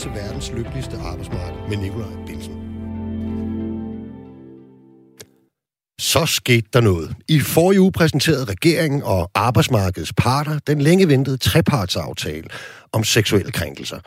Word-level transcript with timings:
til 0.00 0.10
verdens 0.10 0.52
lykkeligste 0.52 0.96
arbejdsmarked 0.96 1.68
med 1.68 1.76
Nikolaj 1.76 2.08
Bilsen. 2.26 2.54
Så 6.00 6.26
skete 6.26 6.68
der 6.72 6.80
noget. 6.80 7.16
I 7.28 7.40
forrige 7.40 7.80
uge 7.80 7.92
præsenterede 7.92 8.44
regeringen 8.44 9.02
og 9.02 9.30
arbejdsmarkedets 9.34 10.12
parter 10.16 10.58
den 10.66 10.80
længe 10.80 11.08
ventede 11.08 11.36
trepartsaftale 11.36 12.48
om 12.92 13.04
seksuelle 13.04 13.52
krænkelser. 13.52 14.00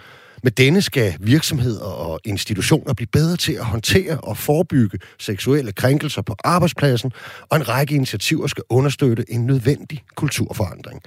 Med 0.43 0.51
denne 0.51 0.82
skal 0.82 1.15
virksomheder 1.19 1.86
og 1.86 2.19
institutioner 2.23 2.93
blive 2.93 3.07
bedre 3.11 3.37
til 3.37 3.54
at 3.54 3.65
håndtere 3.65 4.19
og 4.19 4.37
forebygge 4.37 5.00
seksuelle 5.19 5.71
krænkelser 5.71 6.21
på 6.21 6.36
arbejdspladsen, 6.43 7.11
og 7.50 7.57
en 7.57 7.69
række 7.69 7.96
initiativer 7.96 8.47
skal 8.47 8.64
understøtte 8.69 9.25
en 9.29 9.46
nødvendig 9.46 10.04
kulturforandring. 10.15 11.01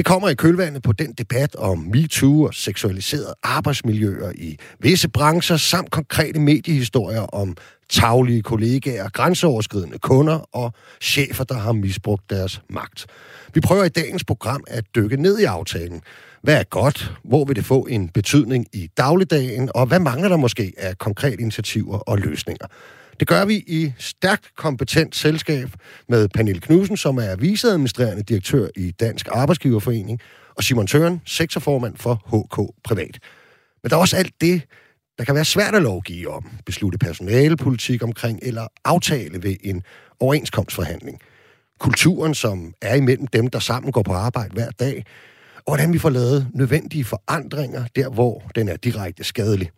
Det 0.00 0.06
kommer 0.06 0.28
i 0.28 0.34
kølvandet 0.34 0.82
på 0.82 0.92
den 0.92 1.12
debat 1.12 1.56
om 1.56 1.78
MeToo 1.78 2.42
og 2.42 2.54
seksualiserede 2.54 3.34
arbejdsmiljøer 3.42 4.32
i 4.34 4.56
visse 4.78 5.08
brancher, 5.08 5.56
samt 5.56 5.90
konkrete 5.90 6.40
mediehistorier 6.40 7.20
om 7.20 7.56
taglige 7.90 8.42
kollegaer, 8.42 9.08
grænseoverskridende 9.08 9.98
kunder 9.98 10.56
og 10.56 10.72
chefer, 11.00 11.44
der 11.44 11.54
har 11.54 11.72
misbrugt 11.72 12.30
deres 12.30 12.62
magt. 12.70 13.06
Vi 13.54 13.60
prøver 13.60 13.84
i 13.84 13.88
dagens 13.88 14.24
program 14.24 14.64
at 14.66 14.84
dykke 14.94 15.16
ned 15.16 15.38
i 15.38 15.44
aftalen. 15.44 16.02
Hvad 16.42 16.54
er 16.60 16.64
godt? 16.64 17.12
Hvor 17.24 17.44
vil 17.44 17.56
det 17.56 17.64
få 17.64 17.86
en 17.90 18.08
betydning 18.08 18.66
i 18.72 18.88
dagligdagen? 18.96 19.70
Og 19.74 19.86
hvad 19.86 20.00
mangler 20.00 20.28
der 20.28 20.36
måske 20.36 20.72
af 20.78 20.98
konkrete 20.98 21.42
initiativer 21.42 21.98
og 21.98 22.18
løsninger? 22.18 22.66
Det 23.20 23.28
gør 23.28 23.44
vi 23.44 23.54
i 23.54 23.92
stærkt 23.98 24.56
kompetent 24.56 25.16
selskab 25.16 25.68
med 26.08 26.28
Pernille 26.28 26.60
Knudsen, 26.60 26.96
som 26.96 27.18
er 27.18 27.36
viceadministrerende 27.36 28.22
direktør 28.22 28.68
i 28.76 28.90
Dansk 28.90 29.28
Arbejdsgiverforening, 29.32 30.20
og 30.56 30.64
Simon 30.64 30.86
Tøren, 30.86 31.20
sektorformand 31.26 31.96
for 31.96 32.14
HK 32.14 32.74
Privat. 32.84 33.18
Men 33.82 33.90
der 33.90 33.96
er 33.96 34.00
også 34.00 34.16
alt 34.16 34.40
det, 34.40 34.62
der 35.18 35.24
kan 35.24 35.34
være 35.34 35.44
svært 35.44 35.74
at 35.74 35.82
lovgive 35.82 36.28
om, 36.28 36.50
beslutte 36.66 36.98
personalepolitik 36.98 38.02
omkring 38.02 38.38
eller 38.42 38.66
aftale 38.84 39.42
ved 39.42 39.56
en 39.64 39.82
overenskomstforhandling. 40.20 41.20
Kulturen, 41.78 42.34
som 42.34 42.74
er 42.82 42.94
imellem 42.94 43.26
dem, 43.26 43.46
der 43.46 43.58
sammen 43.58 43.92
går 43.92 44.02
på 44.02 44.12
arbejde 44.12 44.54
hver 44.54 44.70
dag, 44.70 45.04
og 45.56 45.62
hvordan 45.66 45.92
vi 45.92 45.98
får 45.98 46.10
lavet 46.10 46.48
nødvendige 46.54 47.04
forandringer 47.04 47.84
der, 47.96 48.08
hvor 48.08 48.50
den 48.54 48.68
er 48.68 48.76
direkte 48.76 49.24
skadelig. 49.24 49.70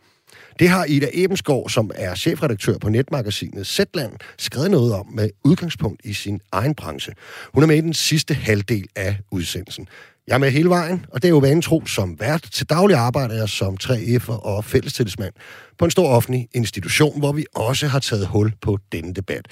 Det 0.58 0.69
har 0.69 0.84
Ida 0.84 1.08
Ebenskov, 1.12 1.69
som 1.69 1.91
er 1.95 2.14
chefredaktør 2.14 2.78
på 2.78 2.89
netmagasinet 2.89 3.67
Zetland, 3.67 4.12
skrevet 4.39 4.70
noget 4.70 4.95
om 4.95 5.06
med 5.14 5.31
udgangspunkt 5.45 6.00
i 6.05 6.12
sin 6.12 6.41
egen 6.53 6.75
branche. 6.75 7.12
Hun 7.55 7.62
er 7.62 7.67
med 7.67 7.77
i 7.77 7.81
den 7.81 7.95
sidste 7.95 8.34
halvdel 8.34 8.86
af 8.97 9.17
udsendelsen. 9.30 9.89
Jeg 10.27 10.34
er 10.34 10.39
med 10.39 10.50
hele 10.50 10.69
vejen, 10.69 11.06
og 11.08 11.23
det 11.23 11.28
er 11.28 11.33
jo 11.33 11.39
vanen 11.39 11.62
tro 11.62 11.86
som 11.86 12.20
vært 12.20 12.42
til 12.53 12.67
daglig 12.67 12.97
arbejder 12.97 13.34
jeg 13.34 13.48
som 13.48 13.77
3F'er 13.83 14.33
og 14.33 14.64
fællestillidsmand 14.64 15.33
på 15.78 15.84
en 15.84 15.91
stor 15.91 16.08
offentlig 16.08 16.48
institution, 16.55 17.19
hvor 17.19 17.33
vi 17.33 17.45
også 17.55 17.86
har 17.86 17.98
taget 17.98 18.27
hul 18.27 18.53
på 18.61 18.78
denne 18.92 19.14
debat. 19.14 19.48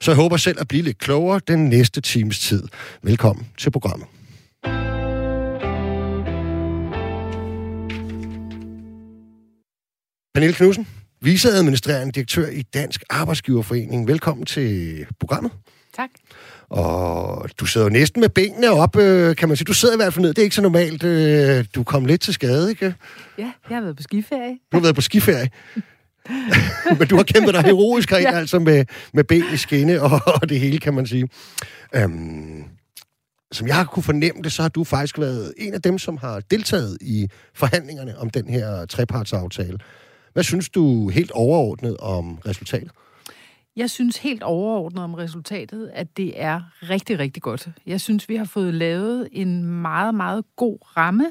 Så 0.00 0.10
jeg 0.10 0.16
håber 0.16 0.36
selv 0.36 0.60
at 0.60 0.68
blive 0.68 0.82
lidt 0.82 0.98
klogere 0.98 1.40
den 1.48 1.68
næste 1.68 2.00
times 2.00 2.38
tid. 2.38 2.62
Velkommen 3.02 3.46
til 3.58 3.70
programmet. 3.70 4.06
Pernille 10.34 10.54
Knudsen, 10.54 10.86
viceadministrerende 11.20 12.12
direktør 12.12 12.48
i 12.48 12.62
Dansk 12.62 13.02
Arbejdsgiverforening. 13.10 14.08
Velkommen 14.08 14.46
til 14.46 15.06
programmet. 15.20 15.52
Tak. 15.96 16.10
Og 16.68 17.48
du 17.60 17.66
sidder 17.66 17.86
jo 17.86 17.92
næsten 17.92 18.20
med 18.20 18.28
benene 18.28 18.70
op, 18.70 18.96
øh, 18.96 19.36
kan 19.36 19.48
man 19.48 19.56
sige. 19.56 19.64
Du 19.64 19.72
sidder 19.72 19.94
i 19.94 19.96
hvert 19.96 20.14
fald 20.14 20.22
ned. 20.22 20.34
Det 20.34 20.38
er 20.38 20.42
ikke 20.42 20.56
så 20.56 20.62
normalt. 20.62 21.04
Øh, 21.04 21.64
du 21.74 21.82
kom 21.82 22.04
lidt 22.04 22.20
til 22.20 22.34
skade, 22.34 22.70
ikke? 22.70 22.94
Ja, 23.38 23.52
jeg 23.68 23.76
har 23.76 23.80
været 23.80 23.96
på 23.96 24.02
skiferie. 24.02 24.58
Du 24.72 24.76
har 24.76 24.80
været 24.80 24.94
på 24.94 25.00
skiferie. 25.00 25.50
Men 26.98 27.08
du 27.08 27.16
har 27.16 27.22
kæmpet 27.22 27.54
dig 27.54 27.62
heroisk 27.62 28.10
herind, 28.12 28.28
ja. 28.28 28.38
altså 28.38 28.58
med, 28.58 28.84
med 29.14 29.24
ben 29.24 29.44
i 29.54 29.56
skinne 29.56 30.02
og, 30.02 30.20
og 30.42 30.48
det 30.48 30.60
hele, 30.60 30.78
kan 30.78 30.94
man 30.94 31.06
sige. 31.06 31.28
Øhm, 31.94 32.64
som 33.52 33.66
jeg 33.66 33.76
har 33.76 33.84
kunne 33.84 34.02
fornemme 34.02 34.42
det, 34.42 34.52
så 34.52 34.62
har 34.62 34.68
du 34.68 34.84
faktisk 34.84 35.18
været 35.18 35.54
en 35.56 35.74
af 35.74 35.82
dem, 35.82 35.98
som 35.98 36.16
har 36.16 36.40
deltaget 36.40 36.98
i 37.00 37.28
forhandlingerne 37.54 38.18
om 38.18 38.30
den 38.30 38.48
her 38.48 38.86
trepartsaftale. 38.86 39.78
Hvad 40.32 40.42
synes 40.42 40.68
du 40.68 41.08
helt 41.08 41.30
overordnet 41.30 41.96
om 41.96 42.38
resultatet? 42.46 42.90
Jeg 43.76 43.90
synes 43.90 44.16
helt 44.16 44.42
overordnet 44.42 45.04
om 45.04 45.14
resultatet, 45.14 45.90
at 45.94 46.16
det 46.16 46.32
er 46.36 46.60
rigtig, 46.82 47.18
rigtig 47.18 47.42
godt. 47.42 47.68
Jeg 47.86 48.00
synes, 48.00 48.28
vi 48.28 48.36
har 48.36 48.44
fået 48.44 48.74
lavet 48.74 49.28
en 49.32 49.64
meget, 49.64 50.14
meget 50.14 50.44
god 50.56 50.78
ramme, 50.96 51.26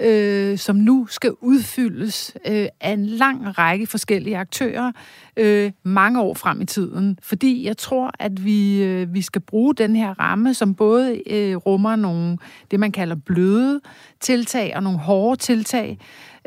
øh, 0.00 0.58
som 0.58 0.76
nu 0.76 1.06
skal 1.10 1.32
udfyldes 1.40 2.36
øh, 2.46 2.66
af 2.80 2.90
en 2.90 3.06
lang 3.06 3.58
række 3.58 3.86
forskellige 3.86 4.36
aktører 4.36 4.92
øh, 5.36 5.72
mange 5.82 6.20
år 6.20 6.34
frem 6.34 6.60
i 6.60 6.66
tiden. 6.66 7.18
Fordi 7.22 7.66
jeg 7.66 7.76
tror, 7.76 8.10
at 8.18 8.44
vi, 8.44 8.82
øh, 8.82 9.14
vi 9.14 9.22
skal 9.22 9.40
bruge 9.40 9.74
den 9.74 9.96
her 9.96 10.20
ramme, 10.20 10.54
som 10.54 10.74
både 10.74 11.22
øh, 11.26 11.56
rummer 11.56 11.96
nogle, 11.96 12.38
det 12.70 12.80
man 12.80 12.92
kalder 12.92 13.16
bløde 13.16 13.80
tiltag 14.20 14.76
og 14.76 14.82
nogle 14.82 14.98
hårde 14.98 15.40
tiltag, 15.40 15.98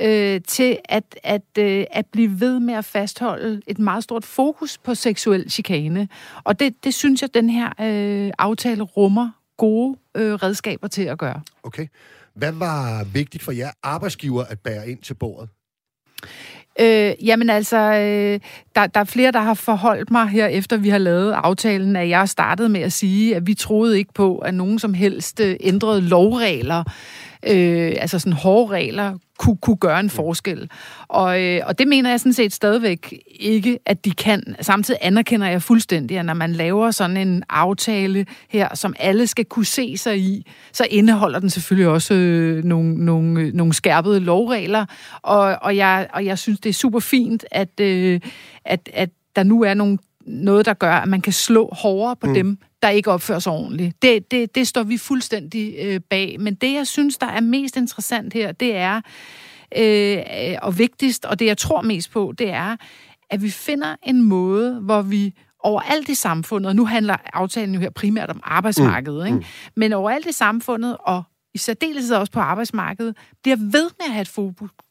øh, 0.01 0.41
til 0.47 0.77
at, 0.85 1.03
at, 1.23 1.41
øh, 1.59 1.85
at 1.91 2.05
blive 2.05 2.39
ved 2.39 2.59
med 2.59 2.73
at 2.73 2.85
fastholde 2.85 3.61
et 3.67 3.79
meget 3.79 4.03
stort 4.03 4.25
fokus 4.25 4.77
på 4.77 4.95
seksuel 4.95 5.51
chikane. 5.51 6.09
Og 6.43 6.59
det, 6.59 6.83
det 6.83 6.93
synes 6.93 7.21
jeg, 7.21 7.33
den 7.33 7.49
her 7.49 7.67
øh, 7.81 8.31
aftale 8.37 8.83
rummer 8.83 9.29
gode 9.57 9.97
øh, 10.15 10.33
redskaber 10.33 10.87
til 10.87 11.03
at 11.03 11.17
gøre. 11.17 11.41
Okay. 11.63 11.87
Hvad 12.33 12.51
var 12.51 13.03
vigtigt 13.03 13.43
for 13.43 13.51
jer 13.51 13.71
arbejdsgiver 13.83 14.43
at 14.43 14.59
bære 14.59 14.89
ind 14.89 14.99
til 14.99 15.13
bordet? 15.13 15.49
Øh, 16.79 17.13
jamen 17.25 17.49
altså, 17.49 17.77
øh, 17.77 18.39
der, 18.75 18.87
der 18.87 18.99
er 18.99 19.03
flere, 19.03 19.31
der 19.31 19.39
har 19.39 19.53
forholdt 19.53 20.11
mig 20.11 20.27
her, 20.27 20.47
efter 20.47 20.77
vi 20.77 20.89
har 20.89 20.97
lavet 20.97 21.31
aftalen, 21.31 21.95
at 21.95 22.09
jeg 22.09 22.29
startede 22.29 22.69
med 22.69 22.81
at 22.81 22.93
sige, 22.93 23.35
at 23.35 23.47
vi 23.47 23.53
troede 23.53 23.97
ikke 23.97 24.13
på, 24.13 24.37
at 24.37 24.53
nogen 24.53 24.79
som 24.79 24.93
helst 24.93 25.39
øh, 25.39 25.55
ændrede 25.59 26.01
lovregler 26.01 26.83
øh, 27.47 27.93
altså 27.99 28.19
sådan 28.19 28.33
hårde 28.33 28.73
regler, 28.73 29.17
kunne, 29.37 29.57
kunne 29.57 29.77
gøre 29.77 29.99
en 29.99 30.09
forskel. 30.09 30.69
Og, 31.07 31.43
øh, 31.43 31.61
og 31.65 31.79
det 31.79 31.87
mener 31.87 32.09
jeg 32.09 32.19
sådan 32.19 32.33
set 32.33 32.53
stadigvæk 32.53 33.13
ikke, 33.27 33.79
at 33.85 34.05
de 34.05 34.11
kan. 34.11 34.55
Samtidig 34.61 34.99
anerkender 35.01 35.47
jeg 35.47 35.61
fuldstændig, 35.61 36.19
at 36.19 36.25
når 36.25 36.33
man 36.33 36.53
laver 36.53 36.91
sådan 36.91 37.17
en 37.17 37.43
aftale 37.49 38.25
her, 38.49 38.75
som 38.75 38.93
alle 38.99 39.27
skal 39.27 39.45
kunne 39.45 39.65
se 39.65 39.97
sig 39.97 40.19
i, 40.19 40.51
så 40.71 40.87
indeholder 40.89 41.39
den 41.39 41.49
selvfølgelig 41.49 41.87
også 41.87 42.13
øh, 42.13 42.63
nogle, 42.63 43.05
nogle, 43.05 43.41
øh, 43.41 43.53
nogle 43.53 43.73
skærpede 43.73 44.19
lovregler. 44.19 44.85
Og, 45.21 45.57
og, 45.61 45.75
jeg, 45.75 46.07
og 46.13 46.25
jeg 46.25 46.37
synes, 46.37 46.59
det 46.59 46.69
er 46.69 46.73
super 46.73 46.99
fint, 46.99 47.45
at, 47.51 47.79
øh, 47.79 48.19
at, 48.65 48.89
at 48.93 49.09
der 49.35 49.43
nu 49.43 49.63
er 49.63 49.73
nogle 49.73 49.97
noget, 50.27 50.65
der 50.65 50.73
gør, 50.73 50.93
at 50.93 51.07
man 51.07 51.21
kan 51.21 51.33
slå 51.33 51.69
hårdere 51.71 52.15
på 52.15 52.27
mm. 52.27 52.33
dem, 52.33 52.57
der 52.81 52.89
ikke 52.89 53.11
opfører 53.11 53.39
sig 53.39 53.51
ordentligt. 53.51 54.01
Det, 54.01 54.31
det, 54.31 54.55
det 54.55 54.67
står 54.67 54.83
vi 54.83 54.97
fuldstændig 54.97 55.75
øh, 55.79 55.99
bag. 56.09 56.39
Men 56.39 56.55
det, 56.55 56.73
jeg 56.73 56.87
synes, 56.87 57.17
der 57.17 57.27
er 57.27 57.41
mest 57.41 57.77
interessant 57.77 58.33
her, 58.33 58.51
det 58.51 58.75
er, 58.75 59.01
øh, 59.77 60.57
og 60.61 60.77
vigtigst, 60.77 61.25
og 61.25 61.39
det, 61.39 61.45
jeg 61.45 61.57
tror 61.57 61.81
mest 61.81 62.11
på, 62.11 62.33
det 62.37 62.49
er, 62.49 62.75
at 63.29 63.41
vi 63.41 63.49
finder 63.49 63.95
en 64.03 64.23
måde, 64.23 64.79
hvor 64.79 65.01
vi 65.01 65.33
overalt 65.59 66.09
i 66.09 66.15
samfundet, 66.15 66.69
og 66.69 66.75
nu 66.75 66.85
handler 66.85 67.17
aftalen 67.33 67.75
jo 67.75 67.81
her 67.81 67.89
primært 67.89 68.29
om 68.29 68.39
arbejdsmarkedet, 68.43 69.19
mm. 69.19 69.25
ikke? 69.25 69.37
Mm. 69.37 69.43
men 69.75 69.93
overalt 69.93 70.25
i 70.25 70.31
samfundet, 70.31 70.97
og 70.99 71.23
i 71.53 71.57
særdeleshed 71.57 72.15
også 72.15 72.31
på 72.31 72.39
arbejdsmarkedet, 72.39 73.17
bliver 73.43 73.55
ved 73.55 73.89
med 73.99 74.05
at 74.05 74.11
have 74.11 74.21
et 74.21 74.27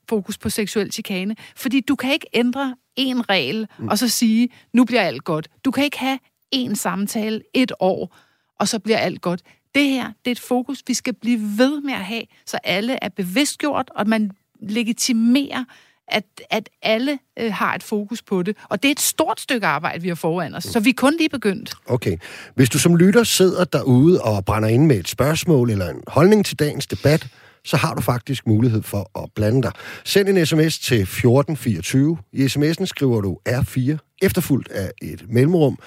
fokus, 0.09 0.39
på 0.39 0.51
seksuel 0.51 0.93
chikane. 0.93 1.37
Fordi 1.57 1.81
du 1.81 1.97
kan 1.97 2.13
ikke 2.13 2.27
ændre 2.33 2.77
en 2.97 3.29
regel, 3.31 3.69
mm. 3.79 3.89
og 3.89 3.99
så 3.99 4.09
sige, 4.09 4.49
nu 4.73 4.85
bliver 4.85 5.03
alt 5.03 5.25
godt. 5.25 5.49
Du 5.65 5.71
kan 5.71 5.85
ikke 5.85 5.99
have 5.99 6.19
en 6.53 6.77
samtale 6.77 7.43
et 7.55 7.73
år, 7.81 8.17
og 8.61 8.69
så 8.69 8.79
bliver 8.79 8.99
alt 8.99 9.21
godt. 9.21 9.43
Det 9.75 9.85
her, 9.85 10.07
det 10.07 10.31
er 10.31 10.33
et 10.33 10.41
fokus, 10.41 10.83
vi 10.87 10.95
skal 10.95 11.15
blive 11.15 11.41
ved 11.59 11.81
med 11.81 11.93
at 11.93 12.05
have, 12.05 12.23
så 12.47 12.59
alle 12.65 12.99
er 13.03 13.09
bevidstgjort, 13.09 13.91
og 13.95 14.09
man 14.09 14.31
legitimerer, 14.61 15.65
at, 16.09 16.25
at 16.51 16.69
alle 16.83 17.19
øh, 17.39 17.53
har 17.53 17.75
et 17.75 17.83
fokus 17.83 18.23
på 18.23 18.43
det. 18.43 18.57
Og 18.69 18.83
det 18.83 18.89
er 18.89 18.93
et 18.93 19.01
stort 19.01 19.41
stykke 19.41 19.67
arbejde, 19.67 20.03
vi 20.03 20.09
har 20.09 20.15
foran 20.15 20.55
os, 20.55 20.65
så 20.65 20.81
vi 20.81 20.91
er 20.91 20.95
kun 20.97 21.17
lige 21.19 21.29
begyndt. 21.29 21.75
Okay. 21.87 22.17
Hvis 22.55 22.69
du 22.69 22.79
som 22.79 22.97
lytter 22.97 23.25
sidder 23.25 23.65
derude 23.65 24.23
og 24.23 24.45
brænder 24.45 24.69
ind 24.69 24.87
med 24.87 24.97
et 24.97 25.09
spørgsmål 25.09 25.71
eller 25.71 25.91
en 25.91 26.03
holdning 26.07 26.47
til 26.47 26.59
dagens 26.59 26.87
debat, 26.87 27.29
så 27.65 27.77
har 27.77 27.95
du 27.95 28.01
faktisk 28.01 28.47
mulighed 28.47 28.83
for 28.83 29.23
at 29.23 29.31
blande 29.35 29.63
dig. 29.63 29.73
Send 30.05 30.29
en 30.29 30.47
sms 30.47 30.79
til 30.79 31.01
1424. 31.01 32.19
I 32.33 32.45
sms'en 32.45 32.85
skriver 32.85 33.21
du 33.21 33.39
R4, 33.49 34.17
efterfulgt 34.23 34.69
af 34.69 34.91
et 35.03 35.25
mellemrum, 35.29 35.79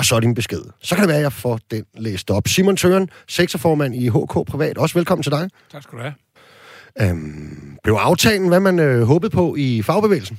og 0.00 0.04
så 0.04 0.20
din 0.20 0.34
besked. 0.34 0.62
Så 0.82 0.94
kan 0.94 1.02
det 1.02 1.08
være, 1.08 1.16
at 1.16 1.22
jeg 1.22 1.32
får 1.32 1.60
den 1.70 1.84
læst 1.94 2.30
op. 2.30 2.48
Simon 2.48 2.76
Tøren, 2.76 3.10
sektorformand 3.28 3.94
i 3.94 4.08
HK 4.08 4.46
Privat. 4.46 4.78
Også 4.78 4.94
velkommen 4.94 5.22
til 5.22 5.32
dig. 5.32 5.50
Tak 5.72 5.82
skal 5.82 5.98
du 5.98 6.02
have. 6.02 6.14
Øhm, 7.00 7.78
blev 7.82 7.94
aftalen, 7.94 8.48
hvad 8.48 8.60
man 8.60 8.78
øh, 8.78 9.02
håbede 9.02 9.30
på 9.30 9.56
i 9.58 9.82
fagbevægelsen? 9.82 10.38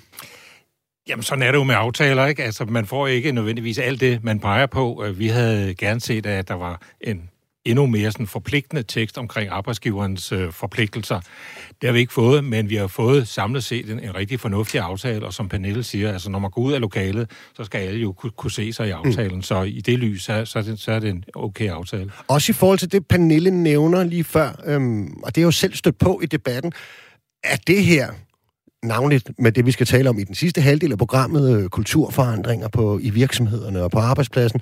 Jamen, 1.08 1.24
sådan 1.24 1.44
er 1.44 1.52
det 1.52 1.58
jo 1.58 1.64
med 1.64 1.76
aftaler, 1.76 2.26
ikke? 2.26 2.44
Altså, 2.44 2.66
man 2.66 2.86
får 2.86 3.08
ikke 3.08 3.32
nødvendigvis 3.32 3.78
alt 3.78 4.00
det, 4.02 4.24
man 4.24 4.40
peger 4.40 4.66
på. 4.66 5.04
Øh, 5.06 5.20
vi 5.20 5.28
havde 5.28 5.76
gerne 5.76 6.00
set, 6.00 6.26
at 6.26 6.48
der 6.48 6.54
var 6.54 6.82
en 7.02 7.30
endnu 7.66 7.86
mere 7.86 8.12
sådan 8.12 8.28
forpligtende 8.28 8.84
tekst 8.84 9.18
omkring 9.18 9.50
arbejdsgiverens 9.50 10.32
øh, 10.32 10.52
forpligtelser. 10.52 11.22
Det 11.82 11.88
har 11.88 11.94
vi 11.94 12.00
ikke 12.00 12.14
fået, 12.14 12.44
men 12.44 12.70
vi 12.70 12.76
har 12.76 12.88
fået 12.88 13.28
samlet 13.28 13.64
set 13.64 13.90
en, 13.90 14.00
en 14.00 14.16
rigtig 14.16 14.40
fornuftig 14.40 14.80
aftale, 14.80 15.26
og 15.26 15.34
som 15.34 15.50
Pernille 15.50 15.84
siger, 15.84 16.14
altså 16.14 16.30
når 16.30 16.40
man 16.40 16.52
går 16.52 16.62
ud 16.62 16.74
af 16.74 16.82
lokalet, 16.82 17.32
så 17.56 17.64
skal 17.64 17.80
alle 17.80 18.00
jo 18.00 18.12
kunne, 18.12 18.32
kunne 18.32 18.52
se 18.52 18.74
sig 18.74 18.88
i 18.88 18.92
aftalen, 18.92 19.36
mm. 19.36 19.42
så 19.42 19.62
i 19.64 19.82
det 19.82 20.00
lys, 20.00 20.24
så, 20.24 20.46
så, 20.46 20.60
er 20.60 20.64
det, 20.64 20.80
så 20.80 20.92
er 20.92 21.00
det 21.00 21.10
en 21.10 21.24
okay 21.36 21.70
aftale. 21.70 22.12
Også 22.28 22.52
i 22.52 22.54
forhold 22.54 22.80
til 22.80 22.92
det, 22.92 23.08
Pernille 23.08 23.52
nævner 23.52 24.04
lige 24.04 24.24
før, 24.24 24.62
øhm, 24.66 25.14
og 25.24 25.36
det 25.36 25.42
er 25.42 25.46
jo 25.46 25.52
selv 25.52 25.74
stødt 25.74 25.98
på 25.98 26.20
i 26.24 26.26
debatten, 26.26 26.72
er 27.44 27.58
det 27.68 27.86
her, 27.86 28.08
navnligt 28.84 29.32
med 29.40 29.52
det, 29.52 29.66
vi 29.66 29.72
skal 29.72 29.86
tale 29.86 30.10
om 30.10 30.20
i 30.20 30.24
den 30.24 30.36
sidste 30.36 30.62
halvdel 30.62 30.92
af 30.92 30.98
programmet, 30.98 31.58
øh, 31.58 31.70
kulturforandringer 31.70 32.68
på, 32.68 33.00
i 33.02 33.10
virksomhederne 33.10 33.84
og 33.84 33.92
på 33.92 34.00
arbejdspladsen, 34.00 34.62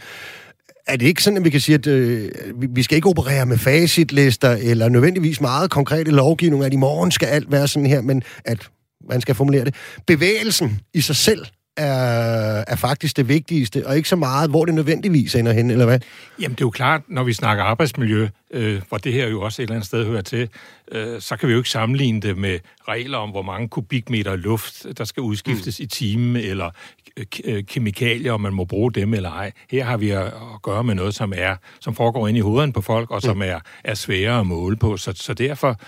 er 0.90 0.96
det 0.96 1.06
ikke 1.06 1.24
sådan, 1.24 1.38
at 1.38 1.46
vi 1.46 1.50
kan 1.50 1.62
sige, 1.62 1.76
at 1.76 1.88
øh, 1.88 2.32
vi 2.76 2.84
skal 2.84 2.96
ikke 2.96 3.10
operere 3.10 3.46
med 3.46 3.58
facitlister 3.58 4.52
eller 4.52 4.90
nødvendigvis 4.90 5.42
meget 5.42 5.72
konkrete 5.72 6.12
lovgivninger, 6.12 6.66
at 6.66 6.74
i 6.74 6.78
morgen 6.78 7.12
skal 7.12 7.28
alt 7.28 7.52
være 7.52 7.68
sådan 7.68 7.86
her, 7.86 8.02
men 8.02 8.24
at, 8.46 8.70
man 9.10 9.22
skal 9.22 9.36
formulere 9.36 9.66
det, 9.66 9.76
bevægelsen 10.08 10.80
i 10.94 11.02
sig 11.02 11.16
selv 11.16 11.46
er, 11.80 12.64
er 12.68 12.76
faktisk 12.76 13.18
det 13.18 13.28
vigtigste, 13.28 13.88
og 13.88 13.98
ikke 13.98 14.10
så 14.10 14.16
meget, 14.16 14.50
hvor 14.50 14.66
det 14.66 14.74
nødvendigvis 14.74 15.36
ender 15.36 15.54
hen, 15.54 15.72
eller 15.72 15.86
hvad? 15.86 16.00
Jamen, 16.40 16.56
det 16.56 16.62
er 16.62 16.66
jo 16.66 16.70
klart, 16.70 17.02
når 17.08 17.24
vi 17.24 17.34
snakker 17.34 17.64
arbejdsmiljø, 17.64 18.28
øh, 18.52 18.82
hvor 18.90 18.98
det 18.98 19.14
her 19.14 19.28
jo 19.28 19.42
også 19.42 19.62
et 19.62 19.64
eller 19.64 19.76
andet 19.76 19.88
sted 19.88 20.06
hører 20.06 20.22
til, 20.22 20.50
øh, 20.92 21.22
så 21.22 21.36
kan 21.36 21.48
vi 21.48 21.54
jo 21.54 21.60
ikke 21.60 21.70
sammenligne 21.70 22.22
det 22.22 22.38
med 22.38 22.60
regler 22.88 23.18
om, 23.18 23.30
hvor 23.30 23.42
mange 23.42 23.68
kubikmeter 23.68 24.36
luft, 24.36 24.86
der 24.98 25.04
skal 25.04 25.22
udskiftes 25.22 25.80
mm. 25.80 25.84
i 25.84 25.88
timen, 25.88 26.36
eller 26.36 26.72
øh, 27.44 27.64
kemikalier, 27.64 28.32
om 28.32 28.42
man 28.42 28.54
må 28.54 28.66
bruge 28.66 28.92
dem 28.92 29.14
eller 29.14 29.32
ej. 29.32 29.52
Her 29.72 29.86
har 29.86 29.98
vi 29.98 30.10
at 30.10 30.34
gøre 30.64 30.84
med 30.84 30.96
noget, 30.96 31.16
som 31.16 31.34
er 31.36 31.56
som 31.80 31.96
foregår 31.96 32.28
ind 32.28 32.38
i 32.38 32.42
hovedet 32.42 32.74
på 32.74 32.82
folk, 32.82 33.12
og 33.12 33.22
som 33.22 33.36
mm. 33.36 33.42
er, 33.42 33.60
er 33.84 33.94
svære 33.94 34.40
at 34.40 34.48
måle 34.48 34.78
på. 34.78 34.98
Så, 34.98 35.14
så 35.16 35.34
derfor 35.34 35.80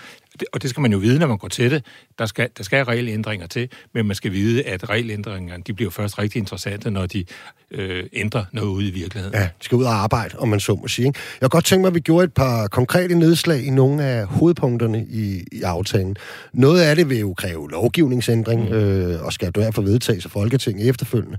og 0.53 0.61
det 0.61 0.69
skal 0.69 0.81
man 0.81 0.91
jo 0.91 0.97
vide, 0.97 1.19
når 1.19 1.27
man 1.27 1.37
går 1.37 1.47
til 1.47 1.71
det, 1.71 1.85
der 2.19 2.25
skal, 2.25 2.49
der 2.57 2.63
skal 2.63 2.85
regelændringer 2.85 3.47
til, 3.47 3.69
men 3.93 4.05
man 4.05 4.15
skal 4.15 4.31
vide, 4.31 4.63
at 4.63 4.89
regelændringerne, 4.89 5.63
de 5.67 5.73
bliver 5.73 5.91
først 5.91 6.19
rigtig 6.19 6.39
interessante, 6.39 6.91
når 6.91 7.05
de 7.05 7.25
øh, 7.71 8.03
ændrer 8.13 8.45
noget 8.51 8.69
ude 8.69 8.87
i 8.87 8.91
virkeligheden. 8.91 9.35
Ja, 9.35 9.43
de 9.43 9.49
skal 9.65 9.75
ud 9.75 9.83
og 9.83 9.93
arbejde, 9.93 10.39
om 10.39 10.47
man 10.47 10.59
så 10.59 10.75
må 10.75 10.87
sige. 10.87 11.07
Ikke? 11.07 11.19
Jeg 11.41 11.45
har 11.45 11.49
godt 11.49 11.65
tænkt 11.65 11.81
mig, 11.81 11.87
at 11.87 11.95
vi 11.95 11.99
gjorde 11.99 12.23
et 12.23 12.33
par 12.33 12.67
konkrete 12.67 13.15
nedslag 13.15 13.63
i 13.63 13.69
nogle 13.69 14.03
af 14.03 14.25
hovedpunkterne 14.25 15.05
i, 15.09 15.43
i 15.51 15.61
aftalen. 15.61 16.15
Noget 16.53 16.81
af 16.81 16.95
det 16.95 17.09
vil 17.09 17.19
jo 17.19 17.33
kræve 17.33 17.71
lovgivningsændring, 17.71 18.69
mm. 18.69 18.75
øh, 18.75 19.25
og 19.25 19.33
skal 19.33 19.55
derfor 19.55 19.81
vedtages 19.81 20.25
af 20.25 20.31
Folketinget 20.31 20.89
efterfølgende. 20.89 21.37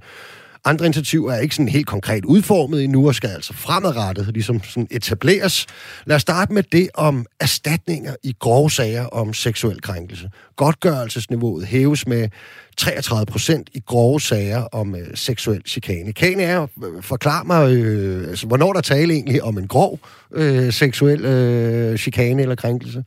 Andre 0.64 0.86
initiativer 0.86 1.32
er 1.32 1.38
ikke 1.38 1.54
sådan 1.54 1.68
helt 1.68 1.86
konkret 1.86 2.24
udformet 2.24 2.84
endnu, 2.84 3.08
og 3.08 3.14
skal 3.14 3.30
altså 3.30 3.52
fremadrettet 3.52 4.28
ligesom 4.32 4.62
sådan 4.62 4.88
etableres. 4.90 5.66
Lad 6.06 6.16
os 6.16 6.22
starte 6.22 6.52
med 6.52 6.62
det 6.62 6.88
om 6.94 7.26
erstatninger 7.40 8.14
i 8.22 8.34
grove 8.38 8.70
sager 8.70 9.06
om 9.06 9.34
seksuel 9.34 9.80
krænkelse. 9.80 10.30
Godtgørelsesniveauet 10.56 11.66
hæves 11.66 12.06
med 12.06 12.28
33 12.76 13.26
procent 13.26 13.70
i 13.74 13.80
grove 13.86 14.20
sager 14.20 14.62
om 14.62 14.94
øh, 14.94 15.06
seksuel 15.14 15.62
chikane. 15.66 16.12
Kan 16.12 16.40
er 16.40 16.66
øh, 16.84 17.02
forklare 17.02 17.44
mig, 17.44 17.72
øh, 17.72 18.28
altså, 18.28 18.46
hvornår 18.46 18.72
der 18.72 18.80
tale 18.80 19.14
egentlig 19.14 19.42
om 19.42 19.58
en 19.58 19.68
grov 19.68 19.98
øh, 20.32 20.72
seksuel 20.72 21.24
øh, 21.24 21.98
chikane 21.98 22.42
eller 22.42 22.54
krænkelse? 22.54 23.04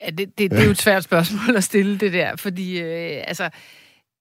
Ja, 0.00 0.10
det, 0.10 0.38
det, 0.38 0.50
det 0.50 0.60
er 0.60 0.64
jo 0.64 0.70
et 0.70 0.78
svært 0.78 1.04
spørgsmål 1.04 1.56
at 1.56 1.64
stille 1.64 1.98
det 1.98 2.12
der, 2.12 2.36
fordi 2.36 2.80
øh, 2.80 3.22
altså, 3.26 3.50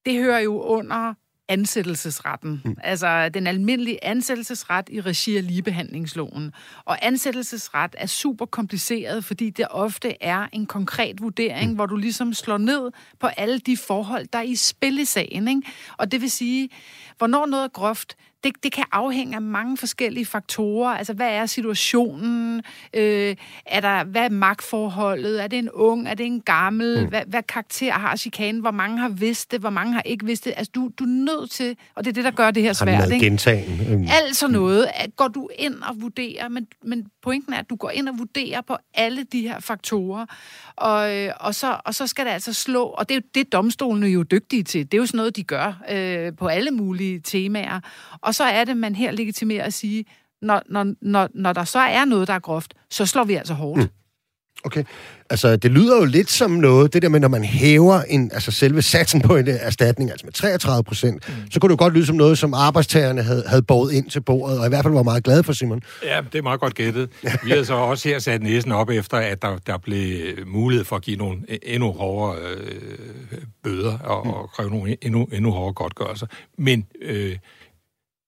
det 0.05 0.13
hører 0.13 0.39
jo 0.39 0.61
under 0.61 1.13
ansættelsesretten. 1.49 2.61
Mm. 2.65 2.75
Altså 2.83 3.29
den 3.29 3.47
almindelige 3.47 4.05
ansættelsesret 4.05 4.89
i 4.89 5.01
regi 5.01 5.37
af 5.37 5.47
ligebehandlingsloven. 5.47 6.51
Og 6.85 7.05
ansættelsesret 7.05 7.95
er 7.97 8.05
super 8.05 8.45
kompliceret, 8.45 9.25
fordi 9.25 9.49
det 9.49 9.65
ofte 9.69 10.23
er 10.23 10.47
en 10.53 10.65
konkret 10.65 11.21
vurdering, 11.21 11.69
mm. 11.69 11.75
hvor 11.75 11.85
du 11.85 11.95
ligesom 11.95 12.33
slår 12.33 12.57
ned 12.57 12.91
på 13.19 13.27
alle 13.27 13.59
de 13.59 13.77
forhold, 13.77 14.27
der 14.33 14.39
er 14.39 14.43
i 14.43 14.55
spil 14.55 14.99
i 14.99 15.05
sagen. 15.05 15.47
Ikke? 15.47 15.61
Og 15.97 16.11
det 16.11 16.21
vil 16.21 16.31
sige, 16.31 16.69
hvornår 17.17 17.45
noget 17.45 17.63
er 17.63 17.67
groft, 17.67 18.17
det, 18.43 18.53
det 18.63 18.71
kan 18.71 18.83
afhænge 18.91 19.35
af 19.35 19.41
mange 19.41 19.77
forskellige 19.77 20.25
faktorer. 20.25 20.97
Altså, 20.97 21.13
hvad 21.13 21.29
er 21.29 21.45
situationen? 21.45 22.61
Øh, 22.93 23.35
er 23.65 23.81
der, 23.81 24.03
hvad 24.03 24.21
er 24.21 24.29
magtforholdet? 24.29 25.43
Er 25.43 25.47
det 25.47 25.59
en 25.59 25.69
ung? 25.69 26.07
Er 26.07 26.13
det 26.13 26.25
en 26.25 26.41
gammel? 26.41 27.03
Mm. 27.03 27.09
Hvad, 27.09 27.21
hvad 27.27 27.43
karakter 27.43 27.91
har 27.91 28.15
chikanen? 28.15 28.61
Hvor 28.61 28.71
mange 28.71 28.97
har 28.97 29.09
vidst 29.09 29.51
det? 29.51 29.59
Hvor 29.59 29.69
mange 29.69 29.93
har 29.93 30.01
ikke 30.01 30.25
vidst 30.25 30.45
det? 30.45 30.53
Altså, 30.57 30.71
du, 30.75 30.91
du 30.99 31.03
er 31.03 31.07
nødt 31.07 31.51
til, 31.51 31.77
og 31.95 32.05
det 32.05 32.11
er 32.11 32.13
det, 32.13 32.23
der 32.23 32.31
gør 32.31 32.51
det 32.51 32.63
her 32.63 32.73
svært. 32.73 33.11
Ikke? 33.11 33.25
Gentagen. 33.25 33.97
Mm. 33.97 34.07
Alt 34.11 34.35
sådan 34.35 34.53
noget. 34.53 34.87
At 34.95 35.15
går 35.15 35.27
du 35.27 35.49
ind 35.59 35.75
og 35.75 36.01
vurderer, 36.01 36.49
men, 36.49 36.67
men 36.83 37.07
pointen 37.23 37.53
er, 37.53 37.57
at 37.57 37.69
du 37.69 37.75
går 37.75 37.89
ind 37.89 38.09
og 38.09 38.19
vurderer 38.19 38.61
på 38.61 38.77
alle 38.93 39.23
de 39.23 39.41
her 39.41 39.59
faktorer, 39.59 40.25
og, 40.75 41.15
øh, 41.15 41.31
og, 41.39 41.55
så, 41.55 41.77
og 41.85 41.95
så 41.95 42.07
skal 42.07 42.25
det 42.25 42.31
altså 42.31 42.53
slå, 42.53 42.83
og 42.83 43.09
det 43.09 43.15
er 43.15 43.19
jo 43.19 43.27
det, 43.35 43.51
domstolene 43.51 44.07
er 44.07 44.11
jo 44.11 44.23
dygtige 44.23 44.63
til. 44.63 44.85
Det 44.85 44.93
er 44.93 44.97
jo 44.97 45.05
sådan 45.05 45.17
noget, 45.17 45.35
de 45.35 45.43
gør 45.43 45.81
øh, 45.91 46.33
på 46.37 46.47
alle 46.47 46.71
mulige 46.71 47.19
temaer. 47.19 47.79
Og 48.21 48.34
så 48.35 48.43
er 48.43 48.63
det, 48.63 48.77
man 48.77 48.95
her 48.95 49.11
legitimerer 49.11 49.63
at 49.63 49.73
sige, 49.73 50.05
når, 50.41 50.61
når, 50.69 50.93
når, 51.01 51.29
når 51.33 51.53
der 51.53 51.63
så 51.63 51.79
er 51.79 52.05
noget, 52.05 52.27
der 52.27 52.33
er 52.33 52.39
groft, 52.39 52.73
så 52.89 53.05
slår 53.05 53.23
vi 53.23 53.33
altså 53.33 53.53
hårdt. 53.53 53.81
Mm. 53.81 53.89
Okay. 54.65 54.83
Altså, 55.29 55.55
det 55.55 55.71
lyder 55.71 55.97
jo 55.97 56.05
lidt 56.05 56.29
som 56.29 56.51
noget, 56.51 56.93
det 56.93 57.01
der 57.01 57.09
med, 57.09 57.19
når 57.19 57.27
man 57.27 57.43
hæver 57.43 58.01
en, 58.01 58.31
altså 58.33 58.51
selve 58.51 58.81
satsen 58.81 59.21
på 59.21 59.35
en 59.35 59.47
erstatning, 59.47 60.11
altså 60.11 60.25
med 60.25 60.33
33 60.33 60.83
procent, 60.83 61.29
mm. 61.29 61.51
så 61.51 61.59
kunne 61.59 61.69
det 61.69 61.79
jo 61.79 61.83
godt 61.83 61.93
lyde 61.93 62.05
som 62.05 62.15
noget, 62.15 62.37
som 62.37 62.53
arbejdstagerne 62.53 63.23
havde, 63.23 63.43
havde 63.47 63.61
båret 63.61 63.93
ind 63.93 64.09
til 64.09 64.21
bordet, 64.21 64.59
og 64.59 64.65
i 64.65 64.69
hvert 64.69 64.83
fald 64.83 64.93
var 64.93 65.03
meget 65.03 65.23
glade 65.23 65.43
for, 65.43 65.53
Simon. 65.53 65.81
Ja, 66.03 66.21
det 66.31 66.37
er 66.37 66.41
meget 66.41 66.59
godt 66.59 66.75
gættet. 66.75 67.09
Vi 67.43 67.51
har 67.51 67.63
så 67.63 67.73
også 67.73 68.09
her 68.09 68.19
sat 68.19 68.43
næsen 68.43 68.71
op 68.71 68.89
efter, 68.89 69.17
at 69.17 69.41
der, 69.41 69.57
der 69.57 69.77
blev 69.77 70.37
mulighed 70.47 70.85
for 70.85 70.95
at 70.95 71.01
give 71.01 71.17
nogle 71.17 71.39
endnu 71.63 71.91
hårdere 71.91 72.37
øh, 72.41 73.39
bøder 73.63 73.97
og, 73.97 74.27
mm. 74.27 74.33
og 74.33 74.49
kræve 74.49 74.69
nogle 74.69 74.97
endnu, 75.01 75.23
endnu 75.23 75.51
hårdere 75.51 75.73
godtgørelser. 75.73 76.27
Men 76.57 76.85
øh, 77.01 77.37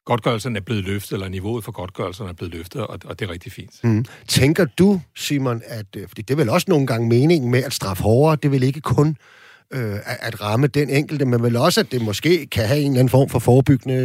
godtgørelsen 0.08 0.56
er 0.56 0.60
blevet 0.60 0.84
løftet, 0.84 1.12
eller 1.12 1.30
niveauet 1.30 1.64
for 1.64 1.72
godtgørelsen 1.72 2.28
er 2.28 2.34
blevet 2.34 2.54
løftet, 2.54 2.82
og, 2.82 3.00
og 3.06 3.20
det 3.20 3.28
er 3.28 3.32
rigtig 3.32 3.52
fint. 3.52 3.84
Mm. 3.84 4.06
Tænker 4.28 4.66
du, 4.66 5.02
Simon, 5.16 5.62
at, 5.66 5.86
øh, 5.96 6.08
fordi 6.08 6.22
det 6.22 6.34
er 6.34 6.38
vel 6.38 6.50
også 6.50 6.66
nogle 6.70 6.88
gange 6.88 7.08
meningen 7.08 7.52
med 7.52 7.64
at 7.64 7.74
straffe 7.74 8.04
hårdere, 8.04 8.36
det 8.36 8.52
vil 8.52 8.64
ikke 8.64 8.82
kun 8.82 9.18
øh, 9.74 9.96
at 10.06 10.42
ramme 10.42 10.68
den 10.68 10.90
enkelte, 10.90 11.26
men 11.26 11.44
vel 11.44 11.56
også, 11.56 11.80
at 11.80 11.92
det 11.92 12.02
måske 12.02 12.46
kan 12.46 12.68
have 12.68 12.80
en 12.80 12.86
eller 12.86 13.00
anden 13.00 13.10
form 13.10 13.30
for 13.30 13.40
forebyggende 13.40 13.96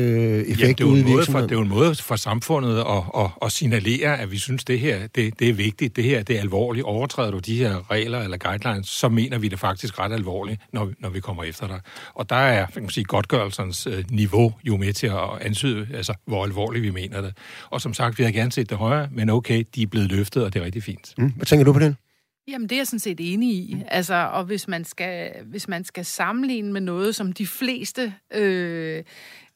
effekt 0.46 0.60
ja, 0.60 0.66
det 0.66 0.80
er 0.80 0.84
ude 0.84 1.00
i 1.00 1.04
virksomheden. 1.04 1.48
Det 1.48 1.54
er 1.54 1.58
jo 1.58 1.62
en 1.62 1.68
måde 1.68 1.94
for 1.94 2.16
samfundet 2.16 2.78
at, 2.78 3.02
at, 3.18 3.30
at 3.42 3.52
signalere, 3.52 4.20
at 4.20 4.30
vi 4.30 4.38
synes, 4.38 4.64
det 4.64 4.80
her 4.80 5.06
det, 5.14 5.38
det 5.38 5.48
er 5.48 5.52
vigtigt, 5.52 5.96
det 5.96 6.04
her 6.04 6.22
det 6.22 6.36
er 6.36 6.40
alvorligt. 6.40 6.84
Overtræder 6.84 7.30
du 7.30 7.38
de 7.38 7.56
her 7.56 7.90
regler 7.90 8.20
eller 8.20 8.36
guidelines, 8.36 8.88
så 8.88 9.08
mener 9.08 9.38
vi 9.38 9.48
det 9.48 9.58
faktisk 9.58 9.98
ret 9.98 10.12
alvorligt, 10.12 10.60
når, 10.72 10.90
når 11.00 11.08
vi 11.08 11.20
kommer 11.20 11.44
efter 11.44 11.66
dig. 11.66 11.80
Og 12.14 12.30
der 12.30 12.36
er 12.36 12.66
kan 12.66 12.82
man 12.82 12.90
sige, 12.90 13.04
godtgørelsens 13.04 13.86
øh, 13.86 14.04
niveau 14.10 14.52
jo 14.64 14.76
med 14.76 14.92
til 14.92 15.06
at 15.06 15.28
ansyde, 15.40 15.86
altså, 15.94 16.14
hvor 16.26 16.44
alvorligt 16.44 16.82
vi 16.82 16.90
mener 16.90 17.20
det. 17.20 17.32
Og 17.70 17.80
som 17.80 17.94
sagt, 17.94 18.18
vi 18.18 18.24
har 18.24 18.30
gerne 18.30 18.52
set 18.52 18.70
det 18.70 18.78
højere, 18.78 19.08
men 19.12 19.30
okay, 19.30 19.64
de 19.74 19.82
er 19.82 19.86
blevet 19.86 20.12
løftet, 20.12 20.44
og 20.44 20.54
det 20.54 20.60
er 20.60 20.64
rigtig 20.64 20.82
fint. 20.82 21.14
Mm. 21.18 21.32
Hvad 21.36 21.46
tænker 21.46 21.64
du 21.64 21.72
på 21.72 21.78
det? 21.78 21.96
Jamen, 22.48 22.68
det 22.68 22.76
er 22.76 22.80
jeg 22.80 22.86
sådan 22.86 22.98
set 22.98 23.20
enig 23.20 23.54
i. 23.54 23.74
Mm. 23.74 23.82
Altså, 23.88 24.14
og 24.14 24.44
hvis 24.44 24.68
man, 24.68 24.84
skal, 24.84 25.32
hvis 25.44 25.68
man 25.68 25.84
skal 25.84 26.04
sammenligne 26.04 26.72
med 26.72 26.80
noget, 26.80 27.14
som 27.14 27.32
de 27.32 27.46
fleste 27.46 28.14
øh, 28.34 29.04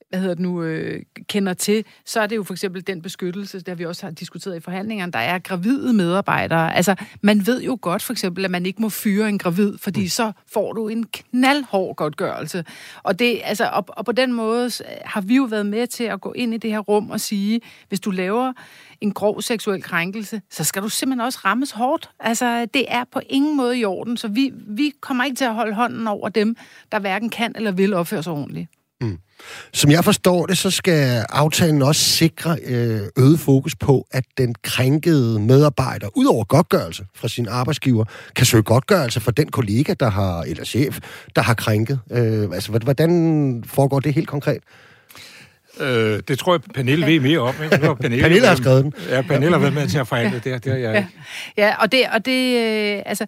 hvad 0.08 0.20
hedder 0.20 0.34
det 0.34 0.42
nu, 0.42 0.62
øh, 0.62 1.02
kender 1.28 1.54
til, 1.54 1.84
så 2.04 2.20
er 2.20 2.26
det 2.26 2.36
jo 2.36 2.42
for 2.42 2.54
eksempel 2.54 2.86
den 2.86 3.02
beskyttelse, 3.02 3.60
der 3.60 3.74
vi 3.74 3.84
også 3.84 4.06
har 4.06 4.10
diskuteret 4.10 4.56
i 4.56 4.60
forhandlingerne, 4.60 5.12
der 5.12 5.18
er 5.18 5.38
gravide 5.38 5.92
medarbejdere. 5.92 6.76
Altså, 6.76 6.94
man 7.20 7.46
ved 7.46 7.62
jo 7.62 7.78
godt 7.80 8.02
for 8.02 8.12
eksempel, 8.12 8.44
at 8.44 8.50
man 8.50 8.66
ikke 8.66 8.82
må 8.82 8.88
fyre 8.88 9.28
en 9.28 9.38
gravid, 9.38 9.78
fordi 9.78 10.02
mm. 10.02 10.08
så 10.08 10.32
får 10.52 10.72
du 10.72 10.88
en 10.88 11.04
knaldhård 11.04 11.96
godtgørelse. 11.96 12.64
Og, 13.02 13.18
det, 13.18 13.40
altså, 13.44 13.70
og, 13.72 13.84
og 13.88 14.04
på 14.04 14.12
den 14.12 14.32
måde 14.32 14.70
har 15.04 15.20
vi 15.20 15.36
jo 15.36 15.42
været 15.42 15.66
med 15.66 15.86
til 15.86 16.04
at 16.04 16.20
gå 16.20 16.32
ind 16.32 16.54
i 16.54 16.56
det 16.56 16.70
her 16.70 16.78
rum 16.78 17.10
og 17.10 17.20
sige, 17.20 17.60
hvis 17.88 18.00
du 18.00 18.10
laver 18.10 18.52
en 19.00 19.12
grov 19.12 19.42
seksuel 19.42 19.82
krænkelse, 19.82 20.42
så 20.50 20.64
skal 20.64 20.82
du 20.82 20.88
simpelthen 20.88 21.26
også 21.26 21.38
rammes 21.44 21.70
hårdt. 21.70 22.10
Altså, 22.20 22.66
det 22.74 22.84
er 22.88 23.04
på 23.12 23.20
ingen 23.28 23.56
måde 23.56 23.78
i 23.78 23.84
orden, 23.84 24.16
så 24.16 24.28
vi, 24.28 24.52
vi 24.66 24.92
kommer 25.00 25.24
ikke 25.24 25.36
til 25.36 25.44
at 25.44 25.54
holde 25.54 25.74
hånden 25.74 26.06
over 26.06 26.28
dem, 26.28 26.56
der 26.92 26.98
hverken 26.98 27.30
kan 27.30 27.52
eller 27.56 27.72
vil 27.72 27.94
opføre 27.94 28.22
sig 28.22 28.32
ordentligt. 28.32 28.70
Som 29.72 29.90
jeg 29.90 30.04
forstår 30.04 30.46
det, 30.46 30.58
så 30.58 30.70
skal 30.70 31.24
aftalen 31.28 31.82
også 31.82 32.02
sikre 32.02 32.56
øh, 32.66 33.00
øget 33.18 33.40
fokus 33.40 33.76
på, 33.76 34.06
at 34.10 34.24
den 34.38 34.54
krænkede 34.62 35.40
medarbejder, 35.40 36.08
ud 36.14 36.26
over 36.26 36.44
godtgørelse 36.44 37.04
fra 37.14 37.28
sin 37.28 37.48
arbejdsgiver, 37.48 38.04
kan 38.36 38.46
søge 38.46 38.62
godtgørelse 38.62 39.20
for 39.20 39.30
den 39.30 39.48
kollega, 39.48 39.94
der 40.00 40.10
har, 40.10 40.42
eller 40.42 40.64
chef, 40.64 40.98
der 41.36 41.42
har 41.42 41.54
krænket. 41.54 42.00
Øh, 42.10 42.48
altså, 42.54 42.72
hvordan 42.72 43.64
foregår 43.66 44.00
det 44.00 44.14
helt 44.14 44.28
konkret? 44.28 44.62
Øh, 45.80 46.20
det 46.28 46.38
tror 46.38 46.54
jeg, 46.54 46.60
Pernille 46.74 47.06
ved 47.06 47.20
mere 47.20 47.38
om. 47.38 47.54
Ikke? 47.64 47.78
Pernille, 48.00 48.22
Pernille 48.22 48.46
har 48.46 48.54
skrevet 48.54 48.84
den. 48.84 48.94
Ja, 49.10 49.22
Pernille 49.22 49.52
har 49.52 49.58
været 49.58 49.74
med 49.74 49.88
til 49.88 49.98
at 49.98 50.08
forhandle 50.08 50.40
det. 50.44 50.64
Det 50.64 50.72
har 50.72 50.78
jeg 50.78 50.94
ja. 51.56 51.64
ja, 51.64 51.82
og 51.82 51.92
det, 51.92 52.02
og 52.12 52.26
det 52.26 52.56
øh, 52.56 53.02
altså, 53.06 53.26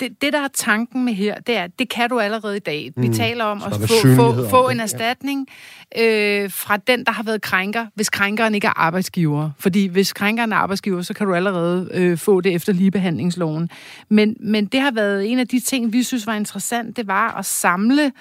det, 0.00 0.22
det, 0.22 0.32
der 0.32 0.38
er 0.44 0.48
tanken 0.54 1.04
med 1.04 1.12
her, 1.14 1.34
det 1.40 1.56
er, 1.56 1.66
det 1.66 1.88
kan 1.88 2.08
du 2.10 2.20
allerede 2.20 2.56
i 2.56 2.60
dag. 2.60 2.92
Vi 2.96 3.06
Mm. 3.08 3.12
taler 3.14 3.44
om 3.44 3.62
at 3.66 3.72
få, 3.72 4.14
få, 4.16 4.48
få 4.48 4.68
en 4.68 4.80
erstatning 4.80 5.46
øh, 5.98 6.50
fra 6.50 6.76
den, 6.76 7.04
der 7.04 7.12
har 7.12 7.22
været 7.22 7.42
krænker, 7.42 7.86
hvis 7.94 8.10
krænkeren 8.10 8.54
ikke 8.54 8.66
er 8.66 8.78
arbejdsgiver. 8.78 9.50
Fordi 9.58 9.86
hvis 9.86 10.12
krænkeren 10.12 10.52
er 10.52 10.56
arbejdsgiver, 10.56 11.02
så 11.02 11.14
kan 11.14 11.26
du 11.26 11.34
allerede 11.34 11.88
øh, 11.94 12.18
få 12.18 12.40
det 12.40 12.54
efter 12.54 12.72
ligebehandlingsloven. 12.72 13.70
Men, 14.08 14.36
men 14.40 14.66
det 14.66 14.80
har 14.80 14.90
været 14.90 15.32
en 15.32 15.38
af 15.38 15.48
de 15.48 15.60
ting, 15.60 15.92
vi 15.92 16.02
synes 16.02 16.26
var 16.26 16.34
interessant, 16.34 16.96
det 16.96 17.06
var 17.06 17.38
at 17.38 17.44
samle 17.46 18.12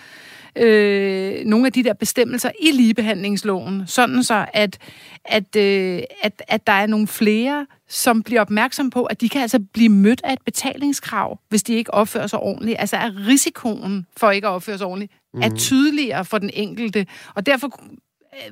øh, 0.58 1.46
nogle 1.46 1.66
af 1.66 1.74
de 1.74 1.84
der 1.84 1.94
bestemmelser 1.94 2.52
i 2.62 2.72
ligebehandlingsloven, 2.72 3.84
sådan 3.88 4.24
så, 4.24 4.46
at, 4.54 4.78
at, 5.26 5.56
øh, 5.56 6.02
at, 6.24 6.44
at 6.48 6.68
der 6.68 6.74
er 6.74 6.88
nogle 6.88 7.08
flere, 7.08 7.66
som 7.88 8.24
bliver 8.24 8.42
opmærksom 8.42 8.90
på, 8.90 9.04
at 9.04 9.22
de 9.22 9.30
kan 9.30 9.42
altså 9.42 9.60
blive 9.74 9.90
mødt 9.90 10.22
af 10.24 10.34
et 10.34 10.42
betalingskrav, 10.46 11.40
hvis 11.50 11.64
de 11.64 11.74
ikke 11.74 11.94
opfører 11.94 12.28
sig 12.28 12.40
ordentligt. 12.40 12.76
Altså 12.80 12.96
at 12.96 13.12
risikoen 13.28 14.06
for 14.18 14.32
ikke 14.32 14.48
at 14.48 14.52
opføre 14.52 14.78
sig 14.78 14.88
ordentligt 14.88 15.12
mm. 15.34 15.42
er 15.42 15.50
tydeligere 15.56 16.26
for 16.26 16.38
den 16.38 16.50
enkelte. 16.54 17.06
Og 17.36 17.46
derfor 17.46 17.80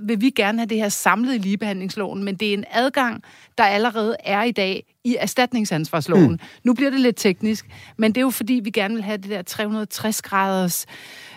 vil 0.02 0.22
vi 0.22 0.30
gerne 0.30 0.60
have 0.60 0.68
det 0.68 0.78
her 0.78 0.90
samlet 0.90 1.36
i 1.36 1.38
ligebehandlingsloven, 1.38 2.24
men 2.24 2.36
det 2.36 2.50
er 2.50 2.54
en 2.54 2.66
adgang, 2.72 3.24
der 3.58 3.64
allerede 3.64 4.16
er 4.24 4.44
i 4.44 4.52
dag 4.52 4.84
i 5.04 5.16
erstatningsansvarsloven. 5.20 6.32
Mm. 6.32 6.40
Nu 6.64 6.74
bliver 6.74 6.92
det 6.92 7.00
lidt 7.00 7.16
teknisk, 7.16 7.66
men 7.98 8.12
det 8.12 8.18
er 8.18 8.22
jo 8.22 8.30
fordi, 8.30 8.54
vi 8.54 8.70
gerne 8.70 8.94
vil 8.94 9.04
have 9.04 9.18
det 9.18 9.30
der 9.30 9.44
360-graders 9.50 10.86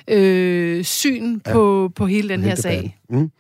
øh, 0.09 0.85
syn 0.85 1.40
ja. 1.47 1.52
på, 1.52 1.92
på 1.95 2.07
hele 2.07 2.28
den 2.28 2.42
her 2.42 2.54
sag. 2.54 2.99
Mm. 3.11 3.30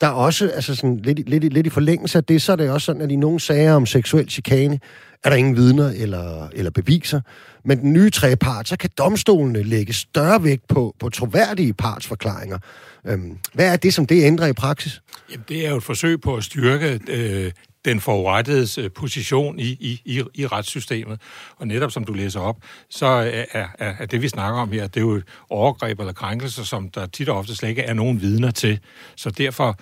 Der 0.00 0.06
er 0.06 0.12
også, 0.12 0.48
altså 0.48 0.74
sådan, 0.74 0.96
lidt, 0.96 1.28
lidt, 1.28 1.52
lidt 1.52 1.66
i 1.66 1.70
forlængelse 1.70 2.18
af 2.18 2.24
det, 2.24 2.42
så 2.42 2.52
er 2.52 2.56
det 2.56 2.70
også 2.70 2.84
sådan, 2.84 3.02
at 3.02 3.10
i 3.10 3.16
nogle 3.16 3.40
sager 3.40 3.72
om 3.72 3.86
seksuel 3.86 4.30
chikane, 4.30 4.80
er 5.24 5.30
der 5.30 5.36
ingen 5.36 5.56
vidner 5.56 5.92
eller, 5.96 6.48
eller 6.52 6.70
beviser. 6.70 7.20
Men 7.64 7.80
den 7.80 7.92
nye 7.92 8.10
trepart, 8.10 8.68
så 8.68 8.76
kan 8.76 8.90
domstolene 8.98 9.62
lægge 9.62 9.92
større 9.92 10.44
vægt 10.44 10.68
på, 10.68 10.94
på 11.00 11.08
troværdige 11.10 11.74
partsforklaringer. 11.74 12.58
Øhm, 13.06 13.38
hvad 13.54 13.72
er 13.72 13.76
det, 13.76 13.94
som 13.94 14.06
det 14.06 14.24
ændrer 14.24 14.46
i 14.46 14.52
praksis? 14.52 15.02
Jamen, 15.30 15.44
det 15.48 15.66
er 15.66 15.70
jo 15.70 15.76
et 15.76 15.82
forsøg 15.82 16.20
på 16.20 16.36
at 16.36 16.44
styrke 16.44 17.00
øh, 17.08 17.52
den 17.84 18.00
forurettedes 18.00 18.78
øh, 18.78 18.90
position 18.90 19.58
i, 19.58 19.68
i, 19.68 20.02
i, 20.04 20.22
i 20.34 20.46
retssystemet. 20.46 21.20
Og 21.56 21.66
netop 21.66 21.90
som 21.90 22.04
du 22.04 22.12
læser 22.12 22.40
op, 22.40 22.56
så 22.90 23.06
er, 23.06 23.44
er, 23.52 23.66
er 23.78 24.06
det, 24.06 24.22
vi 24.22 24.28
snakker 24.28 24.60
om 24.60 24.72
her, 24.72 24.86
det 24.86 24.96
er 24.96 25.00
jo 25.00 25.12
et 25.12 25.24
overgreb 25.50 26.00
eller 26.00 26.12
krænkelser, 26.12 26.64
som 26.64 26.90
der 26.90 27.06
tit 27.06 27.28
og 27.28 27.38
ofte 27.38 27.56
slet 27.56 27.68
ikke 27.68 27.82
er 27.82 27.94
nogen 27.94 28.20
vidner 28.20 28.50
til. 28.50 28.80
Så 29.16 29.30
derfor, 29.30 29.78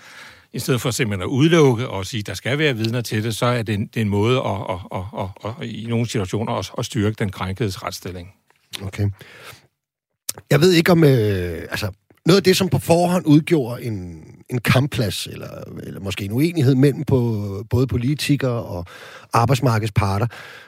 i 0.56 0.58
stedet 0.58 0.80
for 0.80 0.90
simpelthen 0.90 1.22
at 1.22 1.26
udelukke 1.26 1.88
og 1.88 2.06
sige, 2.06 2.20
at 2.20 2.26
der 2.26 2.34
skal 2.34 2.58
være 2.58 2.76
vidner 2.76 3.00
til 3.00 3.24
det, 3.24 3.36
så 3.36 3.46
er 3.46 3.62
det 3.62 3.74
en, 3.74 3.86
det 3.86 3.96
er 3.96 4.00
en 4.00 4.08
måde 4.08 4.38
at, 4.38 4.60
at, 4.70 4.78
at, 4.94 5.28
at, 5.44 5.50
at, 5.60 5.66
i 5.68 5.86
nogle 5.88 6.06
situationer 6.06 6.52
at, 6.52 6.70
at 6.78 6.84
styrke 6.84 7.16
den 7.18 7.32
krænkedes 7.32 7.82
retsstilling. 7.82 8.34
Okay. 8.82 9.10
Jeg 10.50 10.60
ved 10.60 10.72
ikke 10.72 10.92
om... 10.92 11.04
Øh, 11.04 11.62
altså, 11.70 11.90
noget 12.26 12.36
af 12.36 12.42
det, 12.42 12.56
som 12.56 12.68
på 12.68 12.78
forhånd 12.78 13.26
udgjorde 13.26 13.82
en, 13.82 14.22
en 14.50 14.58
kampplads, 14.58 15.26
eller, 15.26 15.48
eller 15.82 16.00
måske 16.00 16.24
en 16.24 16.32
uenighed 16.32 16.74
mellem 16.74 17.04
på, 17.04 17.46
både 17.70 17.86
politikere 17.86 18.62
og 18.62 18.84
arbejdsmarkedsparter, 19.32 20.26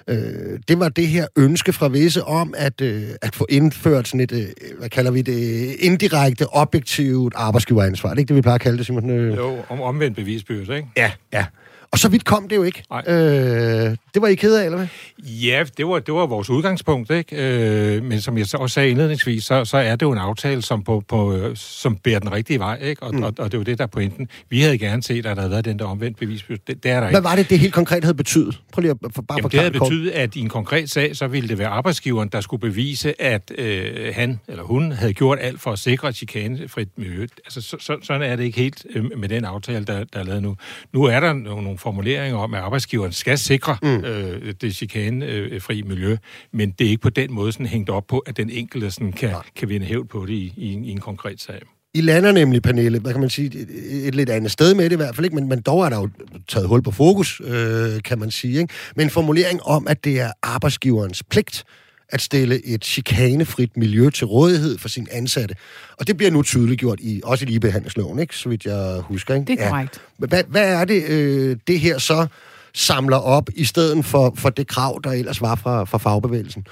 øh, 0.09 0.59
det 0.69 0.79
var 0.79 0.89
det 0.89 1.09
her 1.09 1.27
ønske 1.37 1.73
fra 1.73 1.89
visse 1.89 2.25
om 2.25 2.55
at, 2.57 2.81
øh, 2.81 3.03
at 3.23 3.35
få 3.35 3.47
indført 3.49 4.09
sådan 4.09 4.21
et, 4.21 4.33
øh, 4.33 4.47
hvad 4.79 4.89
kalder 4.89 5.11
vi 5.11 5.23
det, 5.23 5.75
indirekte, 5.81 6.47
objektivt 6.53 7.33
arbejdsgiveransvar. 7.37 8.11
Det 8.11 8.17
er 8.17 8.19
ikke 8.19 8.29
det, 8.29 8.37
vi 8.37 8.43
plejer 8.43 8.55
at 8.55 8.61
kalde 8.61 8.79
det, 8.79 8.87
Simon? 8.87 9.11
Øh, 9.11 9.37
Jo, 9.37 9.57
om 9.69 9.81
omvendt 9.81 10.17
bevisbyrde, 10.17 10.77
ikke? 10.77 10.89
Ja, 10.97 11.13
ja. 11.33 11.47
Og 11.93 11.99
så 11.99 12.09
vidt 12.09 12.25
kom 12.25 12.49
det 12.49 12.57
jo 12.57 12.63
ikke. 12.63 12.83
Nej. 12.91 13.05
Øh, 13.07 13.97
det 14.15 14.23
var 14.23 14.29
I 14.29 14.35
ked 14.35 14.55
af, 14.55 14.65
eller 14.65 14.79
hvad? 14.79 14.89
Ja, 15.19 15.65
det 15.77 15.87
var, 15.87 15.99
det 15.99 16.15
var 16.15 16.27
vores 16.27 16.51
udgangspunkt, 16.51 17.11
ikke? 17.11 17.37
Øh, 17.37 18.05
men 18.05 18.21
som 18.21 18.39
jeg 18.39 18.47
så 18.47 18.57
også 18.57 18.75
sagde 18.75 18.91
indledningsvis, 18.91 19.45
så, 19.45 19.65
så 19.65 19.77
er 19.77 19.97
det 19.97 20.03
jo 20.03 20.13
en 20.13 20.19
aftale, 20.19 20.63
som, 20.63 20.83
på, 20.83 21.03
på, 21.09 21.41
som 21.55 21.97
bærer 21.97 22.19
den 22.19 22.33
rigtige 22.33 22.59
vej, 22.59 22.79
ikke? 22.83 23.03
Og, 23.03 23.15
mm. 23.15 23.23
og, 23.23 23.35
og 23.39 23.45
det 23.45 23.55
er 23.55 23.59
jo 23.59 23.63
det, 23.63 23.79
der 23.79 23.85
er 23.85 23.89
pointen. 23.89 24.29
Vi 24.51 24.61
havde 24.61 24.79
gerne 24.79 25.03
set, 25.03 25.17
at 25.17 25.25
der 25.25 25.35
havde 25.35 25.51
været 25.51 25.65
den 25.65 25.79
der 25.79 25.85
omvendt 25.85 26.19
bevisbyrde. 26.19 26.61
Det, 26.67 26.83
det 26.83 26.91
er 26.91 26.95
der 26.95 27.01
Hvad 27.01 27.19
ikke. 27.19 27.25
var 27.25 27.37
det, 27.37 27.51
det 27.51 27.59
helt 27.59 27.75
konkret 27.75 28.05
havde 28.05 28.15
betydet? 28.15 28.61
Prøv 28.73 28.83
lige 28.83 28.91
at 28.91 28.97
for, 29.15 29.23
bare 29.23 29.39
Jamen, 29.39 29.51
det 29.51 29.61
havde 29.61 29.73
betydet, 29.73 30.11
at 30.11 30.37
i 30.37 30.41
en 30.41 30.49
konkret 30.49 30.91
sag, 30.91 31.17
så 31.17 31.27
ville 31.27 31.49
det 31.49 31.59
være 31.59 31.69
arbejdsgiveren, 31.69 32.29
der 32.29 32.41
skulle 32.41 32.61
bevise, 32.61 33.23
at 33.23 33.53
øh, 33.59 34.15
han 34.15 34.41
eller 34.49 34.63
hun 34.63 34.93
havde 34.93 35.13
gjort 35.13 35.39
alt 35.41 35.61
for 35.61 35.73
at 35.73 35.79
sikre 35.79 36.09
et 36.09 36.17
chikanefrit 36.17 36.89
miljø. 36.97 37.23
Altså, 37.23 37.61
så, 37.61 37.77
så, 37.81 37.97
sådan 38.03 38.23
er 38.23 38.37
det 38.37 38.45
ikke 38.45 38.59
helt 38.59 38.87
øh, 38.95 39.19
med 39.19 39.29
den 39.29 39.45
aftale, 39.45 39.85
der, 39.85 40.05
der 40.05 40.21
er 40.21 40.25
lavet 40.25 40.43
nu. 40.43 40.57
Nu 40.93 41.05
er 41.05 41.21
der 41.21 41.33
nogle, 41.33 41.78
nogle 41.79 41.95
formuleringer 41.95 42.39
om, 42.39 42.55
at 42.55 42.61
arbejdsgiveren 42.61 43.13
skal 43.13 43.39
sikre 43.39 43.77
mm. 43.83 44.05
øh, 44.05 44.55
det 44.61 44.75
chikanefri 44.75 45.83
miljø, 45.83 46.17
men 46.53 46.71
det 46.71 46.87
er 46.87 46.91
ikke 46.91 47.03
på 47.03 47.11
den 47.11 47.33
måde 47.33 47.53
sådan 47.53 47.67
hængt 47.67 47.91
op 47.91 48.07
på, 48.07 48.19
at 48.19 48.37
den 48.37 48.51
enkelte 48.51 48.91
sådan 48.91 49.13
kan, 49.13 49.35
kan 49.57 49.69
vinde 49.69 49.87
hævd 49.87 50.09
på 50.09 50.27
det 50.27 50.33
i, 50.33 50.55
i, 50.57 50.73
en, 50.73 50.85
i 50.85 50.91
en 50.91 51.01
konkret 51.01 51.41
sag. 51.41 51.61
I 51.95 52.01
lander 52.01 52.33
nemlig, 52.33 52.63
Pernille, 52.63 52.99
hvad 52.99 53.13
kan 53.13 53.21
man 53.21 53.31
sige, 53.31 53.47
et, 53.47 53.69
et 54.07 54.15
lidt 54.15 54.31
andet 54.31 54.51
sted 54.51 54.75
med 54.75 54.85
det 54.85 54.93
i 54.93 54.97
hvert 54.97 55.15
fald, 55.15 55.25
ikke? 55.25 55.37
Men, 55.37 55.49
men 55.49 55.61
dog 55.61 55.85
er 55.85 55.89
der 55.89 55.97
jo 55.97 56.09
taget 56.49 56.69
hul 56.69 56.83
på 56.83 56.91
fokus, 56.91 57.41
øh, 57.45 58.03
kan 58.05 58.19
man 58.19 58.31
sige. 58.31 58.61
Ikke? 58.61 58.75
Men 58.97 59.07
en 59.07 59.11
formulering 59.11 59.63
om, 59.63 59.89
at 59.89 60.05
det 60.05 60.21
er 60.21 60.33
arbejdsgiverens 60.43 61.23
pligt 61.31 61.65
at 62.09 62.21
stille 62.21 62.67
et 62.67 62.85
chikanefrit 62.85 63.77
miljø 63.77 64.11
til 64.11 64.27
rådighed 64.27 64.79
for 64.79 64.89
sin 64.89 65.07
ansatte. 65.13 65.55
Og 65.99 66.07
det 66.07 66.17
bliver 66.17 66.31
nu 66.31 66.43
tydeliggjort 66.43 67.01
i, 67.01 67.21
også 67.25 67.45
i 67.45 67.49
ligebehandlingsloven, 67.49 68.19
ikke? 68.19 68.37
så 68.37 68.49
vidt 68.49 68.65
jeg 68.65 69.01
husker. 69.01 69.35
Ikke? 69.35 69.47
Det 69.47 69.63
er 69.63 69.69
korrekt. 69.71 70.01
Hvad, 70.19 70.45
hvad 70.49 70.73
er 70.73 70.85
det, 70.85 71.05
øh, 71.09 71.57
det 71.67 71.81
her 71.81 71.99
så 71.99 72.27
samler 72.75 73.17
op, 73.17 73.49
i 73.55 73.65
stedet 73.65 74.05
for, 74.05 74.33
for 74.37 74.51
det 74.51 74.67
krav, 74.67 75.01
der 75.05 75.11
ellers 75.13 75.41
var 75.41 75.55
fra, 75.55 75.85
fra 75.85 75.99
fagbevægelsen? 75.99 76.67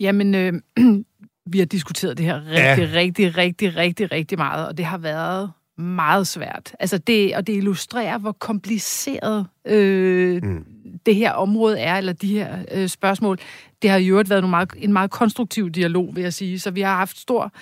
Jamen, 0.00 0.34
øh, 0.34 0.52
vi 1.52 1.58
har 1.58 1.66
diskuteret 1.66 2.18
det 2.18 2.26
her 2.26 2.36
rigtig, 2.46 2.54
Ja. 2.56 2.74
ja. 2.74 2.88
rigtig, 2.94 3.36
rigtig, 3.36 3.76
rigtig, 3.76 4.12
rigtig 4.12 4.38
meget, 4.38 4.68
og 4.68 4.76
det 4.78 4.84
har 4.86 4.98
været 4.98 5.50
meget 5.80 6.26
svært. 6.26 6.74
Altså 6.80 6.98
det, 6.98 7.36
og 7.36 7.46
det 7.46 7.56
illustrerer, 7.56 8.18
hvor 8.18 8.32
kompliceret 8.32 9.46
øh, 9.64 10.42
mm. 10.42 10.64
det 11.06 11.14
her 11.14 11.32
område 11.32 11.78
er, 11.78 11.98
eller 11.98 12.12
de 12.12 12.28
her 12.28 12.58
øh, 12.72 12.88
spørgsmål. 12.88 13.38
Det 13.82 13.90
har 13.90 13.96
i 13.96 14.08
øvrigt 14.08 14.30
været 14.30 14.42
nogle 14.42 14.50
meget, 14.50 14.68
en 14.78 14.92
meget 14.92 15.10
konstruktiv 15.10 15.70
dialog, 15.70 16.16
vil 16.16 16.22
jeg 16.22 16.34
sige, 16.34 16.60
så 16.60 16.70
vi 16.70 16.80
har 16.80 16.96
haft 16.96 17.18
stor 17.18 17.52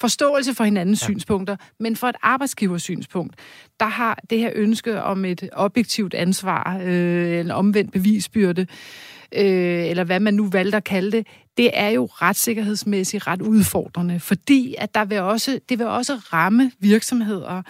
forståelse 0.00 0.54
for 0.54 0.64
hinandens 0.64 1.02
ja. 1.02 1.04
synspunkter, 1.04 1.56
men 1.80 1.96
for 1.96 2.06
et 2.06 2.16
arbejdsgiversynspunkt, 2.22 3.34
der 3.80 3.86
har 3.86 4.18
det 4.30 4.38
her 4.38 4.50
ønske 4.54 5.02
om 5.02 5.24
et 5.24 5.48
objektivt 5.52 6.14
ansvar, 6.14 6.80
øh, 6.82 7.40
en 7.40 7.50
omvendt 7.50 7.92
bevisbyrde, 7.92 8.62
øh, 8.62 8.66
eller 9.32 10.04
hvad 10.04 10.20
man 10.20 10.34
nu 10.34 10.48
valgte 10.48 10.76
at 10.76 10.84
kalde 10.84 11.12
det, 11.12 11.26
det 11.56 11.70
er 11.72 11.88
jo 11.88 12.04
retssikkerhedsmæssigt 12.04 13.26
ret 13.26 13.42
udfordrende, 13.42 14.20
fordi 14.20 14.74
at 14.78 14.94
der 14.94 15.04
vil 15.04 15.20
også, 15.20 15.60
det 15.68 15.78
vil 15.78 15.86
også 15.86 16.14
ramme 16.14 16.72
virksomheder, 16.78 17.62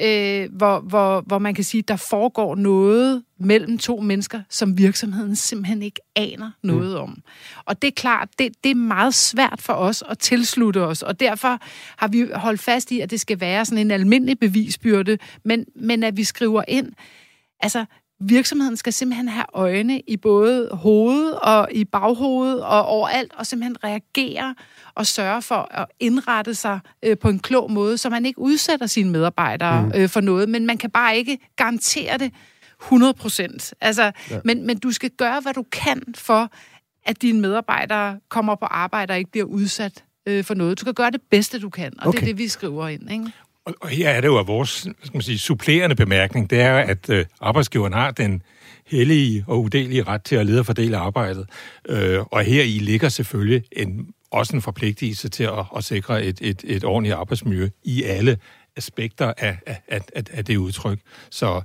øh, 0.00 0.48
hvor, 0.52 0.80
hvor, 0.80 1.20
hvor 1.20 1.38
man 1.38 1.54
kan 1.54 1.64
sige, 1.64 1.82
der 1.82 1.96
foregår 1.96 2.54
noget 2.54 3.22
mellem 3.38 3.78
to 3.78 4.00
mennesker, 4.00 4.42
som 4.48 4.78
virksomheden 4.78 5.36
simpelthen 5.36 5.82
ikke 5.82 6.00
aner 6.16 6.50
noget 6.62 6.90
mm. 6.90 7.02
om. 7.02 7.22
Og 7.64 7.82
det 7.82 7.88
er 7.88 7.92
klart, 7.96 8.28
det, 8.38 8.52
det 8.64 8.70
er 8.70 8.74
meget 8.74 9.14
svært 9.14 9.60
for 9.60 9.72
os 9.72 10.02
at 10.08 10.18
tilslutte 10.18 10.82
os, 10.82 11.02
og 11.02 11.20
derfor 11.20 11.58
har 11.96 12.08
vi 12.08 12.26
holdt 12.34 12.60
fast 12.60 12.92
i, 12.92 13.00
at 13.00 13.10
det 13.10 13.20
skal 13.20 13.40
være 13.40 13.64
sådan 13.64 13.86
en 13.86 13.90
almindelig 13.90 14.38
bevisbyrde, 14.38 15.18
men, 15.44 15.66
men 15.76 16.02
at 16.02 16.16
vi 16.16 16.24
skriver 16.24 16.62
ind, 16.68 16.92
altså 17.60 17.84
virksomheden 18.20 18.76
skal 18.76 18.92
simpelthen 18.92 19.28
have 19.28 19.46
øjne 19.52 20.00
i 20.00 20.16
både 20.16 20.68
hoved 20.72 21.30
og 21.30 21.68
i 21.72 21.84
baghovedet 21.84 22.62
og 22.64 22.86
overalt, 22.86 23.32
og 23.36 23.46
simpelthen 23.46 23.84
reagere 23.84 24.54
og 24.94 25.06
sørge 25.06 25.42
for 25.42 25.68
at 25.70 25.86
indrette 26.00 26.54
sig 26.54 26.80
øh, 27.04 27.18
på 27.18 27.28
en 27.28 27.38
klog 27.38 27.72
måde, 27.72 27.98
så 27.98 28.10
man 28.10 28.26
ikke 28.26 28.38
udsætter 28.38 28.86
sine 28.86 29.10
medarbejdere 29.10 29.82
mm. 29.82 29.92
øh, 29.94 30.08
for 30.08 30.20
noget, 30.20 30.48
men 30.48 30.66
man 30.66 30.78
kan 30.78 30.90
bare 30.90 31.16
ikke 31.16 31.38
garantere 31.56 32.18
det 32.18 32.32
100 32.82 33.14
procent. 33.14 33.74
Altså, 33.80 34.12
ja. 34.30 34.40
men, 34.44 34.66
men 34.66 34.78
du 34.78 34.92
skal 34.92 35.10
gøre, 35.10 35.40
hvad 35.40 35.54
du 35.54 35.64
kan 35.72 36.02
for, 36.14 36.50
at 37.06 37.22
dine 37.22 37.40
medarbejdere 37.40 38.20
kommer 38.28 38.54
på 38.54 38.64
arbejde 38.64 39.12
og 39.12 39.18
ikke 39.18 39.30
bliver 39.30 39.46
udsat 39.46 40.04
øh, 40.26 40.44
for 40.44 40.54
noget. 40.54 40.78
Du 40.78 40.80
skal 40.80 40.94
gøre 40.94 41.10
det 41.10 41.20
bedste, 41.30 41.58
du 41.58 41.70
kan, 41.70 41.92
og 41.98 42.08
okay. 42.08 42.16
det 42.16 42.22
er 42.22 42.26
det, 42.26 42.38
vi 42.38 42.48
skriver 42.48 42.88
ind. 42.88 43.10
Ikke? 43.10 43.32
Og, 43.66 43.74
og 43.80 43.88
her 43.88 44.08
er 44.08 44.20
det 44.20 44.28
jo, 44.28 44.38
at 44.38 44.46
vores 44.46 44.70
skal 44.70 45.14
man 45.14 45.22
sige, 45.22 45.38
supplerende 45.38 45.96
bemærkning, 45.96 46.50
det 46.50 46.60
er, 46.60 46.74
at 46.74 47.10
øh, 47.10 47.24
arbejdsgiveren 47.40 47.92
har 47.92 48.10
den 48.10 48.42
hellige 48.86 49.44
og 49.46 49.62
udelige 49.62 50.02
ret 50.02 50.22
til 50.22 50.36
at 50.36 50.46
lede 50.46 50.58
og 50.58 50.66
fordele 50.66 50.96
arbejdet. 50.96 51.48
Øh, 51.88 52.20
og 52.20 52.42
her 52.42 52.62
i 52.62 52.78
ligger 52.78 53.08
selvfølgelig 53.08 53.64
en, 53.72 54.06
også 54.30 54.56
en 54.56 54.62
forpligtelse 54.62 55.28
til 55.28 55.44
at, 55.44 55.64
at 55.76 55.84
sikre 55.84 56.24
et, 56.24 56.38
et, 56.42 56.64
et 56.66 56.84
ordentligt 56.84 57.14
arbejdsmiljø 57.14 57.68
i 57.84 58.02
alle 58.02 58.38
aspekter 58.76 59.32
af, 59.38 59.58
af, 59.66 59.80
af, 59.88 60.22
af 60.32 60.44
det 60.44 60.56
udtryk. 60.56 60.98
Så 61.30 61.62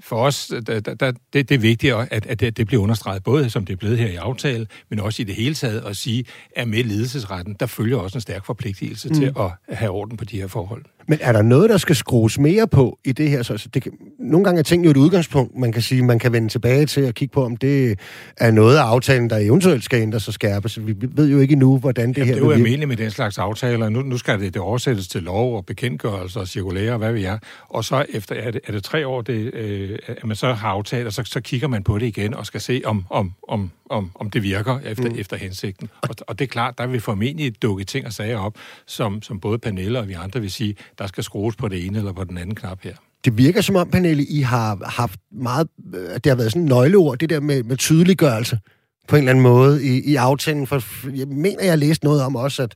for 0.00 0.16
os, 0.16 0.52
der, 0.66 0.80
der, 0.80 1.12
det, 1.32 1.48
det 1.48 1.54
er 1.54 1.58
vigtigt, 1.58 1.94
at, 1.94 2.26
at 2.26 2.40
det, 2.40 2.56
det 2.56 2.66
bliver 2.66 2.82
understreget, 2.82 3.22
både 3.22 3.50
som 3.50 3.64
det 3.64 3.72
er 3.72 3.76
blevet 3.76 3.98
her 3.98 4.08
i 4.08 4.14
aftale, 4.14 4.66
men 4.88 5.00
også 5.00 5.22
i 5.22 5.24
det 5.24 5.34
hele 5.34 5.54
taget 5.54 5.80
at 5.80 5.96
sige, 5.96 6.24
at 6.56 6.68
med 6.68 6.84
ledelsesretten, 6.84 7.56
der 7.60 7.66
følger 7.66 7.96
også 7.96 8.18
en 8.18 8.20
stærk 8.20 8.44
forpligtelse 8.44 9.08
mm. 9.08 9.14
til 9.14 9.32
at 9.38 9.76
have 9.76 9.90
orden 9.90 10.16
på 10.16 10.24
de 10.24 10.40
her 10.40 10.46
forhold. 10.46 10.84
Men 11.08 11.18
er 11.20 11.32
der 11.32 11.42
noget, 11.42 11.70
der 11.70 11.76
skal 11.76 11.96
skrues 11.96 12.38
mere 12.38 12.68
på 12.68 12.98
i 13.04 13.12
det 13.12 13.30
her? 13.30 13.42
Så, 13.42 13.68
det 13.74 13.82
kan, 13.82 13.92
nogle 14.18 14.44
gange 14.44 14.58
er 14.58 14.62
tingene 14.62 14.86
jo 14.86 14.90
et 14.90 14.96
udgangspunkt, 14.96 15.58
man 15.58 15.72
kan 15.72 15.82
sige, 15.82 16.02
man 16.02 16.18
kan 16.18 16.32
vende 16.32 16.48
tilbage 16.48 16.86
til 16.86 17.06
og 17.06 17.14
kigge 17.14 17.32
på, 17.32 17.44
om 17.44 17.56
det 17.56 17.98
er 18.36 18.50
noget 18.50 18.76
af 18.76 18.82
aftalen, 18.82 19.30
der 19.30 19.36
eventuelt 19.36 19.84
skal 19.84 20.02
ændres 20.02 20.28
og 20.28 20.34
skærpes. 20.34 20.86
Vi 20.86 20.94
ved 21.12 21.28
jo 21.28 21.38
ikke 21.38 21.52
endnu, 21.52 21.78
hvordan 21.78 22.08
det 22.08 22.18
Jamen, 22.18 22.28
her... 22.28 22.34
Det 22.34 22.42
er 22.42 22.46
jo 22.46 22.52
almindeligt 22.52 22.88
med 22.88 22.96
den 22.96 23.10
slags 23.10 23.38
aftaler. 23.38 23.88
Nu, 23.88 24.02
nu 24.02 24.18
skal 24.18 24.40
det, 24.40 24.54
det 24.54 24.62
oversættes 24.62 25.08
til 25.08 25.22
lov 25.22 25.56
og 25.56 25.66
bekendtgørelser 25.66 26.40
og 26.40 26.48
cirkulære 26.48 26.92
og 26.92 26.98
hvad 26.98 27.12
vi 27.12 27.24
er. 27.24 27.38
Og 27.68 27.84
så 27.84 28.04
efter, 28.08 28.34
er 28.34 28.50
det, 28.50 28.60
er 28.66 28.72
det 28.72 28.84
tre 28.84 29.06
år, 29.06 29.22
det, 29.22 29.54
øh, 29.54 29.98
at 30.06 30.24
man 30.24 30.36
så 30.36 30.52
har 30.52 30.68
aftalt, 30.68 31.06
og 31.06 31.12
så, 31.12 31.22
så 31.24 31.40
kigger 31.40 31.68
man 31.68 31.82
på 31.82 31.98
det 31.98 32.06
igen 32.06 32.34
og 32.34 32.46
skal 32.46 32.60
se, 32.60 32.82
om, 32.84 33.04
om, 33.10 33.32
om, 33.48 33.70
om, 33.90 34.10
om 34.14 34.30
det 34.30 34.42
virker 34.42 34.78
efter, 34.84 35.08
mm. 35.08 35.18
efter 35.18 35.36
hensigten. 35.36 35.88
Og, 36.02 36.08
og 36.26 36.38
det 36.38 36.44
er 36.44 36.48
klart, 36.48 36.78
der 36.78 36.86
vil 36.86 37.00
formentlig 37.00 37.62
dukke 37.62 37.84
ting 37.84 38.06
og 38.06 38.12
sager 38.12 38.38
op, 38.38 38.54
som, 38.86 39.22
som 39.22 39.40
både 39.40 39.58
Pernille 39.58 39.98
og 39.98 40.08
vi 40.08 40.12
andre 40.12 40.40
vil 40.40 40.50
sige, 40.50 40.76
der 40.98 41.06
skal 41.06 41.24
skrues 41.24 41.56
på 41.56 41.68
det 41.68 41.86
ene 41.86 41.98
eller 41.98 42.12
på 42.12 42.24
den 42.24 42.38
anden 42.38 42.54
knap 42.54 42.78
her. 42.82 42.94
Det 43.24 43.38
virker 43.38 43.60
som 43.60 43.76
om, 43.76 43.90
Pernille, 43.90 44.24
I 44.24 44.40
har 44.40 44.78
haft 44.84 45.20
meget... 45.32 45.68
At 46.10 46.24
det 46.24 46.30
har 46.30 46.36
været 46.36 46.52
sådan 46.52 46.64
nøgleord, 46.64 47.18
det 47.18 47.30
der 47.30 47.40
med, 47.40 47.62
med 47.62 47.76
tydeliggørelse 47.76 48.58
på 49.08 49.16
en 49.16 49.22
eller 49.22 49.30
anden 49.30 49.42
måde 49.42 49.84
i, 49.84 50.10
i 50.10 50.16
aftalen. 50.16 50.66
For 50.66 50.82
jeg 51.16 51.28
mener, 51.28 51.62
jeg 51.62 51.72
har 51.72 51.76
læst 51.76 52.04
noget 52.04 52.22
om 52.22 52.36
også, 52.36 52.62
at, 52.62 52.74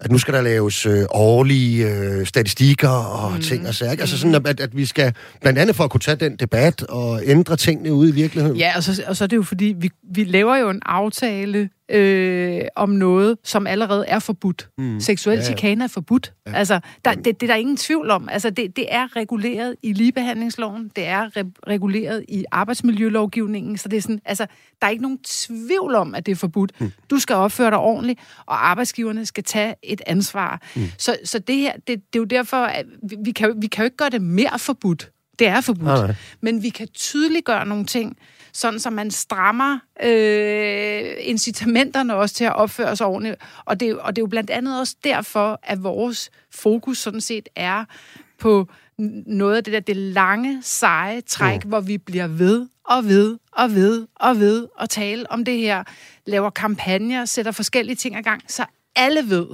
at 0.00 0.10
nu 0.10 0.18
skal 0.18 0.34
der 0.34 0.42
laves 0.42 0.86
øh, 0.86 1.04
årlige 1.10 1.90
øh, 1.90 2.26
statistikker 2.26 2.88
og 2.88 3.32
mm. 3.32 3.40
ting 3.40 3.68
og 3.68 3.74
sager. 3.74 3.92
ikke? 3.92 4.00
Altså 4.00 4.18
sådan, 4.18 4.46
at, 4.46 4.60
at 4.60 4.76
vi 4.76 4.84
skal, 4.86 5.14
blandt 5.40 5.58
andet 5.58 5.76
for 5.76 5.84
at 5.84 5.90
kunne 5.90 6.00
tage 6.00 6.16
den 6.16 6.36
debat 6.36 6.82
og 6.82 7.20
ændre 7.24 7.56
tingene 7.56 7.92
ude 7.92 8.08
i 8.08 8.12
virkeligheden. 8.12 8.56
Ja, 8.58 8.72
og 8.76 8.82
så, 8.82 9.02
og 9.06 9.16
så 9.16 9.24
er 9.24 9.28
det 9.28 9.36
jo 9.36 9.42
fordi, 9.42 9.74
vi, 9.78 9.90
vi 10.14 10.24
laver 10.24 10.56
jo 10.56 10.70
en 10.70 10.82
aftale 10.86 11.70
øh, 11.88 12.60
om 12.76 12.88
noget, 12.90 13.38
som 13.44 13.66
allerede 13.66 14.06
er 14.06 14.18
forbudt. 14.18 14.68
Mm. 14.78 15.00
Seksuel 15.00 15.34
Ja, 15.36 15.40
ja. 15.40 15.46
chikane 15.46 15.84
er 15.84 15.88
forbudt. 15.88 16.32
Ja. 16.46 16.52
Altså, 16.52 16.80
der, 17.04 17.14
det, 17.14 17.24
det 17.24 17.42
er 17.42 17.46
der 17.46 17.54
ingen 17.54 17.76
tvivl 17.76 18.10
om. 18.10 18.28
Altså, 18.28 18.50
det, 18.50 18.76
det 18.76 18.86
er 18.94 19.16
reguleret 19.16 19.76
i 19.82 19.92
ligebehandlingsloven, 19.92 20.90
det 20.96 21.06
er 21.06 21.28
re- 21.28 21.52
reguleret 21.68 22.24
i 22.28 22.44
arbejdsmiljølovgivningen, 22.50 23.78
så 23.78 23.88
det 23.88 23.96
er 23.96 24.00
sådan, 24.00 24.20
altså, 24.24 24.46
der 24.80 24.86
er 24.86 24.90
ikke 24.90 25.02
nogen 25.02 25.18
tvivl 25.18 25.94
om, 25.94 26.14
at 26.14 26.26
det 26.26 26.32
er 26.32 26.36
forbudt. 26.36 26.80
Mm. 26.80 26.92
Du 27.10 27.18
skal 27.18 27.36
opføre 27.36 27.70
dig 27.70 27.78
ordentligt, 27.78 28.20
og 28.46 28.68
arbejdsgiverne 28.70 29.26
skal 29.26 29.44
tage 29.44 29.74
et 29.82 30.00
ansvar. 30.06 30.62
Mm. 30.76 30.82
Så, 30.98 31.16
så 31.24 31.38
det 31.38 31.56
her, 31.56 31.72
det, 31.72 31.86
det 31.86 31.96
er 31.96 32.18
jo 32.18 32.24
derfor, 32.24 32.56
at 32.56 32.86
vi, 33.10 33.16
vi, 33.24 33.30
kan, 33.32 33.54
vi 33.62 33.66
kan 33.66 33.82
jo 33.82 33.84
ikke 33.84 33.96
gøre 33.96 34.10
det 34.10 34.22
mere 34.22 34.58
forbudt. 34.58 35.10
Det 35.38 35.46
er 35.46 35.60
forbudt. 35.60 35.84
Nej, 35.84 36.06
nej. 36.06 36.14
Men 36.40 36.62
vi 36.62 36.68
kan 36.68 36.88
tydeligt 36.88 37.44
gøre 37.44 37.66
nogle 37.66 37.84
ting, 37.84 38.16
sådan 38.54 38.80
så 38.80 38.90
man 38.90 39.10
strammer 39.10 39.78
øh, 40.02 41.12
incitamenterne 41.20 42.14
også 42.14 42.34
til 42.34 42.44
at 42.44 42.56
opføre 42.56 42.96
sig 42.96 43.06
ordentligt. 43.06 43.36
Og 43.64 43.80
det, 43.80 43.98
og 43.98 44.16
det 44.16 44.22
er 44.22 44.24
jo 44.24 44.26
blandt 44.26 44.50
andet 44.50 44.80
også 44.80 44.96
derfor, 45.04 45.60
at 45.62 45.82
vores 45.82 46.30
fokus 46.50 46.98
sådan 46.98 47.20
set 47.20 47.48
er 47.56 47.84
på 48.38 48.68
noget 49.26 49.56
af 49.56 49.64
det 49.64 49.72
der 49.72 49.80
det 49.80 49.96
lange, 49.96 50.58
seje 50.62 51.20
træk, 51.20 51.64
mm. 51.64 51.68
hvor 51.68 51.80
vi 51.80 51.98
bliver 51.98 52.26
ved 52.26 52.66
og 52.84 53.04
ved 53.04 53.38
og 53.52 53.74
ved 53.74 54.06
og 54.14 54.40
ved 54.40 54.68
at 54.80 54.90
tale 54.90 55.30
om 55.30 55.44
det 55.44 55.58
her, 55.58 55.84
laver 56.26 56.50
kampagner, 56.50 57.24
sætter 57.24 57.52
forskellige 57.52 57.96
ting 57.96 58.18
i 58.18 58.22
gang, 58.22 58.42
så 58.48 58.64
alle 58.96 59.30
ved, 59.30 59.46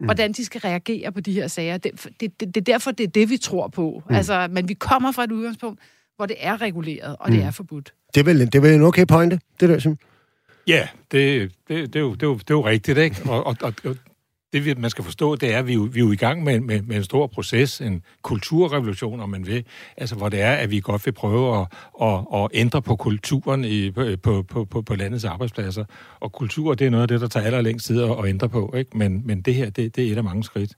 mm. 0.00 0.04
hvordan 0.04 0.32
de 0.32 0.44
skal 0.44 0.60
reagere 0.60 1.12
på 1.12 1.20
de 1.20 1.32
her 1.32 1.48
sager. 1.48 1.76
Det, 1.76 2.08
det, 2.20 2.40
det, 2.40 2.54
det 2.54 2.56
er 2.56 2.64
derfor, 2.64 2.90
det 2.90 3.04
er 3.04 3.10
det, 3.10 3.30
vi 3.30 3.36
tror 3.36 3.68
på. 3.68 4.02
Mm. 4.08 4.14
Altså, 4.14 4.48
men 4.50 4.68
vi 4.68 4.74
kommer 4.74 5.12
fra 5.12 5.24
et 5.24 5.32
udgangspunkt, 5.32 5.80
hvor 6.18 6.26
det 6.26 6.36
er 6.40 6.60
reguleret, 6.62 7.16
og 7.20 7.32
det 7.32 7.42
er 7.42 7.50
forbudt. 7.50 7.92
Det, 8.14 8.20
er 8.20 8.24
vel, 8.24 8.40
det 8.40 8.54
er 8.54 8.60
vel 8.60 8.74
en 8.74 8.82
okay 8.82 9.06
pointe, 9.06 9.40
det 9.60 9.68
der, 9.68 9.78
Sim? 9.78 9.96
Ja, 10.66 10.88
det, 11.12 11.52
det, 11.68 11.92
det, 11.92 11.96
er, 11.96 12.00
jo, 12.00 12.14
det, 12.14 12.22
er, 12.22 12.26
jo, 12.26 12.34
det 12.34 12.50
er 12.50 12.54
jo 12.54 12.66
rigtigt, 12.66 12.98
ikke? 12.98 13.16
Og, 13.30 13.46
og, 13.46 13.56
og 13.62 13.74
det, 14.52 14.64
vi- 14.64 14.74
man 14.74 14.90
skal 14.90 15.04
forstå, 15.04 15.36
det 15.36 15.54
er, 15.54 15.58
at 15.58 15.66
vi, 15.66 15.72
er 15.72 15.76
jo- 15.76 15.82
vi 15.92 16.00
er 16.00 16.04
jo 16.04 16.12
i 16.12 16.16
gang 16.16 16.44
med, 16.44 16.60
med, 16.60 16.82
med 16.82 16.96
en 16.96 17.04
stor 17.04 17.26
proces, 17.26 17.80
en 17.80 18.02
kulturrevolution, 18.22 19.20
om 19.20 19.28
man 19.30 19.46
vil, 19.46 19.64
altså 19.96 20.14
hvor 20.14 20.28
det 20.28 20.40
er, 20.40 20.52
at 20.52 20.70
vi 20.70 20.80
godt 20.80 21.06
vil 21.06 21.12
prøve 21.12 21.60
at, 21.60 21.66
at, 22.02 22.18
at 22.34 22.48
ændre 22.54 22.82
på 22.82 22.96
kulturen 22.96 23.64
i, 23.64 23.90
på, 23.90 24.06
på, 24.22 24.42
på, 24.70 24.82
på 24.82 24.94
landets 24.94 25.24
arbejdspladser. 25.24 25.84
Og 26.20 26.32
kultur, 26.32 26.74
det 26.74 26.86
er 26.86 26.90
noget 26.90 27.02
af 27.02 27.08
det, 27.08 27.20
der 27.20 27.28
tager 27.28 27.46
allerlængst 27.46 27.86
tid 27.86 28.02
at, 28.02 28.10
at 28.10 28.26
ændre 28.26 28.48
på, 28.48 28.74
ikke? 28.76 28.98
Men, 28.98 29.22
men 29.26 29.40
det 29.40 29.54
her, 29.54 29.70
det, 29.70 29.96
det 29.96 30.08
er 30.08 30.12
et 30.12 30.16
af 30.18 30.24
mange 30.24 30.44
skridt. 30.44 30.72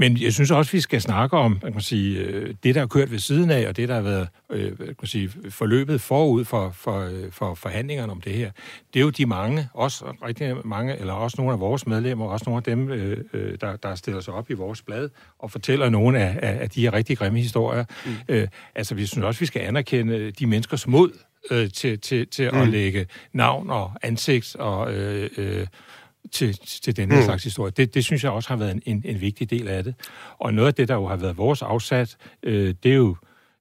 Men 0.00 0.16
jeg 0.20 0.32
synes 0.32 0.50
også, 0.50 0.72
vi 0.72 0.80
skal 0.80 1.00
snakke 1.00 1.36
om 1.36 1.58
man 1.62 1.72
kan 1.72 1.80
sige, 1.80 2.18
øh, 2.18 2.54
det, 2.62 2.74
der 2.74 2.82
er 2.82 2.86
kørt 2.86 3.10
ved 3.10 3.18
siden 3.18 3.50
af, 3.50 3.68
og 3.68 3.76
det, 3.76 3.88
der 3.88 3.94
har 3.94 4.02
været 4.02 4.28
øh, 4.50 4.76
kan 4.76 4.94
man 5.00 5.06
sige, 5.06 5.30
forløbet 5.50 6.00
forud 6.00 6.44
for, 6.44 6.70
for, 6.70 7.00
øh, 7.00 7.32
for 7.32 7.54
forhandlingerne 7.54 8.12
om 8.12 8.20
det 8.20 8.32
her. 8.32 8.50
Det 8.94 9.00
er 9.00 9.04
jo 9.04 9.10
de 9.10 9.26
mange, 9.26 9.68
også 9.74 10.04
rigtig 10.26 10.56
mange, 10.64 10.96
eller 10.96 11.12
også 11.12 11.34
nogle 11.38 11.52
af 11.52 11.60
vores 11.60 11.86
medlemmer, 11.86 12.26
også 12.26 12.44
nogle 12.46 12.56
af 12.56 12.62
dem, 12.62 12.86
der, 13.60 13.76
der 13.76 13.94
stiller 13.94 14.20
sig 14.20 14.34
op 14.34 14.50
i 14.50 14.52
vores 14.52 14.82
blad 14.82 15.08
og 15.38 15.50
fortæller 15.50 15.88
nogle 15.88 16.18
af, 16.18 16.38
af, 16.42 16.62
af 16.62 16.70
de 16.70 16.80
her 16.80 16.92
rigtig 16.92 17.18
grimme 17.18 17.38
historier. 17.38 17.84
Mm. 18.28 18.46
Altså, 18.74 18.94
vi 18.94 19.06
synes 19.06 19.24
også, 19.24 19.40
vi 19.40 19.46
skal 19.46 19.62
anerkende 19.62 20.30
de 20.30 20.46
menneskers 20.46 20.86
mod 20.86 21.10
øh, 21.50 21.70
til, 21.70 21.98
til, 22.00 22.26
til 22.26 22.50
mm. 22.52 22.60
at 22.60 22.68
lægge 22.68 23.06
navn 23.32 23.70
og 23.70 23.92
ansigt 24.02 24.56
og... 24.56 24.94
Øh, 24.94 25.30
øh, 25.36 25.66
til, 26.32 26.58
til 26.82 26.96
den 26.96 27.10
her 27.10 27.18
mm. 27.18 27.24
slags 27.24 27.44
historie. 27.44 27.72
Det, 27.76 27.94
det 27.94 28.04
synes 28.04 28.24
jeg 28.24 28.32
også 28.32 28.48
har 28.48 28.56
været 28.56 28.70
en, 28.70 28.82
en, 28.86 29.02
en 29.04 29.20
vigtig 29.20 29.50
del 29.50 29.68
af 29.68 29.84
det. 29.84 29.94
Og 30.38 30.54
noget 30.54 30.68
af 30.68 30.74
det, 30.74 30.88
der 30.88 30.94
jo 30.94 31.06
har 31.06 31.16
været 31.16 31.38
vores 31.38 31.62
afsat, 31.62 32.16
øh, 32.42 32.74
det 32.82 32.92
er 32.92 32.96
jo, 32.96 33.16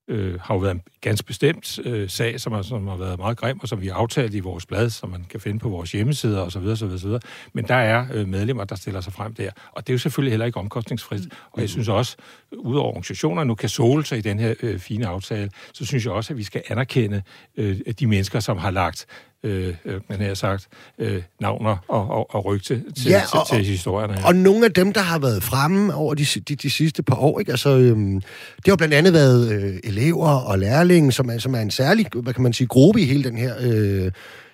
øh, 0.08 0.39
har 0.41 0.54
jo 0.54 0.60
været 0.60 0.76
en 0.76 0.82
ganske 1.02 1.26
bestemt 1.26 1.80
øh, 1.86 2.10
sag, 2.10 2.39
som 2.39 2.54
har, 2.54 2.62
som 2.62 2.88
har 2.88 2.95
været 2.95 3.19
meget 3.19 3.38
grim, 3.38 3.60
og 3.60 3.67
som 3.67 3.82
vi 3.82 3.88
har 3.88 3.93
aftalt 3.93 4.36
i 4.36 4.39
vores 4.39 4.65
blad, 4.65 4.89
som 4.89 5.10
man 5.10 5.26
kan 5.30 5.39
finde 5.39 5.60
på 5.60 5.69
vores 5.69 5.91
hjemmesider 5.91 6.41
osv. 6.41 6.67
osv., 6.67 6.86
osv. 6.86 7.10
Men 7.54 7.67
der 7.67 7.76
er 7.76 8.08
øh, 8.13 8.28
medlemmer, 8.28 8.63
der 8.63 8.76
stiller 8.76 9.02
sig 9.02 9.13
frem 9.13 9.34
der. 9.34 9.52
Og 9.72 9.88
det 9.88 9.93
er 9.93 9.93
jo 9.93 10.00
selvfølgelig 10.00 10.32
heller 10.32 10.45
ikke 10.45 10.60
omkostningsfrit. 10.60 11.24
Mm. 11.24 11.32
Og 11.52 11.62
jeg 11.62 11.69
synes 11.69 11.88
også, 11.88 12.15
udover 12.52 12.88
organisationer 12.88 13.43
nu 13.43 13.56
kan 13.56 13.69
sole 13.69 14.06
sig 14.06 14.17
i 14.17 14.22
den 14.22 14.39
her 14.39 14.54
øh, 14.62 14.80
fine 14.80 15.08
aftale, 15.08 15.52
så 15.74 15.86
synes 15.86 16.06
jeg 16.06 16.13
også, 16.13 16.34
at 16.34 16.38
vi 16.38 16.43
skal 16.43 16.63
anerkende 16.67 17.22
øh, 17.58 17.80
de 18.00 18.08
mennesker, 18.08 18.39
som 18.39 18.58
har 18.58 18.72
lagt 18.72 19.06
øh, 19.43 19.75
øh, 19.86 20.02
man 20.10 20.21
har 20.21 20.34
sagt, 20.34 20.67
øh, 20.99 21.21
navner 21.41 21.78
og, 21.88 22.10
og, 22.10 22.36
og 22.36 22.45
rygte 22.45 22.67
til, 22.67 22.84
Ja, 23.06 23.21
og- 23.34 23.47
til, 23.47 23.58
til 23.58 23.65
historierne 23.65 24.13
her. 24.13 24.25
Og 24.25 24.36
nogle 24.36 24.65
af 24.65 24.73
dem, 24.73 24.93
der 24.93 25.02
har 25.02 25.19
været 25.19 25.43
fremme 25.43 25.93
over 25.95 26.13
de, 26.13 26.25
de, 26.49 26.56
de 26.56 26.69
sidste 26.69 27.04
par 27.04 27.15
år, 27.15 27.39
ikke? 27.39 27.52
Altså, 27.52 27.69
øhm, 27.78 28.21
det 28.56 28.67
har 28.67 28.75
blandt 28.75 28.93
andet 28.93 29.13
været 29.13 29.52
øh, 29.52 29.73
elever 29.84 30.30
og 30.30 30.60
lærlinge, 30.60 31.12
som 31.12 31.30
er, 31.30 31.38
som 31.38 31.56
er 31.56 31.60
en 31.60 31.71
særlig, 31.71 32.06
hvad 32.23 32.34
kan 32.34 32.43
man 32.43 32.54
sige, 32.54 32.67
gruppe 32.67 33.02
i 33.02 33.06
hele 33.06 33.23
den 33.23 33.38
her 33.38 33.54
øh, 33.62 34.12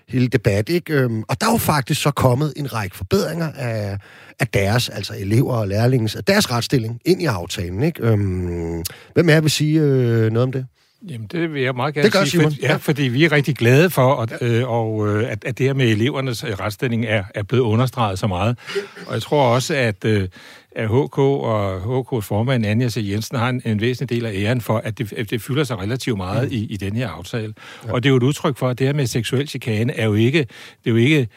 hele 0.09 0.27
debat, 0.27 0.69
ikke? 0.69 0.93
Øhm, 0.93 1.23
og 1.27 1.41
der 1.41 1.47
er 1.47 1.51
jo 1.51 1.57
faktisk 1.57 2.01
så 2.01 2.11
kommet 2.11 2.53
en 2.55 2.73
række 2.73 2.95
forbedringer 2.97 3.51
af, 3.51 3.97
af 4.39 4.47
deres, 4.47 4.89
altså 4.89 5.13
elever 5.19 5.53
og 5.53 5.67
lærlinges, 5.67 6.15
af 6.15 6.23
deres 6.23 6.51
retsstilling 6.51 6.99
ind 7.05 7.21
i 7.21 7.25
aftalen, 7.25 7.83
ikke? 7.83 8.03
Øhm, 8.07 8.83
hvem 9.13 9.29
er 9.29 9.33
jeg 9.33 9.43
vil 9.43 9.51
sige 9.51 9.79
øh, 9.81 10.31
noget 10.31 10.43
om 10.43 10.51
det? 10.51 10.65
Jamen, 11.09 11.27
det 11.27 11.53
vil 11.53 11.61
jeg 11.61 11.75
meget 11.75 11.93
gerne 11.93 12.05
Det 12.05 12.13
gør 12.13 12.19
sige. 12.19 12.29
Simon. 12.29 12.51
For, 12.51 12.59
ja, 12.61 12.75
fordi 12.75 13.03
vi 13.03 13.23
er 13.23 13.31
rigtig 13.31 13.55
glade 13.55 13.89
for, 13.89 14.15
at, 14.15 14.41
øh, 14.41 14.69
og, 14.69 15.07
øh, 15.07 15.31
at, 15.31 15.45
at 15.45 15.57
det 15.57 15.65
her 15.65 15.73
med 15.73 15.85
elevernes 15.85 16.43
øh, 16.43 16.49
retsstilling 16.49 17.05
er, 17.05 17.23
er 17.35 17.43
blevet 17.43 17.63
understreget 17.63 18.19
så 18.19 18.27
meget. 18.27 18.57
Og 19.07 19.13
jeg 19.13 19.21
tror 19.21 19.53
også, 19.53 19.75
at, 19.75 20.05
øh, 20.05 20.27
at 20.75 20.87
HK 20.87 21.17
og 21.17 21.99
HK's 21.99 22.19
formand, 22.19 22.65
Anja 22.65 22.89
C. 22.89 22.97
Jensen, 22.97 23.37
har 23.37 23.49
en, 23.49 23.61
en 23.65 23.81
væsentlig 23.81 24.17
del 24.17 24.25
af 24.25 24.33
æren 24.35 24.61
for, 24.61 24.77
at 24.77 24.97
det, 24.97 25.13
at 25.13 25.29
det 25.29 25.41
fylder 25.41 25.63
sig 25.63 25.79
relativt 25.79 26.17
meget 26.17 26.51
i, 26.51 26.65
i 26.65 26.77
den 26.77 26.95
her 26.95 27.09
aftale. 27.09 27.53
Ja. 27.85 27.93
Og 27.93 28.03
det 28.03 28.09
er 28.09 28.11
jo 28.11 28.17
et 28.17 28.23
udtryk 28.23 28.57
for, 28.57 28.69
at 28.69 28.79
det 28.79 28.87
her 28.87 28.93
med 28.93 29.07
seksuel 29.07 29.47
chikane 29.47 29.97
er 29.97 30.05
jo 30.05 30.13
ikke, 30.13 30.39
det 30.39 30.85
er 30.85 30.91
jo 30.91 30.95
ikke 30.95 31.27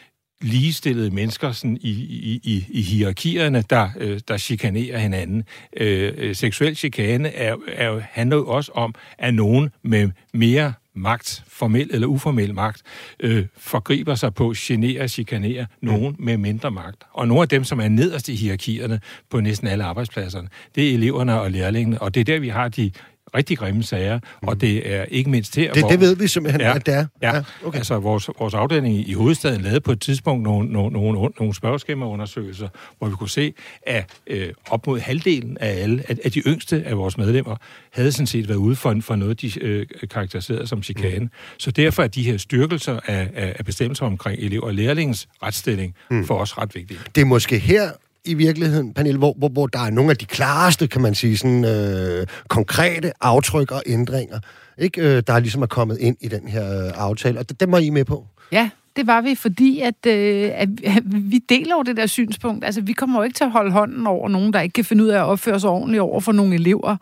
ligestillede 0.41 1.11
mennesker 1.11 1.51
sådan 1.51 1.77
i, 1.81 1.89
i, 1.89 2.39
i, 2.43 2.65
i 2.69 2.81
hierarkierne, 2.81 3.63
der, 3.69 3.89
øh, 3.97 4.19
der 4.27 4.37
chikanerer 4.37 4.99
hinanden. 4.99 5.43
Øh, 5.77 6.13
øh 6.17 6.35
seksuel 6.35 6.75
chikane 6.75 7.29
er, 7.29 7.55
er, 7.67 8.01
handler 8.11 8.37
jo 8.37 8.47
også 8.47 8.71
om, 8.71 8.95
at 9.17 9.33
nogen 9.33 9.69
med 9.83 10.09
mere 10.33 10.73
magt, 10.95 11.43
formel 11.47 11.89
eller 11.93 12.07
uformel 12.07 12.53
magt, 12.53 12.81
øh, 13.19 13.45
forgriber 13.57 14.15
sig 14.15 14.33
på, 14.33 14.53
generer, 14.57 15.07
chikanerer 15.07 15.65
nogen 15.81 16.15
med 16.19 16.37
mindre 16.37 16.71
magt. 16.71 17.03
Og 17.13 17.27
nogle 17.27 17.41
af 17.41 17.49
dem, 17.49 17.63
som 17.63 17.79
er 17.79 17.87
nederst 17.87 18.29
i 18.29 18.35
hierarkierne 18.35 18.99
på 19.29 19.39
næsten 19.39 19.67
alle 19.67 19.83
arbejdspladserne, 19.83 20.47
det 20.75 20.89
er 20.89 20.93
eleverne 20.93 21.41
og 21.41 21.51
lærlingene, 21.51 22.01
og 22.01 22.15
det 22.15 22.21
er 22.21 22.25
der, 22.25 22.39
vi 22.39 22.49
har 22.49 22.67
de 22.67 22.91
rigtig 23.35 23.57
grimme 23.57 23.83
sager, 23.83 24.19
og 24.41 24.61
det 24.61 24.93
er 24.93 25.03
ikke 25.03 25.29
mindst 25.29 25.55
her, 25.55 25.73
Det, 25.73 25.81
hvor... 25.81 25.89
det 25.89 25.99
ved 25.99 26.15
vi 26.15 26.27
simpelthen, 26.27 26.61
Ja, 26.61 26.75
at 26.75 26.85
det 26.85 26.93
er. 26.93 27.05
Ja, 27.21 27.29
okay. 27.29 27.43
okay. 27.63 27.77
altså 27.77 27.99
vores, 27.99 28.29
vores 28.39 28.53
afdeling 28.53 29.09
i 29.09 29.13
hovedstaden 29.13 29.61
lavede 29.61 29.81
på 29.81 29.91
et 29.91 30.01
tidspunkt 30.01 30.43
nogle, 30.43 30.69
nogle, 30.69 30.91
nogle, 30.91 31.29
nogle 31.39 31.55
spørgeskemaundersøgelser, 31.55 32.67
hvor 32.97 33.07
vi 33.07 33.15
kunne 33.15 33.29
se, 33.29 33.53
at 33.81 34.05
øh, 34.27 34.49
op 34.69 34.87
mod 34.87 34.99
halvdelen 34.99 35.57
af 35.57 35.81
alle, 35.81 36.03
af, 36.07 36.17
af 36.25 36.31
de 36.31 36.39
yngste 36.39 36.83
af 36.85 36.97
vores 36.97 37.17
medlemmer, 37.17 37.55
havde 37.91 38.11
sådan 38.11 38.27
set 38.27 38.47
været 38.47 38.57
ude 38.57 38.75
for, 38.75 38.95
for 39.01 39.15
noget, 39.15 39.41
de 39.41 39.63
øh, 39.63 39.85
karakteriserede 40.11 40.67
som 40.67 40.83
chikane. 40.83 41.25
Mm. 41.25 41.29
Så 41.57 41.71
derfor 41.71 42.03
er 42.03 42.07
de 42.07 42.23
her 42.23 42.37
styrkelser 42.37 42.99
af, 43.05 43.29
af, 43.35 43.55
af 43.59 43.65
bestemmelser 43.65 44.05
omkring 44.05 44.39
elev- 44.39 44.63
og 44.63 44.73
lærlingens 44.73 45.27
retstilling 45.43 45.95
mm. 46.11 46.25
for 46.25 46.35
os 46.35 46.57
ret 46.57 46.75
vigtige. 46.75 46.99
det 47.15 47.21
er 47.21 47.25
måske 47.25 47.59
her 47.59 47.91
i 48.25 48.33
virkeligheden, 48.33 48.93
Pernille, 48.93 49.17
hvor, 49.17 49.33
hvor, 49.37 49.49
hvor 49.49 49.67
der 49.67 49.79
er 49.79 49.89
nogle 49.89 50.11
af 50.11 50.17
de 50.17 50.25
klareste, 50.25 50.87
kan 50.87 51.01
man 51.01 51.15
sige, 51.15 51.37
sådan, 51.37 51.65
øh, 51.65 52.27
konkrete 52.47 53.11
aftryk 53.21 53.71
og 53.71 53.83
ændringer, 53.85 54.39
ikke, 54.77 55.01
øh, 55.01 55.23
der 55.27 55.39
ligesom 55.39 55.61
er 55.61 55.67
kommet 55.67 55.97
ind 55.97 56.17
i 56.21 56.27
den 56.27 56.47
her 56.47 56.85
øh, 56.85 56.91
aftale, 56.95 57.39
og 57.39 57.49
det, 57.49 57.59
det 57.59 57.69
må 57.69 57.77
I 57.77 57.89
med 57.89 58.05
på. 58.05 58.27
Ja, 58.51 58.69
det 58.99 59.07
var 59.07 59.21
vi, 59.21 59.35
fordi 59.35 59.79
at, 59.79 60.05
øh, 60.07 60.51
at, 60.53 60.69
vi 61.05 61.37
deler 61.37 61.75
jo 61.75 61.81
det 61.81 61.97
der 61.97 62.05
synspunkt. 62.05 62.65
Altså, 62.65 62.81
vi 62.81 62.93
kommer 62.93 63.19
jo 63.19 63.23
ikke 63.23 63.33
til 63.33 63.43
at 63.43 63.51
holde 63.51 63.71
hånden 63.71 64.07
over 64.07 64.29
nogen, 64.29 64.53
der 64.53 64.61
ikke 64.61 64.73
kan 64.73 64.85
finde 64.85 65.03
ud 65.03 65.09
af 65.09 65.19
at 65.19 65.25
opføre 65.25 65.59
sig 65.59 65.69
ordentligt 65.69 66.01
over 66.01 66.19
for 66.19 66.31
nogle 66.31 66.55
elever. 66.55 66.95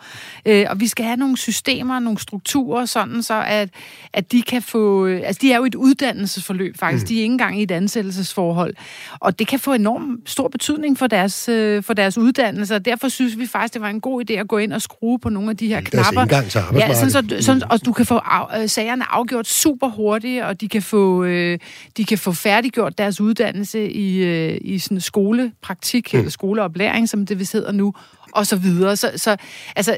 Øh, 0.45 0.65
og 0.69 0.79
vi 0.79 0.87
skal 0.87 1.05
have 1.05 1.17
nogle 1.17 1.37
systemer, 1.37 1.99
nogle 1.99 2.19
strukturer, 2.19 2.85
sådan 2.85 3.23
så 3.23 3.43
at, 3.47 3.69
at 4.13 4.31
de 4.31 4.41
kan 4.41 4.61
få... 4.61 5.05
Altså, 5.05 5.39
de 5.41 5.51
er 5.51 5.57
jo 5.57 5.65
et 5.65 5.75
uddannelsesforløb, 5.75 6.77
faktisk. 6.77 7.03
Mm. 7.03 7.07
De 7.07 7.17
er 7.17 7.21
ikke 7.21 7.31
engang 7.31 7.59
i 7.59 7.63
et 7.63 7.71
ansættelsesforhold. 7.71 8.73
Og 9.19 9.39
det 9.39 9.47
kan 9.47 9.59
få 9.59 9.73
enorm 9.73 10.19
stor 10.25 10.47
betydning 10.47 10.97
for 10.97 11.07
deres, 11.07 11.49
øh, 11.49 11.83
for 11.83 11.93
deres 11.93 12.17
uddannelse, 12.17 12.75
og 12.75 12.85
derfor 12.85 13.07
synes 13.07 13.37
vi 13.37 13.45
faktisk, 13.45 13.73
det 13.73 13.81
var 13.81 13.89
en 13.89 14.01
god 14.01 14.29
idé 14.29 14.33
at 14.33 14.47
gå 14.47 14.57
ind 14.57 14.73
og 14.73 14.81
skrue 14.81 15.19
på 15.19 15.29
nogle 15.29 15.49
af 15.49 15.57
de 15.57 15.67
her 15.67 15.81
knapper. 15.81 16.25
Deres 16.25 16.53
til 16.53 16.61
ja, 16.75 16.93
sådan, 16.93 17.09
så, 17.09 17.45
sådan, 17.45 17.61
og 17.69 17.85
du 17.85 17.91
kan 17.91 18.05
få 18.05 18.15
af, 18.17 18.61
øh, 18.61 18.69
sagerne 18.69 19.11
afgjort 19.11 19.47
super 19.47 19.87
hurtigt, 19.87 20.43
og 20.43 20.61
de 20.61 20.67
kan 20.67 20.81
få, 20.81 21.23
øh, 21.23 21.59
de 21.97 22.05
kan 22.05 22.17
få 22.17 22.31
færdiggjort 22.31 22.97
deres 22.97 23.21
uddannelse 23.21 23.91
i, 23.91 24.17
øh, 24.17 24.57
i 24.61 24.79
sådan 24.79 25.01
skolepraktik, 25.01 26.13
mm. 26.13 26.19
eller 26.19 26.31
skoleoplæring, 26.31 27.09
som 27.09 27.25
det 27.25 27.39
vil 27.39 27.49
hedder 27.53 27.71
nu, 27.71 27.93
og 28.31 28.47
så 28.47 28.55
videre. 28.55 28.95
Så, 28.95 29.11
så 29.15 29.37
altså, 29.75 29.97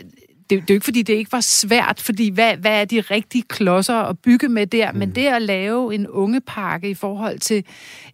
det, 0.49 0.62
det 0.62 0.69
er 0.69 0.73
jo 0.73 0.73
ikke, 0.73 0.83
fordi 0.83 1.01
det 1.01 1.13
ikke 1.13 1.31
var 1.31 1.41
svært, 1.41 2.01
fordi 2.05 2.29
hvad, 2.29 2.57
hvad 2.57 2.81
er 2.81 2.85
de 2.85 3.01
rigtige 3.01 3.43
klodser 3.49 3.95
at 3.95 4.19
bygge 4.19 4.49
med 4.49 4.67
der? 4.67 4.91
Mm. 4.91 4.97
Men 4.97 5.15
det 5.15 5.25
at 5.25 5.41
lave 5.41 5.95
en 5.95 6.07
ungepakke 6.07 6.89
i 6.89 6.93
forhold 6.93 7.39
til 7.39 7.63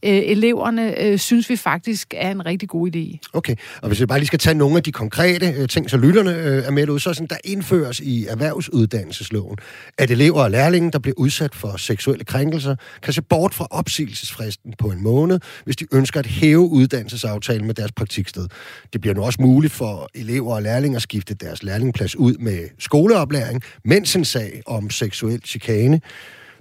øh, 0.04 0.21
eleverne, 0.26 1.02
øh, 1.02 1.19
synes 1.19 1.50
vi 1.50 1.56
faktisk 1.56 2.13
er 2.17 2.32
en 2.32 2.45
rigtig 2.45 2.69
god 2.69 2.95
idé. 2.95 3.30
Okay, 3.34 3.56
og 3.82 3.88
hvis 3.88 4.02
vi 4.02 4.06
bare 4.06 4.19
lige 4.19 4.28
skal 4.28 4.39
tage 4.39 4.54
nogle 4.54 4.78
af 4.78 4.84
de 4.84 4.91
konkrete 4.91 5.54
øh, 5.58 5.67
ting, 5.67 5.89
så 5.89 5.98
lytterne 5.98 6.36
øh, 6.36 6.65
er 6.65 6.71
med 6.71 6.89
ud, 6.89 7.00
så 7.00 7.13
sådan, 7.13 7.28
der 7.28 7.38
indføres 7.43 8.00
i 8.00 8.26
erhvervsuddannelsesloven, 8.26 9.58
at 9.98 10.12
elever 10.12 10.43
og 10.43 10.52
lærlinge, 10.52 10.91
der 10.91 11.00
bliver 11.00 11.15
udsat 11.17 11.56
for 11.56 11.78
seksuelle 11.78 12.26
krænkelser, 12.26 12.76
kan 13.02 13.13
se 13.13 13.21
bort 13.21 13.54
fra 13.54 13.67
opsigelsesfristen 13.71 14.74
på 14.78 14.88
en 14.88 15.04
måned, 15.04 15.39
hvis 15.65 15.76
de 15.76 15.86
ønsker 15.93 16.19
at 16.19 16.26
hæve 16.26 16.69
uddannelsesaftalen 16.69 17.65
med 17.67 17.76
deres 17.76 17.91
praktiksted. 17.91 18.48
Det 18.93 19.02
bliver 19.02 19.13
nu 19.13 19.24
også 19.24 19.41
muligt 19.41 19.74
for 19.74 20.10
elever 20.15 20.56
og 20.56 20.62
lærlinge 20.62 20.95
at 20.95 21.02
skifte 21.02 21.34
deres 21.34 21.63
lærlingplads 21.63 22.15
ud 22.15 22.25
ud 22.26 22.38
med 22.38 22.70
skoleoplæring, 22.80 23.62
mens 23.86 24.16
en 24.16 24.26
sag 24.26 24.62
om 24.66 24.90
seksuel 24.90 25.42
chikane 25.46 26.02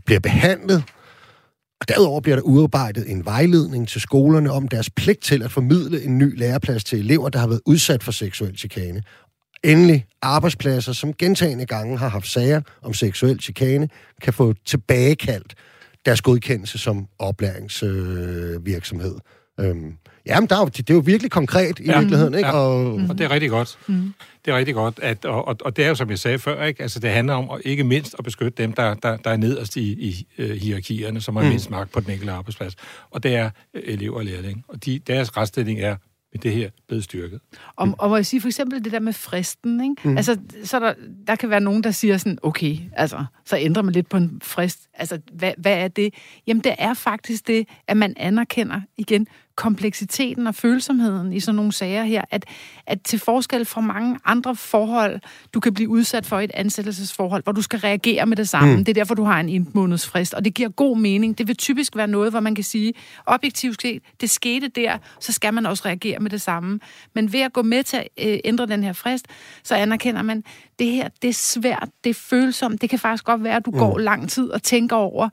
bliver 0.05 0.21
behandlet. 0.21 0.85
Og 1.81 1.89
derudover 1.89 2.21
bliver 2.21 2.37
der 2.37 2.43
udarbejdet 2.43 3.11
en 3.11 3.25
vejledning 3.25 3.89
til 3.89 4.01
skolerne 4.01 4.53
om 4.53 4.69
deres 4.69 4.91
pligt 4.91 5.23
til 5.23 5.43
at 5.43 5.53
formidle 5.53 6.03
en 6.03 6.19
ny 6.19 6.39
læreplads 6.39 6.85
til 6.85 6.99
elever, 6.99 7.29
der 7.29 7.39
har 7.39 7.47
været 7.47 7.61
udsat 7.67 8.03
for 8.03 8.13
seksuel 8.13 8.59
chikane. 8.59 9.03
Endelig 9.65 10.07
arbejdspladser, 10.23 10.93
som 10.93 11.15
gentagende 11.15 11.67
gange 11.67 11.99
har 11.99 12.09
haft 12.09 12.29
sager 12.29 12.61
om 12.83 12.95
seksuel 12.95 13.41
chikane, 13.41 13.89
kan 14.23 14.33
få 14.33 14.55
tilbagekaldt 14.67 15.55
deres 16.07 16.21
godkendelse 16.21 16.79
som 16.79 17.07
oplæringsvirksomhed. 17.19 19.15
Øh, 19.61 19.69
øhm, 19.69 19.93
jamen, 20.27 20.49
der 20.49 20.57
er 20.57 20.61
jo, 20.61 20.67
det 20.67 20.91
er 20.91 20.95
jo 20.95 21.03
virkelig 21.05 21.31
konkret 21.31 21.79
i 21.79 21.85
ja, 21.85 21.99
virkeligheden, 21.99 22.35
ikke? 22.35 22.49
Ja. 22.49 22.55
Og, 22.55 22.95
og 23.09 23.19
det 23.19 23.21
er 23.21 23.31
rigtig 23.31 23.51
godt. 23.51 23.79
Mm 23.87 24.15
det 24.45 24.53
er 24.53 24.57
rigtig 24.57 24.75
godt. 24.75 24.99
At, 25.03 25.25
og, 25.25 25.49
og, 25.49 25.57
og 25.65 25.77
det 25.77 25.85
er 25.85 25.89
jo, 25.89 25.95
som 25.95 26.11
jeg 26.11 26.19
sagde 26.19 26.39
før, 26.39 26.65
ikke? 26.65 26.83
Altså, 26.83 27.01
det 27.01 27.11
handler 27.11 27.35
om 27.35 27.51
at, 27.51 27.61
ikke 27.65 27.85
mindst 27.85 28.15
at 28.19 28.25
beskytte 28.25 28.63
dem, 28.63 28.73
der, 28.73 28.95
der, 28.95 29.17
der 29.17 29.31
er 29.31 29.37
nederst 29.37 29.77
i, 29.77 29.93
i 29.93 30.27
uh, 30.39 30.51
hierarkierne, 30.51 31.21
som 31.21 31.37
har 31.37 31.43
mm. 31.43 31.49
mindst 31.49 31.71
magt 31.71 31.93
på 31.93 32.01
den 32.01 32.11
enkelte 32.11 32.33
arbejdsplads. 32.33 32.77
Og 33.11 33.23
det 33.23 33.37
er 33.37 33.51
uh, 33.75 33.81
elever 33.85 34.17
og 34.17 34.25
lærlinge. 34.25 34.63
Og 34.69 34.85
de, 34.85 34.99
deres 34.99 35.37
retsstilling 35.37 35.81
er 35.81 35.97
med 36.33 36.41
det 36.41 36.53
her 36.53 36.71
blevet 36.89 37.05
styrket. 37.05 37.41
Og, 37.77 37.95
og 37.99 38.09
må 38.09 38.17
jeg 38.17 38.27
sige 38.27 38.41
for 38.41 38.49
eksempel 38.49 38.85
det 38.85 38.93
der 38.93 39.01
med 39.01 39.13
fristen, 39.13 39.81
ikke? 39.81 40.09
Mm. 40.09 40.17
Altså, 40.17 40.39
så 40.65 40.81
der, 40.81 40.95
der 41.27 41.37
kan 41.37 41.51
være 41.51 41.61
nogen, 41.61 41.85
der 41.85 41.91
siger 41.91 42.19
sådan, 42.19 42.39
okay, 42.43 42.79
altså, 42.93 43.25
så 43.45 43.57
ændrer 43.57 43.83
man 43.83 43.93
lidt 43.93 44.09
på 44.09 44.17
en 44.17 44.41
frist. 44.43 44.89
Altså, 44.95 45.19
hvad, 45.33 45.53
hvad 45.59 45.77
er 45.79 45.89
det? 45.89 46.15
Jamen, 46.47 46.65
det 46.65 46.75
er 46.79 46.95
faktisk 46.95 47.47
det, 47.47 47.69
at 47.87 47.97
man 47.97 48.15
anerkender 48.17 48.81
igen 48.97 49.27
kompleksiteten 49.57 50.47
og 50.47 50.55
følsomheden 50.55 51.33
i 51.33 51.41
sådan 51.41 51.57
nogle 51.57 51.73
sager 51.73 52.05
her, 52.05 52.23
at, 52.31 52.45
at 52.87 53.03
til 53.03 53.19
forskel 53.19 53.65
fra 53.65 53.81
mange 53.81 54.19
andre 54.25 54.57
forhold, 54.57 55.21
du 55.55 55.61
kan 55.61 55.75
blive 55.75 55.89
udsat 55.89 56.27
for 56.27 56.41
et 56.41 56.51
ansættelsesforhold, 56.55 57.43
hvor 57.43 57.53
du 57.53 57.63
skal 57.63 57.79
reagere 57.79 58.27
med 58.27 58.37
det 58.37 58.49
samme. 58.49 58.77
Mm. 58.77 58.85
Det 58.85 58.93
er 58.93 59.01
derfor, 59.01 59.15
du 59.15 59.25
har 59.25 59.41
en 59.41 59.49
en 59.49 59.71
måneds 59.73 60.07
frist, 60.07 60.35
og 60.35 60.45
det 60.45 60.55
giver 60.55 60.69
god 60.69 60.99
mening. 60.99 61.39
Det 61.39 61.49
vil 61.49 61.57
typisk 61.57 61.97
være 61.97 62.09
noget, 62.09 62.31
hvor 62.31 62.41
man 62.41 62.55
kan 62.55 62.65
sige, 62.65 62.93
objektivt 63.27 63.83
set, 63.83 64.03
det 64.21 64.31
skete 64.31 64.69
der, 64.69 64.99
så 65.21 65.33
skal 65.33 65.55
man 65.55 65.67
også 65.67 65.83
reagere 65.87 66.19
med 66.19 66.31
det 66.31 66.43
samme. 66.43 66.81
Men 67.15 67.33
ved 67.33 67.41
at 67.41 67.53
gå 67.53 67.63
med 67.63 67.83
til 67.83 67.97
at 67.97 68.09
øh, 68.19 68.39
ændre 68.45 68.67
den 68.67 68.85
her 68.85 68.93
frist, 68.93 69.27
så 69.63 69.75
anerkender 69.75 70.23
man, 70.23 70.45
det 70.79 70.91
her, 70.91 71.09
det 71.23 71.29
er 71.29 71.35
svært, 71.35 71.89
det 72.05 72.11
er 72.11 72.15
følsomt, 72.15 72.81
det 72.81 72.91
kan 72.91 72.99
faktisk 72.99 73.25
godt 73.25 73.45
være, 73.45 73.57
at 73.57 73.67
du 73.67 73.71
mm. 73.71 73.79
går 73.79 73.99
lang 73.99 74.31
tid 74.31 74.51
og 74.51 74.63
tænker 74.63 74.97
over, 74.97 75.29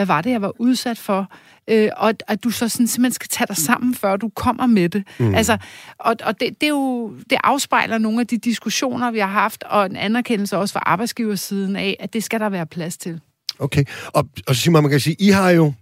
hvad 0.00 0.06
var 0.06 0.20
det, 0.20 0.30
jeg 0.30 0.42
var 0.42 0.52
udsat 0.60 0.98
for? 0.98 1.30
øh, 1.70 1.88
og 1.96 2.14
at 2.28 2.44
du 2.44 2.50
så 2.50 2.68
sådan, 2.68 2.86
simpelthen 2.86 3.12
skal 3.12 3.28
tage 3.28 3.46
dig 3.46 3.56
sammen, 3.56 3.94
før 3.94 4.16
du 4.16 4.28
kommer 4.28 4.66
med 4.66 4.88
det. 4.88 5.04
Mm. 5.18 5.34
Altså, 5.34 5.58
og 5.98 6.16
og 6.22 6.40
det, 6.40 6.60
det, 6.60 6.66
er 6.66 6.70
jo, 6.70 7.12
det 7.30 7.38
afspejler 7.44 7.98
nogle 7.98 8.20
af 8.20 8.26
de 8.26 8.38
diskussioner, 8.38 9.10
vi 9.10 9.18
har 9.18 9.26
haft, 9.26 9.62
og 9.62 9.86
en 9.86 9.96
anerkendelse 9.96 10.56
også 10.56 10.72
fra 10.72 10.82
arbejdsgiversiden 10.86 11.76
af, 11.76 11.96
at 12.00 12.12
det 12.12 12.24
skal 12.24 12.40
der 12.40 12.48
være 12.48 12.66
plads 12.66 12.96
til. 12.96 13.20
Okay, 13.58 13.84
og, 14.06 14.28
og 14.46 14.56
Simon, 14.56 14.82
man 14.82 14.90
kan 14.90 15.00
sige, 15.00 15.16
I 15.18 15.28
har 15.28 15.50
jo, 15.50 15.72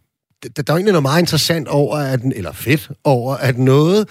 der, 0.43 0.63
der 0.63 0.73
er 0.73 0.77
egentlig 0.77 0.93
noget 0.93 1.03
meget 1.03 1.21
interessant 1.21 1.69
over, 1.69 1.97
at, 1.97 2.21
eller 2.25 2.53
fedt 2.53 2.91
over, 3.05 3.35
at 3.35 3.59
noget 3.59 4.09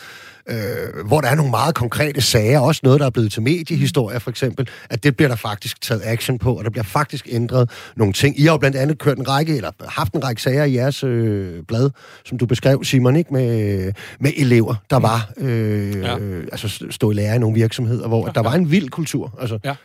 øh, 0.49 1.05
hvor 1.05 1.21
der 1.21 1.27
er 1.27 1.35
nogle 1.35 1.51
meget 1.51 1.75
konkrete 1.75 2.21
sager, 2.21 2.59
også 2.59 2.81
noget, 2.83 2.99
der 2.99 3.05
er 3.05 3.09
blevet 3.09 3.31
til 3.31 3.41
mediehistorie 3.41 4.19
for 4.19 4.29
eksempel, 4.29 4.69
at 4.89 5.03
det 5.03 5.17
bliver 5.17 5.29
der 5.29 5.35
faktisk 5.35 5.81
taget 5.81 6.01
action 6.05 6.39
på, 6.39 6.53
og 6.53 6.63
der 6.63 6.69
bliver 6.69 6.83
faktisk 6.83 7.27
ændret 7.31 7.69
nogle 7.95 8.13
ting. 8.13 8.39
I 8.39 8.43
har 8.43 8.51
jo 8.51 8.57
blandt 8.57 8.77
andet 8.77 8.99
kørt 8.99 9.17
en 9.17 9.29
række, 9.29 9.55
eller 9.55 9.71
haft 9.87 10.13
en 10.13 10.23
række 10.23 10.41
sager 10.41 10.63
i 10.63 10.73
jeres 10.73 11.03
øh, 11.03 11.63
blad, 11.63 11.89
som 12.25 12.37
du 12.37 12.45
beskrev, 12.45 12.83
Simon, 12.83 13.15
ikke? 13.15 13.33
Med, 13.33 13.93
med 14.19 14.31
elever, 14.37 14.75
der 14.89 14.97
var 14.97 15.29
øh, 15.37 16.01
ja. 16.01 16.17
øh, 16.17 16.47
altså 16.51 16.85
stå 16.89 17.11
i 17.11 17.13
lære 17.13 17.35
i 17.35 17.39
nogle 17.39 17.55
virksomheder, 17.55 18.07
hvor 18.07 18.27
ja, 18.27 18.31
der 18.31 18.41
var 18.41 18.53
en 18.53 18.71
vild 18.71 18.89
kultur. 18.89 19.37
Altså. 19.41 19.59
Ja. 19.63 19.75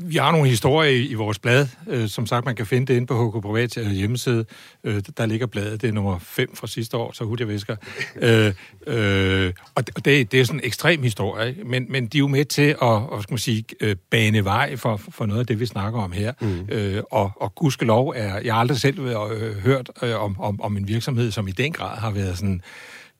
Vi 0.00 0.16
har 0.16 0.32
nogle 0.32 0.48
historier 0.48 0.90
i, 0.90 1.06
i 1.06 1.14
vores 1.14 1.38
blad. 1.38 1.66
Øh, 1.88 2.08
som 2.08 2.26
sagt, 2.26 2.44
man 2.44 2.56
kan 2.56 2.66
finde 2.66 2.86
det 2.86 2.94
inde 2.94 3.06
på 3.06 3.30
HK 3.30 3.42
Privat 3.42 3.78
øh, 3.78 3.90
hjemmeside. 3.90 4.44
Øh, 4.84 5.02
der 5.16 5.26
ligger 5.26 5.46
bladet, 5.46 5.82
det 5.82 5.88
er 5.88 5.92
nummer 5.92 6.18
5 6.18 6.56
fra 6.56 6.66
sidste 6.66 6.96
år, 6.96 7.12
så 7.12 7.24
hurtigt 7.24 7.48
jeg 7.48 7.54
visker. 7.54 7.76
øh, 8.16 8.52
øh, 8.86 9.52
og 9.74 10.04
det, 10.04 10.32
det 10.32 10.40
er 10.40 10.44
sådan 10.44 10.60
en 10.60 10.66
ekstrem 10.66 11.02
historie, 11.02 11.56
men, 11.66 11.86
men 11.88 12.06
de 12.06 12.18
er 12.18 12.20
jo 12.20 12.28
med 12.28 12.44
til 12.44 12.76
at 12.82 13.00
hvad 13.00 13.22
skal 13.22 13.32
man 13.32 13.38
sige, 13.38 13.64
bane 14.10 14.44
vej 14.44 14.76
for, 14.76 14.96
for 14.96 15.26
noget 15.26 15.40
af 15.40 15.46
det, 15.46 15.60
vi 15.60 15.66
snakker 15.66 16.00
om 16.00 16.12
her. 16.12 16.32
Mm. 16.40 16.68
Øh, 16.68 17.02
og, 17.10 17.32
og 17.36 17.54
gudskelov 17.54 18.12
er, 18.16 18.40
jeg 18.44 18.54
har 18.54 18.60
aldrig 18.60 18.78
selv 18.78 18.98
øh, 18.98 19.56
hørt 19.56 19.90
øh, 20.02 20.22
om, 20.22 20.40
om, 20.40 20.60
om 20.60 20.76
en 20.76 20.88
virksomhed, 20.88 21.30
som 21.30 21.48
i 21.48 21.52
den 21.52 21.72
grad 21.72 21.98
har 21.98 22.10
været 22.10 22.38
sådan 22.38 22.62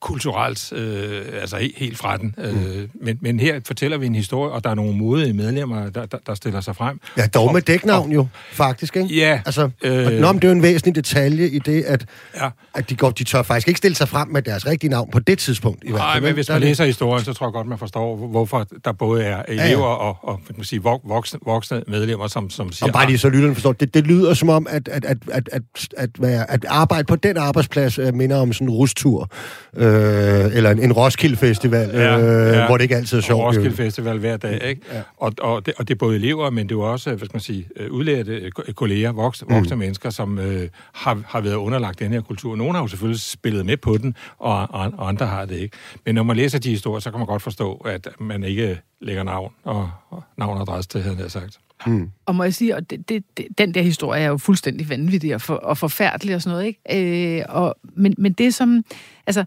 kulturelt, 0.01 0.73
øh, 0.73 1.23
altså 1.41 1.57
helt, 1.57 1.79
helt 1.79 1.99
fra 1.99 2.17
den. 2.17 2.35
Øh, 2.39 2.55
mm. 2.55 2.91
men, 3.03 3.19
men 3.21 3.41
her 3.41 3.61
fortæller 3.67 3.99
vi 3.99 4.07
en 4.07 4.15
historie, 4.15 4.53
og 4.53 4.65
der 4.65 4.71
er 4.71 4.75
nogle 4.75 4.97
modige 4.97 5.33
medlemmer, 5.33 5.91
der, 5.91 6.07
der, 6.07 6.19
der 6.27 6.35
stiller 6.35 6.61
sig 6.61 6.77
frem. 6.77 7.01
Ja, 7.17 7.27
dog 7.27 7.53
med 7.53 7.63
dæknavn 7.63 8.13
jo, 8.13 8.27
faktisk, 8.53 8.97
ikke? 8.97 9.15
Ja. 9.15 9.41
Altså, 9.47 9.71
øh, 9.83 10.07
nå, 10.21 10.33
det 10.33 10.45
er 10.45 10.49
jo 10.49 10.53
en 10.53 10.63
væsentlig 10.63 10.95
detalje 10.95 11.49
i 11.49 11.59
det, 11.59 11.83
at, 11.83 12.07
ja. 12.37 12.49
at 12.75 12.91
de, 12.91 12.97
går, 12.97 13.11
de 13.11 13.25
tør 13.25 13.43
faktisk 13.43 13.69
ikke 13.69 13.79
stille 13.79 13.95
sig 13.95 14.09
frem 14.09 14.29
med 14.29 14.43
deres 14.43 14.67
rigtige 14.67 14.91
navn 14.91 15.11
på 15.11 15.19
det 15.19 15.39
tidspunkt. 15.39 15.85
I. 15.85 15.91
Nej, 15.91 16.21
men 16.21 16.35
hvis 16.35 16.49
man 16.49 16.61
læser 16.61 16.85
historien, 16.85 17.25
så 17.25 17.33
tror 17.33 17.47
jeg 17.47 17.53
godt, 17.53 17.67
man 17.67 17.79
forstår, 17.79 18.17
hvorfor 18.17 18.67
der 18.85 18.93
både 18.93 19.25
er 19.25 19.43
elever 19.49 19.69
ja, 19.69 19.77
ja. 19.77 19.85
og, 19.85 20.17
og 20.23 20.41
man 20.57 20.65
sige, 20.65 20.83
voksne, 20.83 21.39
voksne 21.45 21.83
medlemmer, 21.89 22.27
som, 22.27 22.51
som 22.51 22.73
siger... 22.73 22.89
Og 22.89 22.93
bare 22.93 23.07
lige 23.07 23.19
så 23.19 23.29
lytterne 23.29 23.55
forstår, 23.55 23.73
det, 23.73 23.95
det 23.95 24.07
lyder 24.07 24.35
som 24.35 24.49
om, 24.49 24.67
at, 24.71 24.89
at, 24.89 25.05
at, 25.05 25.19
at, 25.31 25.49
at, 25.53 25.63
at, 25.97 26.11
at, 26.23 26.47
at 26.49 26.65
arbejde 26.69 27.05
på 27.05 27.17
den 27.17 27.37
arbejdsplads 27.37 27.99
uh, 27.99 28.15
minder 28.15 28.37
om 28.37 28.53
sådan 28.53 28.69
en 28.69 28.75
rustur. 28.75 29.31
Øh, 29.77 29.88
øh, 29.89 30.57
eller 30.57 30.71
en, 30.71 30.83
en 30.83 30.93
Roskilde 30.93 31.37
Festival, 31.37 31.91
ja, 31.93 32.19
øh, 32.19 32.55
ja. 32.55 32.67
hvor 32.67 32.77
det 32.77 32.83
ikke 32.85 32.97
altid 32.97 33.19
er 33.19 33.23
sjovt. 33.23 33.43
Roskilde 33.43 33.77
Festival 33.77 34.19
hver 34.19 34.37
dag, 34.37 34.65
ikke? 34.65 34.83
Ja. 34.93 35.03
Og, 35.17 35.33
og, 35.41 35.67
det, 35.67 35.75
og 35.79 35.89
det 35.89 35.95
er 35.95 35.99
både 35.99 36.17
elever, 36.17 36.51
men 36.51 36.69
det 36.69 36.75
er 36.75 36.79
også, 36.79 37.11
hvad 37.11 37.19
skal 37.19 37.35
man 37.35 37.41
sige, 37.41 37.67
øh, 37.77 37.91
udlærte 37.91 38.33
øh, 38.33 38.75
kolleger, 38.75 39.13
voksne, 39.13 39.47
mm. 39.49 39.55
voksne 39.55 39.77
mennesker, 39.77 40.11
som 40.11 40.39
øh, 40.39 40.69
har, 40.93 41.23
har 41.27 41.41
været 41.41 41.55
underlagt 41.55 41.99
den 41.99 42.13
her 42.13 42.21
kultur. 42.21 42.57
Nogle 42.57 42.75
har 42.75 42.81
jo 42.81 42.89
selvfølgelig 42.89 43.21
spillet 43.21 43.67
med 43.67 43.77
på 43.77 43.97
den, 43.97 44.15
og, 44.39 44.59
og, 44.71 44.93
og 44.99 45.09
andre 45.09 45.27
har 45.27 45.45
det 45.45 45.57
ikke. 45.57 45.77
Men 46.07 46.15
når 46.15 46.23
man 46.23 46.37
læser 46.37 46.59
de 46.59 46.71
historier, 46.71 47.01
så 47.01 47.11
kan 47.11 47.19
man 47.19 47.27
godt 47.27 47.43
forstå, 47.43 47.75
at 47.75 48.09
man 48.21 48.45
ikke 48.45 48.81
lægger 49.01 49.23
navn 49.23 49.53
og, 49.65 49.91
og 50.11 50.23
navn 50.37 50.57
og 50.57 50.63
adresse 50.63 50.91
til, 50.91 51.03
havde 51.03 51.17
jeg 51.21 51.31
sagt. 51.31 51.59
Mm. 51.87 52.11
Og 52.27 52.35
må 52.35 52.43
jeg 52.43 52.55
sige, 52.55 52.75
at 52.75 52.91
det, 52.91 53.09
det, 53.09 53.25
det, 53.37 53.47
den 53.59 53.75
der 53.75 53.83
historie 53.83 54.23
er 54.23 54.29
jo 54.29 54.37
fuldstændig 54.37 54.89
vanvittig 54.89 55.35
og, 55.35 55.41
for, 55.41 55.55
og 55.55 55.79
forfærdelig 55.79 56.35
og 56.35 56.43
sådan 56.43 56.57
noget, 56.57 56.67
ikke? 56.67 57.39
Øh, 57.39 57.45
og, 57.49 57.75
men, 57.97 58.15
men 58.19 58.33
det 58.33 58.55
som, 58.55 58.85
altså, 59.27 59.45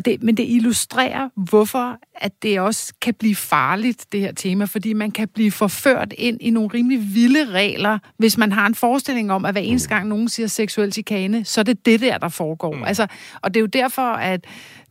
og 0.00 0.04
det, 0.04 0.22
men 0.22 0.36
det 0.36 0.46
illustrerer, 0.48 1.28
hvorfor 1.36 1.98
at 2.14 2.32
det 2.42 2.60
også 2.60 2.92
kan 3.00 3.14
blive 3.14 3.36
farligt, 3.36 4.06
det 4.12 4.20
her 4.20 4.32
tema, 4.32 4.64
fordi 4.64 4.92
man 4.92 5.10
kan 5.10 5.28
blive 5.28 5.50
forført 5.50 6.14
ind 6.18 6.38
i 6.40 6.50
nogle 6.50 6.70
rimelig 6.74 7.14
vilde 7.14 7.44
regler, 7.44 7.98
hvis 8.18 8.38
man 8.38 8.52
har 8.52 8.66
en 8.66 8.74
forestilling 8.74 9.32
om, 9.32 9.44
at 9.44 9.54
hver 9.54 9.60
eneste 9.60 9.88
gang 9.88 10.08
nogen 10.08 10.28
siger 10.28 10.46
seksuel 10.46 10.92
chikane, 10.92 11.44
så 11.44 11.60
er 11.60 11.64
det 11.64 11.86
det 11.86 12.00
der, 12.00 12.18
der 12.18 12.28
foregår. 12.28 12.74
Mm. 12.74 12.84
Altså, 12.84 13.06
og 13.40 13.54
det 13.54 13.60
er 13.60 13.62
jo 13.62 13.66
derfor, 13.66 14.02
at 14.02 14.44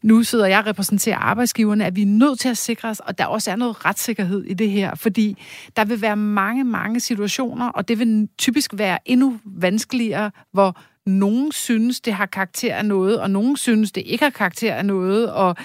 nu 0.04 0.24
sidder 0.24 0.46
jeg 0.46 0.60
og 0.60 0.66
repræsenterer 0.66 1.18
arbejdsgiverne, 1.18 1.86
at 1.86 1.96
vi 1.96 2.02
er 2.02 2.06
nødt 2.06 2.40
til 2.40 2.50
at 2.50 2.58
sikre 2.58 2.90
os, 2.90 3.00
og 3.00 3.18
der 3.18 3.26
også 3.26 3.52
er 3.52 3.56
noget 3.56 3.86
retssikkerhed 3.86 4.44
i 4.44 4.54
det 4.54 4.72
her, 4.72 4.96
fordi 4.96 5.38
der 5.76 5.86
vil 5.86 6.02
være 6.02 6.16
mange, 6.16 6.64
mange 6.64 7.00
situationer, 7.00 7.68
og 7.68 7.88
det 7.88 8.00
vil 8.00 8.28
typisk 8.38 8.72
være 8.74 8.98
endnu 9.06 9.40
vanskeligere, 9.46 10.32
hvor 10.54 10.78
nogen 11.10 11.52
synes, 11.52 12.02
det 12.02 12.14
har 12.14 12.26
karakter 12.26 12.76
af 12.76 12.86
noget, 12.86 13.20
og 13.20 13.32
nogen 13.32 13.58
synes, 13.58 13.92
det 13.92 14.04
ikke 14.06 14.24
har 14.24 14.32
karakter 14.32 14.74
af 14.74 14.86
noget, 14.86 15.32
og 15.32 15.56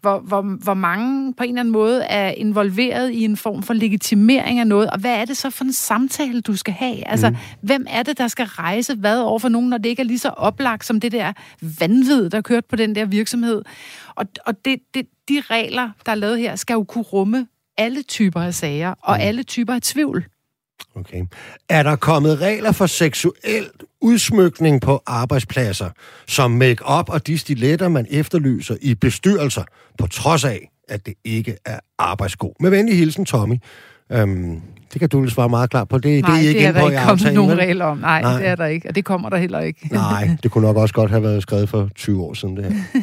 hvor, 0.00 0.18
hvor, 0.18 0.42
hvor 0.42 0.74
mange 0.74 1.34
på 1.34 1.42
en 1.42 1.48
eller 1.48 1.60
anden 1.60 1.72
måde 1.72 2.02
er 2.02 2.28
involveret 2.28 3.10
i 3.10 3.24
en 3.24 3.36
form 3.36 3.62
for 3.62 3.74
legitimering 3.74 4.58
af 4.58 4.66
noget, 4.66 4.90
og 4.90 4.98
hvad 4.98 5.14
er 5.14 5.24
det 5.24 5.36
så 5.36 5.50
for 5.50 5.64
en 5.64 5.72
samtale, 5.72 6.40
du 6.40 6.56
skal 6.56 6.74
have? 6.74 7.08
Altså, 7.08 7.30
mm. 7.30 7.36
hvem 7.60 7.86
er 7.90 8.02
det, 8.02 8.18
der 8.18 8.28
skal 8.28 8.46
rejse 8.46 8.94
hvad 8.94 9.20
over 9.20 9.38
for 9.38 9.48
nogen, 9.48 9.70
når 9.70 9.78
det 9.78 9.88
ikke 9.88 10.02
er 10.02 10.06
lige 10.06 10.18
så 10.18 10.28
oplagt 10.28 10.84
som 10.84 11.00
det 11.00 11.12
der 11.12 11.32
vanvid, 11.80 12.30
der 12.30 12.40
kørt 12.40 12.64
på 12.64 12.76
den 12.76 12.94
der 12.94 13.04
virksomhed? 13.04 13.62
Og, 14.14 14.26
og 14.46 14.64
det, 14.64 14.80
det, 14.94 15.06
de 15.28 15.42
regler, 15.50 15.90
der 16.06 16.12
er 16.12 16.16
lavet 16.16 16.38
her, 16.38 16.56
skal 16.56 16.74
jo 16.74 16.84
kunne 16.84 17.04
rumme 17.04 17.46
alle 17.78 18.02
typer 18.02 18.40
af 18.40 18.54
sager 18.54 18.94
og 19.02 19.16
mm. 19.16 19.22
alle 19.22 19.42
typer 19.42 19.74
af 19.74 19.82
tvivl. 19.82 20.24
Okay. 20.96 21.24
Er 21.68 21.82
der 21.82 21.96
kommet 21.96 22.40
regler 22.40 22.72
for 22.72 22.86
seksuel 22.86 23.68
udsmykning 24.00 24.80
på 24.80 25.02
arbejdspladser, 25.06 25.90
som 26.26 26.50
make-up 26.50 27.08
og 27.08 27.26
de 27.26 27.38
stiletter, 27.38 27.88
man 27.88 28.06
efterlyser 28.10 28.76
i 28.80 28.94
bestyrelser, 28.94 29.62
på 29.98 30.06
trods 30.06 30.44
af, 30.44 30.70
at 30.88 31.06
det 31.06 31.14
ikke 31.24 31.56
er 31.66 31.78
arbejdssko? 31.98 32.54
Med 32.60 32.70
venlig 32.70 32.98
hilsen, 32.98 33.24
Tommy. 33.24 33.56
Øhm, 34.12 34.60
det 34.92 35.00
kan 35.00 35.08
du 35.08 35.28
svare 35.28 35.48
meget 35.48 35.70
klart 35.70 35.88
på. 35.88 35.98
Det, 35.98 36.22
Nej, 36.22 36.36
det 36.36 36.44
er 36.44 36.48
ikke 36.48 36.60
det 36.60 36.66
er 36.66 36.72
der 36.72 36.90
ikke 36.90 37.02
kommet 37.04 37.34
nogen 37.34 37.58
regler 37.58 37.84
om. 37.84 37.98
Nej, 37.98 38.22
Nej, 38.22 38.38
det 38.38 38.46
er 38.48 38.54
der 38.54 38.66
ikke, 38.66 38.88
og 38.88 38.94
det 38.94 39.04
kommer 39.04 39.30
der 39.30 39.36
heller 39.36 39.60
ikke. 39.60 39.88
Nej, 39.92 40.36
det 40.42 40.50
kunne 40.50 40.66
nok 40.66 40.76
også 40.76 40.94
godt 40.94 41.10
have 41.10 41.22
været 41.22 41.42
skrevet 41.42 41.68
for 41.68 41.88
20 41.94 42.22
år 42.22 42.34
siden, 42.34 42.56
det 42.56 42.64
her. 42.64 43.00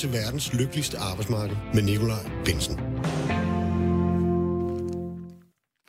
til 0.00 0.12
verdens 0.12 0.52
lykkeligste 0.52 0.98
arbejdsmarked 0.98 1.56
med 1.74 1.82
Nikolaj 1.82 2.30
Bensen. 2.44 2.80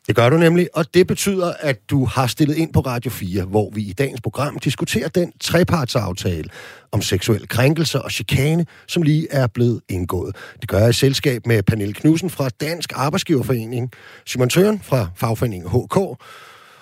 Det 0.08 0.15
gør 0.15 0.30
du 0.30 0.38
nemlig, 0.38 0.69
og 0.74 0.93
det 0.93 1.08
betyder, 1.08 1.54
at 1.60 1.89
du 1.89 2.06
har 2.06 2.28
stillet 2.28 2.58
ind 2.58 2.74
på 2.74 2.80
Radio 2.80 3.12
4, 3.12 3.43
hvor 3.43 3.69
vi 3.74 3.82
i 3.82 3.93
dagens 3.93 4.21
program 4.21 4.60
diskuterer 4.60 5.08
den 5.08 5.32
trepartsaftale 5.41 6.50
om 6.91 7.02
seksuel 7.02 7.47
krænkelse 7.47 8.02
og 8.02 8.12
chikane, 8.12 8.65
som 8.88 9.04
lige 9.04 9.28
er 9.32 9.47
blevet 9.47 9.82
indgået. 9.89 10.36
Det 10.62 10.69
gør 10.69 10.80
jeg 10.80 10.89
i 10.89 10.93
selskab 10.93 11.45
med 11.45 11.63
Pernille 11.63 11.93
Knudsen 11.93 12.30
fra 12.30 12.50
Dansk 12.50 12.91
Arbejdsgiverforening, 12.95 13.91
Simon 14.26 14.50
Tøren 14.50 14.80
fra 14.84 15.08
fagforeningen 15.15 15.69
HK, 15.69 15.97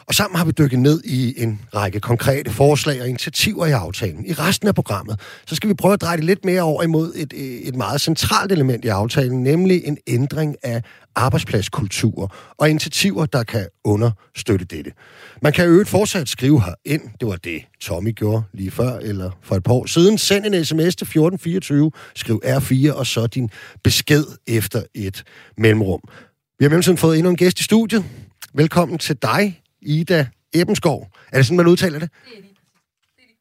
og 0.10 0.16
sammen 0.16 0.38
har 0.38 0.46
vi 0.46 0.52
dykket 0.52 0.80
ned 0.80 1.02
i 1.04 1.44
en 1.44 1.62
række 1.76 2.00
konkrete 2.00 2.52
forslag 2.52 3.02
og 3.02 3.08
initiativer 3.08 3.66
i 3.66 3.72
aftalen. 3.72 4.26
I 4.26 4.34
resten 4.34 4.68
af 4.68 4.76
programmet, 4.76 5.20
så 5.48 5.56
skal 5.56 5.70
vi 5.70 5.74
prøve 5.74 5.94
at 5.94 6.02
dreje 6.02 6.18
det 6.18 6.26
lidt 6.26 6.46
mere 6.46 6.62
over 6.62 6.84
imod 6.84 7.14
et, 7.16 7.34
øh, 7.34 7.42
et 7.42 7.76
meget 7.76 8.02
centralt 8.02 8.52
element 8.52 8.86
i 8.86 8.88
aftalen, 8.88 9.44
nemlig 9.44 9.82
en 9.86 9.98
ændring 10.08 10.56
af 10.64 10.82
arbejdspladskultur 11.16 12.36
og 12.58 12.70
initiativer, 12.70 13.26
der 13.26 13.44
kan 13.44 13.68
understøtte 13.84 14.66
dette. 14.66 14.92
Man 15.42 15.54
kan 15.54 15.66
jo 15.66 15.72
øvrigt 15.72 15.90
fortsat 15.90 16.30
skrive 16.30 16.62
her 16.62 16.74
ind. 16.86 17.02
Det 17.20 17.28
var 17.28 17.36
det, 17.36 17.62
Tommy 17.82 18.16
gjorde 18.16 18.44
lige 18.54 18.72
før, 18.72 18.98
eller 18.98 19.32
for 19.44 19.56
et 19.56 19.64
par 19.64 19.74
år 19.74 19.86
siden. 19.86 20.18
Send 20.18 20.46
en 20.46 20.66
sms 20.66 20.96
til 20.96 21.06
1424, 21.06 21.92
skriv 22.16 22.42
R4, 22.46 22.94
og 22.94 23.06
så 23.06 23.28
din 23.28 23.50
besked 23.84 24.26
efter 24.48 24.84
et 24.96 25.24
mellemrum. 25.58 26.02
Vi 26.60 26.66
har 26.66 26.70
mellemtiden 26.70 26.98
fået 26.98 27.18
endnu 27.18 27.30
en 27.30 27.38
gæst 27.38 27.60
i 27.60 27.64
studiet. 27.64 28.06
Velkommen 28.54 28.98
til 28.98 29.16
dig, 29.22 29.59
Ida 29.82 30.28
Ebenskov. 30.54 31.08
Er 31.32 31.38
det 31.38 31.46
sådan, 31.46 31.58
man 31.58 31.68
udtaler 31.68 32.00
det? 32.00 32.10
Det 32.26 32.38
er 32.38 32.42
lige 32.42 32.56
præcis. 32.56 33.12
Det 33.16 33.24
er 33.24 33.28
lige 33.28 33.38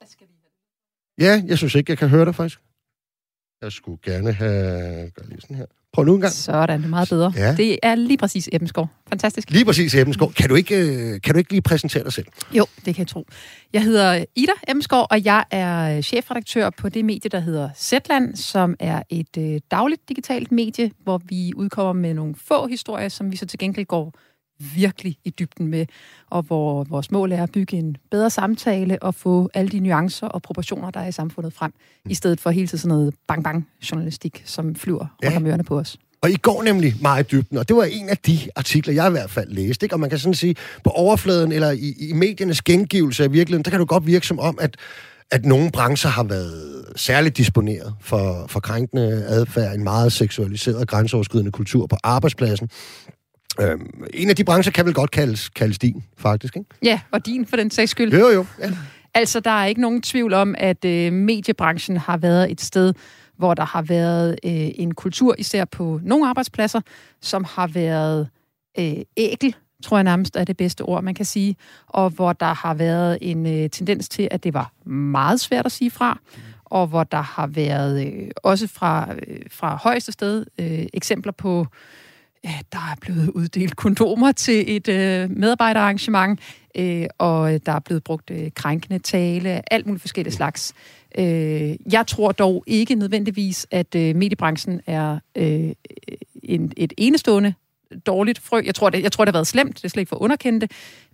præcis 0.00 0.16
rigtigt. 0.20 0.52
ja, 1.24 1.42
jeg 1.46 1.58
synes 1.58 1.74
ikke, 1.74 1.90
jeg 1.90 1.98
kan 1.98 2.08
høre 2.08 2.24
dig 2.24 2.34
faktisk. 2.34 2.60
Jeg 3.62 3.72
skulle 3.72 3.98
gerne 4.04 4.32
have... 4.32 5.10
Gør 5.10 5.24
lige 5.28 5.40
sådan 5.40 5.56
her. 5.56 5.66
Prøv 5.92 6.04
nu 6.04 6.14
en 6.14 6.20
gang. 6.20 6.32
Sådan, 6.32 6.78
det 6.78 6.86
er 6.86 6.90
meget 6.90 7.08
bedre. 7.08 7.32
Ja. 7.36 7.54
Det 7.56 7.78
er 7.82 7.94
lige 7.94 8.16
præcis 8.18 8.48
Ebenskov. 8.52 8.88
Fantastisk. 9.08 9.50
Lige 9.50 9.64
præcis 9.64 9.94
Ebenskov. 9.94 10.32
Kan 10.32 10.48
du 10.48 10.54
ikke, 10.54 10.76
øh, 10.76 11.20
kan 11.20 11.34
du 11.34 11.38
ikke 11.38 11.50
lige 11.50 11.62
præsentere 11.62 12.04
dig 12.04 12.12
selv? 12.12 12.26
Jo, 12.52 12.66
det 12.76 12.94
kan 12.94 12.98
jeg 12.98 13.06
tro. 13.06 13.26
Jeg 13.72 13.82
hedder 13.82 14.24
Ida 14.36 14.52
Ebenskov, 14.68 15.06
og 15.10 15.24
jeg 15.24 15.44
er 15.50 16.00
chefredaktør 16.00 16.70
på 16.70 16.88
det 16.88 17.04
medie, 17.04 17.28
der 17.28 17.40
hedder 17.40 17.70
Zetland, 17.76 18.36
som 18.36 18.76
er 18.80 19.02
et 19.10 19.36
øh, 19.38 19.60
dagligt 19.70 20.08
digitalt 20.08 20.52
medie, 20.52 20.90
hvor 21.02 21.18
vi 21.24 21.52
udkommer 21.56 21.92
med 21.92 22.14
nogle 22.14 22.34
få 22.46 22.66
historier, 22.66 23.08
som 23.08 23.32
vi 23.32 23.36
så 23.36 23.46
til 23.46 23.58
gengæld 23.58 23.86
går 23.86 24.14
virkelig 24.74 25.16
i 25.24 25.30
dybden 25.30 25.66
med, 25.66 25.86
og 26.30 26.42
hvor 26.42 26.84
vores 26.84 27.10
mål 27.10 27.32
er 27.32 27.42
at 27.42 27.52
bygge 27.52 27.76
en 27.76 27.96
bedre 28.10 28.30
samtale 28.30 29.02
og 29.02 29.14
få 29.14 29.50
alle 29.54 29.70
de 29.70 29.80
nuancer 29.80 30.26
og 30.26 30.42
proportioner, 30.42 30.90
der 30.90 31.00
er 31.00 31.08
i 31.08 31.12
samfundet 31.12 31.52
frem, 31.52 31.74
mm. 32.04 32.10
i 32.10 32.14
stedet 32.14 32.40
for 32.40 32.50
hele 32.50 32.66
tiden 32.66 32.78
sådan 32.78 32.96
noget 32.96 33.14
bang-bang-journalistik, 33.28 34.42
som 34.44 34.74
flyver 34.74 35.06
ja. 35.22 35.26
rundt 35.26 35.36
om 35.36 35.46
ørerne 35.46 35.64
på 35.64 35.78
os. 35.78 35.96
Og 36.22 36.30
I 36.30 36.36
går 36.36 36.62
nemlig 36.62 36.94
meget 37.00 37.24
i 37.24 37.36
dybden, 37.36 37.58
og 37.58 37.68
det 37.68 37.76
var 37.76 37.84
en 37.84 38.08
af 38.08 38.16
de 38.16 38.38
artikler, 38.56 38.94
jeg 38.94 39.08
i 39.08 39.10
hvert 39.10 39.30
fald 39.30 39.50
læste. 39.50 39.84
Ikke? 39.84 39.94
Og 39.94 40.00
man 40.00 40.10
kan 40.10 40.18
sådan 40.18 40.34
sige, 40.34 40.56
på 40.84 40.90
overfladen 40.90 41.52
eller 41.52 41.70
i, 41.70 41.94
i 41.98 42.12
mediernes 42.12 42.62
gengivelse 42.62 43.24
af 43.24 43.32
virkeligheden, 43.32 43.64
der 43.64 43.70
kan 43.70 43.80
du 43.80 43.86
godt 43.86 44.06
virke 44.06 44.26
som 44.26 44.38
om, 44.38 44.58
at 44.60 44.76
at 45.32 45.44
nogle 45.44 45.70
brancher 45.70 46.10
har 46.10 46.22
været 46.22 46.84
særligt 46.96 47.36
disponeret 47.36 47.94
for, 48.00 48.46
for 48.48 48.60
krænkende 48.60 49.24
adfærd, 49.28 49.74
en 49.74 49.84
meget 49.84 50.12
seksualiseret 50.12 50.88
grænseoverskridende 50.88 51.52
kultur 51.52 51.86
på 51.86 51.96
arbejdspladsen. 52.02 52.68
Øhm, 53.60 54.04
en 54.14 54.30
af 54.30 54.36
de 54.36 54.44
brancher 54.44 54.72
kan 54.72 54.86
vel 54.86 54.94
godt 54.94 55.10
kaldes, 55.10 55.48
kaldes 55.48 55.78
din, 55.78 56.04
faktisk, 56.18 56.56
ikke? 56.56 56.68
Ja, 56.82 57.00
og 57.10 57.26
din 57.26 57.46
for 57.46 57.56
den 57.56 57.70
sags 57.70 57.90
skyld. 57.90 58.12
Jo, 58.12 58.28
jo. 58.28 58.46
Ja. 58.58 58.70
Altså, 59.14 59.40
der 59.40 59.50
er 59.50 59.66
ikke 59.66 59.80
nogen 59.80 60.02
tvivl 60.02 60.32
om, 60.32 60.54
at 60.58 60.84
øh, 60.84 61.12
mediebranchen 61.12 61.96
har 61.96 62.16
været 62.16 62.50
et 62.50 62.60
sted, 62.60 62.94
hvor 63.36 63.54
der 63.54 63.64
har 63.64 63.82
været 63.82 64.38
øh, 64.44 64.70
en 64.74 64.94
kultur, 64.94 65.34
især 65.38 65.64
på 65.64 66.00
nogle 66.02 66.28
arbejdspladser, 66.28 66.80
som 67.20 67.44
har 67.44 67.66
været 67.66 68.28
øh, 68.78 68.94
ækel, 69.16 69.56
tror 69.82 69.96
jeg 69.96 70.04
nærmest 70.04 70.36
er 70.36 70.44
det 70.44 70.56
bedste 70.56 70.82
ord, 70.82 71.02
man 71.02 71.14
kan 71.14 71.24
sige, 71.24 71.56
og 71.86 72.10
hvor 72.10 72.32
der 72.32 72.54
har 72.54 72.74
været 72.74 73.18
en 73.20 73.46
øh, 73.46 73.70
tendens 73.70 74.08
til, 74.08 74.28
at 74.30 74.44
det 74.44 74.54
var 74.54 74.88
meget 74.88 75.40
svært 75.40 75.66
at 75.66 75.72
sige 75.72 75.90
fra, 75.90 76.18
og 76.64 76.86
hvor 76.86 77.04
der 77.04 77.20
har 77.20 77.46
været 77.46 78.06
øh, 78.06 78.30
også 78.42 78.66
fra, 78.66 79.14
øh, 79.26 79.40
fra 79.50 79.76
højeste 79.76 80.12
sted 80.12 80.46
øh, 80.58 80.86
eksempler 80.94 81.32
på 81.32 81.66
der 82.72 82.78
er 82.78 82.96
blevet 83.00 83.28
uddelt 83.28 83.76
kondomer 83.76 84.32
til 84.32 84.76
et 84.76 84.88
øh, 84.88 85.30
medarbejderarrangement, 85.30 86.40
øh, 86.76 87.06
og 87.18 87.66
der 87.66 87.72
er 87.72 87.80
blevet 87.80 88.04
brugt 88.04 88.30
øh, 88.30 88.50
krænkende 88.54 88.98
tale, 88.98 89.72
alt 89.72 89.86
muligt 89.86 90.02
forskellige 90.02 90.34
slags. 90.34 90.74
Øh, 91.18 91.76
jeg 91.92 92.06
tror 92.06 92.32
dog 92.32 92.64
ikke 92.66 92.94
nødvendigvis, 92.94 93.66
at 93.70 93.94
øh, 93.94 94.16
mediebranchen 94.16 94.80
er 94.86 95.18
øh, 95.36 95.70
en, 96.42 96.72
et 96.76 96.92
enestående 96.96 97.54
dårligt 98.06 98.38
frø. 98.38 98.62
Jeg 98.64 98.74
tror, 98.74 98.90
det, 98.90 99.02
jeg 99.02 99.12
tror, 99.12 99.24
det 99.24 99.34
har 99.34 99.38
været 99.38 99.46
slemt. 99.46 99.76
Det 99.76 99.84
er 99.84 99.88
slet 99.88 100.00
ikke 100.00 100.08
for 100.08 100.16
at 100.16 100.20
underkende 100.20 100.60
det. 100.60 100.70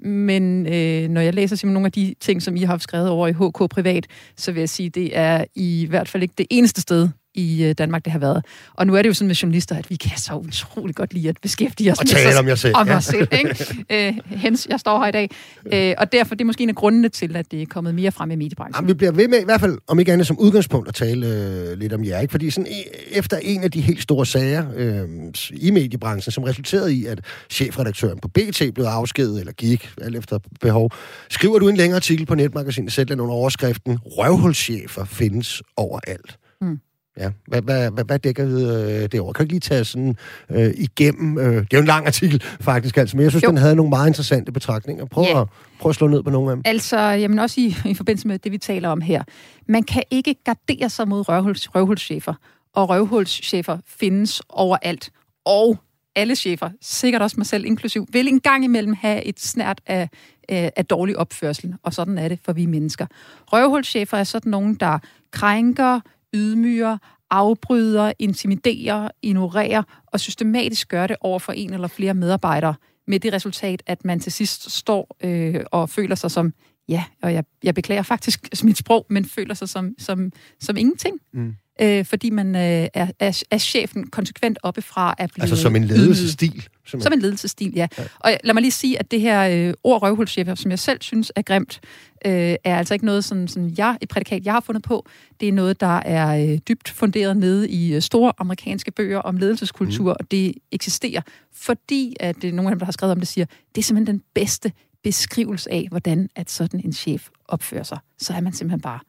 Men 0.07 0.67
øh, 0.67 1.09
når 1.09 1.21
jeg 1.21 1.35
læser 1.35 1.57
simpelthen 1.57 1.73
nogle 1.73 1.87
af 1.87 1.93
de 1.93 2.15
ting, 2.21 2.43
som 2.43 2.57
I 2.57 2.63
har 2.63 2.79
skrevet 2.79 3.09
over 3.09 3.29
i 3.29 3.33
HK 3.33 3.71
Privat, 3.71 4.07
så 4.37 4.53
vil 4.53 4.61
jeg 4.61 4.69
sige, 4.69 4.91
det 4.91 5.17
er 5.17 5.45
i 5.55 5.87
hvert 5.89 6.09
fald 6.09 6.23
ikke 6.23 6.35
det 6.39 6.47
eneste 6.51 6.81
sted, 6.81 7.09
i 7.39 7.65
øh, 7.65 7.75
Danmark, 7.79 8.05
det 8.05 8.13
har 8.13 8.19
været. 8.19 8.45
Og 8.75 8.87
nu 8.87 8.95
er 8.95 9.03
det 9.03 9.09
jo 9.09 9.15
sådan 9.15 9.27
med 9.27 9.35
journalister, 9.35 9.77
at 9.77 9.91
vi 9.91 9.97
kan 9.97 10.19
så 10.19 10.35
utrolig 10.35 10.95
godt 10.95 11.15
lide 11.15 11.29
at 11.29 11.37
beskæftige 11.43 11.93
os 11.93 11.99
og 11.99 12.07
tale 12.07 12.29
med 12.29 12.39
om 12.39 12.49
jer 12.49 12.55
selv. 12.55 12.77
Om 12.77 12.89
ja. 12.89 13.01
selv, 13.01 13.29
ikke? 13.33 13.57
Øh, 13.91 14.15
hens, 14.27 14.67
jeg 14.71 14.81
står 14.81 14.99
her 14.99 15.09
i 15.09 15.13
dag. 15.13 15.31
Øh, 15.73 15.95
og 15.99 16.13
derfor 16.13 16.35
det 16.35 16.41
er 16.41 16.45
måske 16.45 16.63
en 16.63 16.69
af 16.69 16.75
grundene 16.75 17.09
til, 17.09 17.37
at 17.37 17.51
det 17.51 17.63
er 17.63 17.67
kommet 17.67 17.95
mere 17.95 18.13
frem 18.13 18.31
i 18.31 18.37
mediebranchen. 18.37 18.75
Jamen, 18.75 18.89
vi 18.89 18.95
bliver 18.95 19.13
ved 19.13 19.29
med, 19.29 19.41
i 19.41 19.45
hvert 19.45 19.61
fald 19.61 19.79
om 19.87 19.99
ikke 19.99 20.13
andet 20.13 20.27
som 20.27 20.39
udgangspunkt, 20.39 20.89
at 20.89 20.95
tale 20.95 21.27
øh, 21.27 21.79
lidt 21.79 21.93
om 21.93 22.05
jer. 22.05 22.21
Ikke? 22.21 22.31
Fordi 22.31 22.51
sådan, 22.51 22.67
efter 23.11 23.37
en 23.43 23.65
af 23.65 23.71
de 23.71 23.81
helt 23.81 24.03
store 24.03 24.27
sager 24.27 24.65
øh, 24.77 25.09
i 25.51 25.71
mediebranchen, 25.71 26.33
som 26.33 26.45
resulterede 26.45 26.95
i, 26.95 27.07
at 27.07 27.21
chefredaktøren 27.51 28.19
på 28.19 28.29
BT 28.29 28.63
blev 28.75 28.85
afskedet, 28.85 29.41
eller 29.41 29.53
gik, 29.53 29.91
alt 30.01 30.17
efter 30.17 30.39
behov, 30.61 30.91
skriver 31.31 31.59
du 31.59 31.69
en 31.69 31.77
længere 31.77 31.97
artikel 31.97 32.27
på 32.27 32.35
netmagasinet 32.35 32.93
Sætland 32.93 33.21
under 33.21 33.35
overskriften 33.35 33.99
Røvhulschefer 34.05 35.05
findes 35.05 35.63
overalt. 35.77 36.39
Mm. 36.61 36.79
Ja, 37.19 37.31
hvad, 37.47 37.63
hvad, 37.63 37.91
hvad, 37.91 38.05
hvad 38.05 38.19
dækker 38.19 38.47
øh, 38.47 39.09
det 39.13 39.21
over? 39.21 39.33
Kan 39.33 39.45
ikke 39.45 39.53
lige 39.53 39.61
tage 39.61 39.85
sådan 39.85 40.17
øh, 40.51 40.75
igennem? 40.77 41.39
Øh, 41.39 41.45
det 41.45 41.61
er 41.61 41.67
jo 41.73 41.81
en 41.81 41.87
lang 41.87 42.07
artikel, 42.07 42.43
faktisk, 42.61 42.97
altså, 42.97 43.17
men 43.17 43.23
jeg 43.25 43.33
synes, 43.33 43.45
jo. 43.45 43.49
den 43.49 43.57
havde 43.57 43.77
nogle 43.77 43.91
meget 43.91 44.07
interessante 44.07 44.53
betragtninger. 44.53 45.05
Prøv, 45.05 45.25
yeah. 45.25 45.41
at, 45.41 45.47
prøv 45.81 45.91
at 45.91 45.97
slå 45.97 46.09
ned 46.09 46.23
på 46.23 46.31
nogle 46.31 46.51
af 46.51 46.57
dem. 46.57 46.63
Altså, 46.65 46.99
jamen 46.99 47.39
også 47.39 47.61
i, 47.61 47.77
i 47.85 47.95
forbindelse 47.95 48.29
med 48.29 48.39
det, 48.39 48.53
vi 48.53 48.59
taler 48.59 48.89
om 48.89 49.01
her. 49.01 49.23
Man 49.69 49.83
kan 49.83 50.03
ikke 50.11 50.35
gardere 50.45 50.91
sig 50.91 51.09
mod 51.09 51.29
røvhuls, 51.29 51.75
røvhulschefer, 51.75 52.35
og 52.75 52.89
røvhulschefer 52.89 53.79
findes 53.87 54.43
overalt. 54.49 55.11
Og 55.45 55.79
alle 56.17 56.37
chefer, 56.37 56.71
sikkert 56.81 57.23
også 57.23 57.37
mig 57.37 57.47
selv 57.47 57.65
inklusiv, 57.65 58.07
vil 58.13 58.29
en 58.29 58.41
gang 58.41 58.65
imellem 58.65 58.95
have 59.01 59.25
et 59.25 59.41
snært 59.41 59.81
af, 59.87 60.09
af, 60.49 60.73
af 60.77 60.87
dårlig 60.87 61.17
opførsel, 61.17 61.75
og 61.83 61.95
sådan 61.95 62.19
er 62.19 62.29
det 62.29 62.39
for 62.45 62.53
vi 62.53 62.67
mennesker. 62.67 63.07
Røvhulschefer 63.53 64.17
er 64.17 64.25
sådan 64.25 64.51
nogen, 64.51 64.75
der 64.75 64.99
krænker, 65.31 66.01
ydmyger, 66.35 66.99
afbryder, 67.31 68.13
intimiderer, 68.19 69.09
ignorerer 69.23 69.83
og 70.07 70.21
systematisk 70.21 70.89
gør 70.89 71.07
det 71.07 71.17
over 71.21 71.39
for 71.39 71.53
en 71.53 71.75
eller 71.75 71.89
flere 71.89 72.15
medarbejdere 72.15 72.75
med 73.07 73.21
det 73.21 73.33
resultat, 73.33 73.83
at 73.87 74.05
man 74.05 74.21
til 74.21 74.33
sidst 74.33 74.71
står 74.71 75.17
øh, 75.25 75.65
og 75.73 75.91
føler 75.91 76.15
sig 76.15 76.31
som, 76.31 76.53
ja, 76.89 77.05
og 77.23 77.35
jeg, 77.35 77.45
jeg 77.65 77.75
beklager 77.75 78.03
faktisk 78.03 78.65
mit 78.65 78.79
sprog, 78.79 79.07
men 79.11 79.25
føler 79.25 79.55
sig 79.55 79.69
som, 79.69 79.95
som, 79.99 80.33
som 80.61 80.77
ingenting. 80.77 81.21
Mm 81.33 81.55
øh, 81.81 82.05
fordi 82.05 82.31
man 82.31 82.57
øh, 82.57 82.89
er, 82.95 83.07
er, 83.21 83.43
er 83.51 83.59
chefen 83.59 84.07
konsekvent 84.07 84.59
oppefra 84.63 85.15
at 85.19 85.31
blive 85.35 85.43
Altså 85.43 85.57
som 85.57 85.77
en 85.77 85.85
ledelsesstil? 85.85 86.51
Simpelthen. 86.53 87.03
Som 87.03 87.13
en 87.13 87.21
ledelsesstil, 87.21 87.73
ja. 87.77 87.87
ja. 87.99 88.05
Og 88.19 88.33
lad 88.45 88.55
mig 88.55 88.61
lige 88.61 88.73
sige, 88.73 88.99
at 88.99 89.11
det 89.11 89.21
her 89.21 89.69
øh, 89.69 89.75
ord 89.85 90.03
røvhulschef, 90.03 90.49
som 90.59 90.71
jeg 90.71 90.79
selv 90.79 90.99
synes 91.03 91.33
er 91.37 91.43
grimt, 91.43 91.81
øh, 92.27 92.33
er 92.65 92.79
altså 92.79 92.95
ikke 92.95 93.07
noget, 93.07 93.25
sådan, 93.25 93.49
sådan 93.49 93.75
jeg, 93.79 93.99
et 94.01 94.09
prædikat, 94.09 94.45
jeg 94.45 94.53
har 94.53 94.61
fundet 94.61 94.83
på. 94.83 95.07
Det 95.41 95.49
er 95.49 95.53
noget, 95.53 95.81
der 95.81 95.97
er 95.97 96.53
øh, 96.53 96.59
dybt 96.69 96.89
funderet 96.89 97.37
nede 97.37 97.71
i 97.71 97.95
øh, 97.95 98.03
store 98.03 98.33
amerikanske 98.39 98.91
bøger 98.91 99.19
om 99.19 99.37
ledelseskultur, 99.37 100.13
mm. 100.13 100.17
og 100.21 100.31
det 100.31 100.55
eksisterer, 100.73 101.23
fordi 101.53 102.17
at 102.21 102.37
det, 102.43 102.55
nogle 102.55 102.69
af 102.69 102.75
dem, 102.75 102.79
der 102.79 102.87
har 102.87 102.93
skrevet 102.93 103.13
om 103.13 103.19
det, 103.19 103.29
siger, 103.29 103.45
det 103.75 103.81
er 103.81 103.85
simpelthen 103.85 104.17
den 104.17 104.23
bedste 104.35 104.73
beskrivelse 105.03 105.73
af, 105.73 105.87
hvordan 105.91 106.29
at 106.37 106.51
sådan 106.51 106.81
en 106.85 106.93
chef 106.93 107.29
opfører 107.49 107.83
sig. 107.83 107.99
Så 108.19 108.33
er 108.33 108.41
man 108.41 108.53
simpelthen 108.53 108.81
bare... 108.81 109.01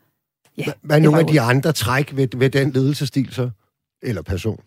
Ja, 0.60 0.72
Hvad 0.82 0.98
er 0.98 1.02
nogle 1.02 1.20
af 1.20 1.28
de 1.28 1.42
andre 1.42 1.72
træk 1.72 2.16
ved, 2.16 2.28
ved 2.36 2.50
den 2.50 2.72
ledelsesstil 2.72 3.34
så? 3.34 3.50
Eller 4.02 4.22
person? 4.22 4.60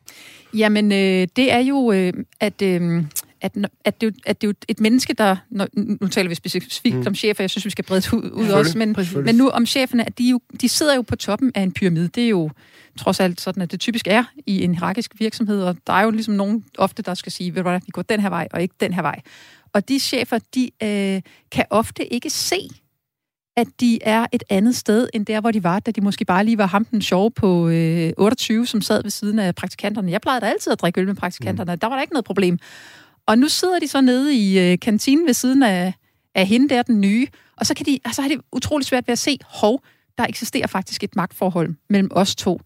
Jamen, 0.54 0.92
øh, 0.92 1.28
det 1.36 1.52
er 1.52 1.58
jo, 1.58 1.92
øh, 1.92 2.12
at... 2.40 2.62
Øh, 2.62 3.04
at, 3.42 3.52
at, 3.84 4.00
det, 4.00 4.16
at 4.26 4.40
det 4.40 4.46
er 4.46 4.48
jo 4.48 4.54
et 4.68 4.80
menneske, 4.80 5.12
der... 5.12 5.36
Når, 5.50 5.68
nu 6.00 6.08
taler 6.08 6.28
vi 6.28 6.34
specifikt 6.34 6.96
mm. 6.96 7.06
om 7.06 7.14
chefer, 7.14 7.44
jeg 7.44 7.50
synes, 7.50 7.64
vi 7.64 7.70
skal 7.70 7.84
brede 7.84 8.16
ud, 8.16 8.30
ud 8.30 8.48
også, 8.48 8.78
men, 8.78 8.96
men 9.24 9.34
nu 9.34 9.48
om 9.48 9.66
cheferne, 9.66 10.06
at 10.06 10.18
de, 10.18 10.30
jo, 10.30 10.40
de 10.60 10.68
sidder 10.68 10.94
jo 10.94 11.02
på 11.02 11.16
toppen 11.16 11.52
af 11.54 11.62
en 11.62 11.72
pyramide. 11.72 12.08
Det 12.08 12.24
er 12.24 12.28
jo 12.28 12.50
trods 12.98 13.20
alt 13.20 13.40
sådan, 13.40 13.62
at 13.62 13.72
det 13.72 13.80
typisk 13.80 14.06
er 14.06 14.24
i 14.46 14.62
en 14.64 14.74
hierarkisk 14.74 15.12
virksomhed, 15.18 15.62
og 15.62 15.76
der 15.86 15.92
er 15.92 16.02
jo 16.02 16.10
ligesom 16.10 16.34
nogen 16.34 16.64
ofte, 16.78 17.02
der 17.02 17.14
skal 17.14 17.32
sige, 17.32 17.54
ved 17.54 17.62
du 17.62 17.68
hvad, 17.68 17.80
vi 17.86 17.90
går 17.90 18.02
den 18.02 18.20
her 18.20 18.28
vej, 18.28 18.48
og 18.52 18.62
ikke 18.62 18.74
den 18.80 18.92
her 18.92 19.02
vej. 19.02 19.20
Og 19.72 19.88
de 19.88 19.98
chefer, 19.98 20.38
de 20.54 20.70
øh, 20.82 21.22
kan 21.50 21.64
ofte 21.70 22.14
ikke 22.14 22.30
se, 22.30 22.68
at 23.56 23.68
de 23.80 23.98
er 24.02 24.26
et 24.32 24.42
andet 24.50 24.76
sted, 24.76 25.08
end 25.14 25.26
der, 25.26 25.40
hvor 25.40 25.50
de 25.50 25.64
var, 25.64 25.78
da 25.78 25.90
de 25.90 26.00
måske 26.00 26.24
bare 26.24 26.44
lige 26.44 26.58
var 26.58 26.66
ham 26.66 26.84
den 26.84 27.02
sjove 27.02 27.30
på 27.30 27.68
øh, 27.68 28.12
28, 28.18 28.66
som 28.66 28.80
sad 28.80 29.02
ved 29.02 29.10
siden 29.10 29.38
af 29.38 29.54
praktikanterne. 29.54 30.10
Jeg 30.10 30.20
plejede 30.20 30.40
da 30.40 30.46
altid 30.46 30.72
at 30.72 30.80
drikke 30.80 31.00
øl 31.00 31.06
med 31.06 31.14
praktikanterne. 31.14 31.72
Mm. 31.72 31.78
Der 31.78 31.86
var 31.86 31.94
der 31.94 32.02
ikke 32.02 32.12
noget 32.12 32.24
problem. 32.24 32.58
Og 33.26 33.38
nu 33.38 33.48
sidder 33.48 33.78
de 33.78 33.88
så 33.88 34.00
nede 34.00 34.34
i 34.34 34.72
øh, 34.72 34.78
kantinen 34.78 35.26
ved 35.26 35.34
siden 35.34 35.62
af, 35.62 35.94
af 36.34 36.46
hende 36.46 36.68
der, 36.68 36.82
den 36.82 37.00
nye, 37.00 37.26
og 37.56 37.66
så, 37.66 37.74
kan 37.74 37.86
de, 37.86 37.98
altså, 38.04 38.22
har 38.22 38.28
de 38.28 38.38
utrolig 38.52 38.86
svært 38.86 39.08
ved 39.08 39.12
at 39.12 39.18
se, 39.18 39.38
hov, 39.44 39.82
der 40.18 40.24
eksisterer 40.24 40.66
faktisk 40.66 41.04
et 41.04 41.16
magtforhold 41.16 41.74
mellem 41.90 42.10
os 42.10 42.36
to. 42.36 42.60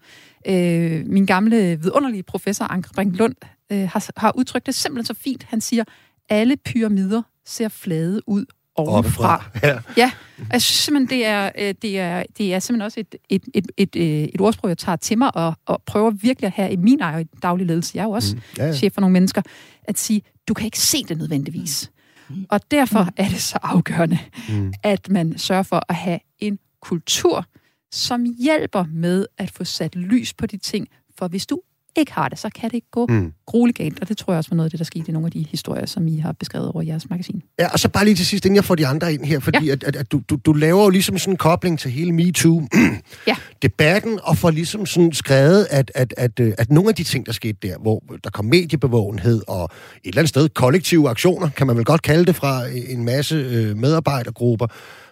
Øh, 0.48 1.06
min 1.06 1.26
gamle 1.26 1.78
vidunderlige 1.82 2.22
professor, 2.22 2.64
Anke 2.64 2.88
Brink 2.94 3.18
Lund, 3.18 3.34
øh, 3.72 3.88
har, 3.88 4.10
har 4.16 4.32
udtrykt 4.36 4.66
det 4.66 4.74
simpelthen 4.74 5.14
så 5.14 5.22
fint. 5.22 5.42
Han 5.42 5.60
siger, 5.60 5.84
alle 6.28 6.56
pyramider 6.56 7.22
ser 7.44 7.68
flade 7.68 8.20
ud 8.28 8.44
ovenfra. 8.76 9.44
Ja. 9.62 9.78
ja. 9.96 10.10
Jeg 10.52 10.62
synes 10.62 10.78
simpelthen, 10.78 11.18
det 11.18 11.26
er, 11.26 11.50
øh, 11.58 11.74
det 11.82 11.98
er, 11.98 12.22
det 12.38 12.54
er 12.54 12.58
simpelthen 12.58 12.84
også 12.84 13.00
et, 13.00 13.14
et, 13.28 13.44
et, 13.54 13.66
et, 13.76 13.96
øh, 13.96 14.04
et 14.04 14.40
ordsprog, 14.40 14.68
jeg 14.68 14.78
tager 14.78 14.96
til 14.96 15.18
mig 15.18 15.36
og, 15.36 15.54
og 15.66 15.82
prøver 15.86 16.10
virkelig 16.10 16.46
at 16.46 16.52
have 16.52 16.72
i 16.72 16.76
min 16.76 17.00
egen 17.00 17.28
daglige 17.42 17.66
ledelse. 17.66 17.92
Jeg 17.94 18.02
er 18.02 18.06
jo 18.06 18.10
også 18.10 18.36
mm. 18.36 18.42
ja, 18.58 18.66
ja. 18.66 18.72
chef 18.72 18.92
for 18.92 19.00
nogle 19.00 19.12
mennesker. 19.12 19.42
At 19.84 19.98
sige, 19.98 20.22
du 20.48 20.54
kan 20.54 20.64
ikke 20.64 20.78
se 20.78 21.04
det 21.04 21.18
nødvendigvis. 21.18 21.90
Mm. 22.28 22.46
Og 22.48 22.70
derfor 22.70 23.02
mm. 23.02 23.10
er 23.16 23.28
det 23.28 23.42
så 23.42 23.58
afgørende, 23.62 24.18
mm. 24.48 24.72
at 24.82 25.08
man 25.08 25.38
sørger 25.38 25.62
for 25.62 25.82
at 25.88 25.94
have 25.94 26.18
en 26.38 26.58
kultur, 26.82 27.44
som 27.92 28.24
hjælper 28.38 28.84
med 28.92 29.26
at 29.38 29.50
få 29.50 29.64
sat 29.64 29.96
lys 29.96 30.34
på 30.34 30.46
de 30.46 30.56
ting. 30.56 30.88
For 31.18 31.28
hvis 31.28 31.46
du 31.46 31.60
ikke 32.00 32.12
har 32.12 32.28
det, 32.28 32.38
så 32.38 32.50
kan 32.60 32.70
det 32.70 32.82
gå 32.90 33.06
mm. 33.06 33.32
grueligt 33.46 33.78
galt. 33.78 34.00
Og 34.00 34.08
det 34.08 34.16
tror 34.16 34.32
jeg 34.32 34.38
også 34.38 34.50
var 34.50 34.56
noget 34.56 34.66
af 34.66 34.70
det, 34.70 34.78
der 34.78 34.84
skete 34.84 35.08
i 35.08 35.12
nogle 35.12 35.26
af 35.26 35.32
de 35.32 35.46
historier, 35.50 35.86
som 35.86 36.08
I 36.08 36.18
har 36.18 36.32
beskrevet 36.32 36.68
over 36.68 36.82
i 36.82 36.86
jeres 36.86 37.10
magasin. 37.10 37.42
Ja, 37.58 37.68
og 37.68 37.78
så 37.78 37.88
bare 37.88 38.04
lige 38.04 38.14
til 38.14 38.26
sidst, 38.26 38.44
inden 38.44 38.56
jeg 38.56 38.64
får 38.64 38.74
de 38.74 38.86
andre 38.86 39.14
ind 39.14 39.24
her, 39.24 39.40
fordi 39.40 39.66
ja. 39.66 39.72
at, 39.72 39.84
at, 39.84 39.96
at 39.96 40.12
du, 40.12 40.20
du, 40.30 40.38
du 40.46 40.52
laver 40.52 40.82
jo 40.82 40.88
ligesom 40.88 41.18
sådan 41.18 41.32
en 41.32 41.38
kobling 41.38 41.78
til 41.78 41.90
hele 41.90 42.12
MeToo-debatten, 42.12 44.12
ja. 44.14 44.20
og 44.22 44.36
får 44.36 44.50
ligesom 44.50 44.86
sådan 44.86 45.12
skrevet, 45.12 45.66
at, 45.70 45.92
at, 45.94 46.14
at, 46.16 46.40
at, 46.40 46.54
at 46.58 46.70
nogle 46.70 46.88
af 46.88 46.94
de 46.94 47.04
ting, 47.04 47.26
der 47.26 47.32
skete 47.32 47.58
der, 47.62 47.78
hvor 47.78 48.02
der 48.24 48.30
kom 48.30 48.44
mediebevågenhed 48.44 49.42
og 49.48 49.64
et 49.64 49.70
eller 50.04 50.18
andet 50.18 50.28
sted 50.28 50.48
kollektive 50.48 51.08
aktioner, 51.08 51.48
kan 51.48 51.66
man 51.66 51.76
vel 51.76 51.84
godt 51.84 52.02
kalde 52.02 52.24
det, 52.24 52.36
fra 52.36 52.62
en 52.88 53.04
masse 53.04 53.34
øh, 53.34 53.76
medarbejdergrupper, 53.76 54.66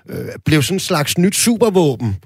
øh, 0.08 0.26
blev 0.44 0.62
sådan 0.62 0.76
en 0.76 0.80
slags 0.80 1.18
nyt 1.18 1.34
supervåben, 1.34 2.16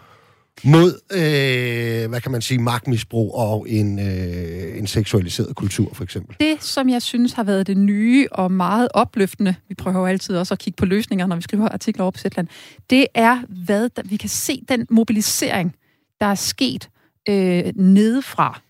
mod, 0.64 1.01
øh, 1.12 2.09
hvad 2.09 2.21
kan 2.21 2.33
man 2.33 2.42
sige, 2.42 2.59
magtmisbrug 2.59 3.35
og 3.35 3.66
en, 3.68 3.99
øh, 3.99 4.79
en 4.79 4.87
seksualiseret 4.87 5.57
kultur, 5.57 5.94
for 5.94 6.05
eksempel. 6.05 6.37
Det, 6.40 6.62
som 6.62 6.88
jeg 6.88 7.03
synes 7.03 7.33
har 7.33 7.44
været 7.44 7.66
det 7.66 7.77
nye 7.77 8.29
og 8.31 8.53
meget 8.53 8.88
opløftende, 8.94 9.55
vi 9.68 9.75
prøver 9.75 9.99
jo 9.99 10.07
altid 10.07 10.37
også 10.37 10.55
at 10.55 10.59
kigge 10.59 10.77
på 10.77 10.87
løsninger, 10.87 11.27
når 11.27 11.37
vi 11.37 11.42
skriver 11.42 11.68
artikler 11.68 12.05
over 12.05 12.11
på 12.11 12.18
Sætland, 12.18 12.49
det 12.90 13.07
er, 13.14 13.42
hvad 13.64 13.88
der, 13.88 14.03
vi 14.05 14.16
kan 14.16 14.29
se 14.29 14.62
den 14.68 14.87
mobilisering, 14.90 15.75
der 16.21 16.27
er 16.27 16.35
sket 16.35 16.88
øh, 17.29 17.64
nedefra. 17.77 18.61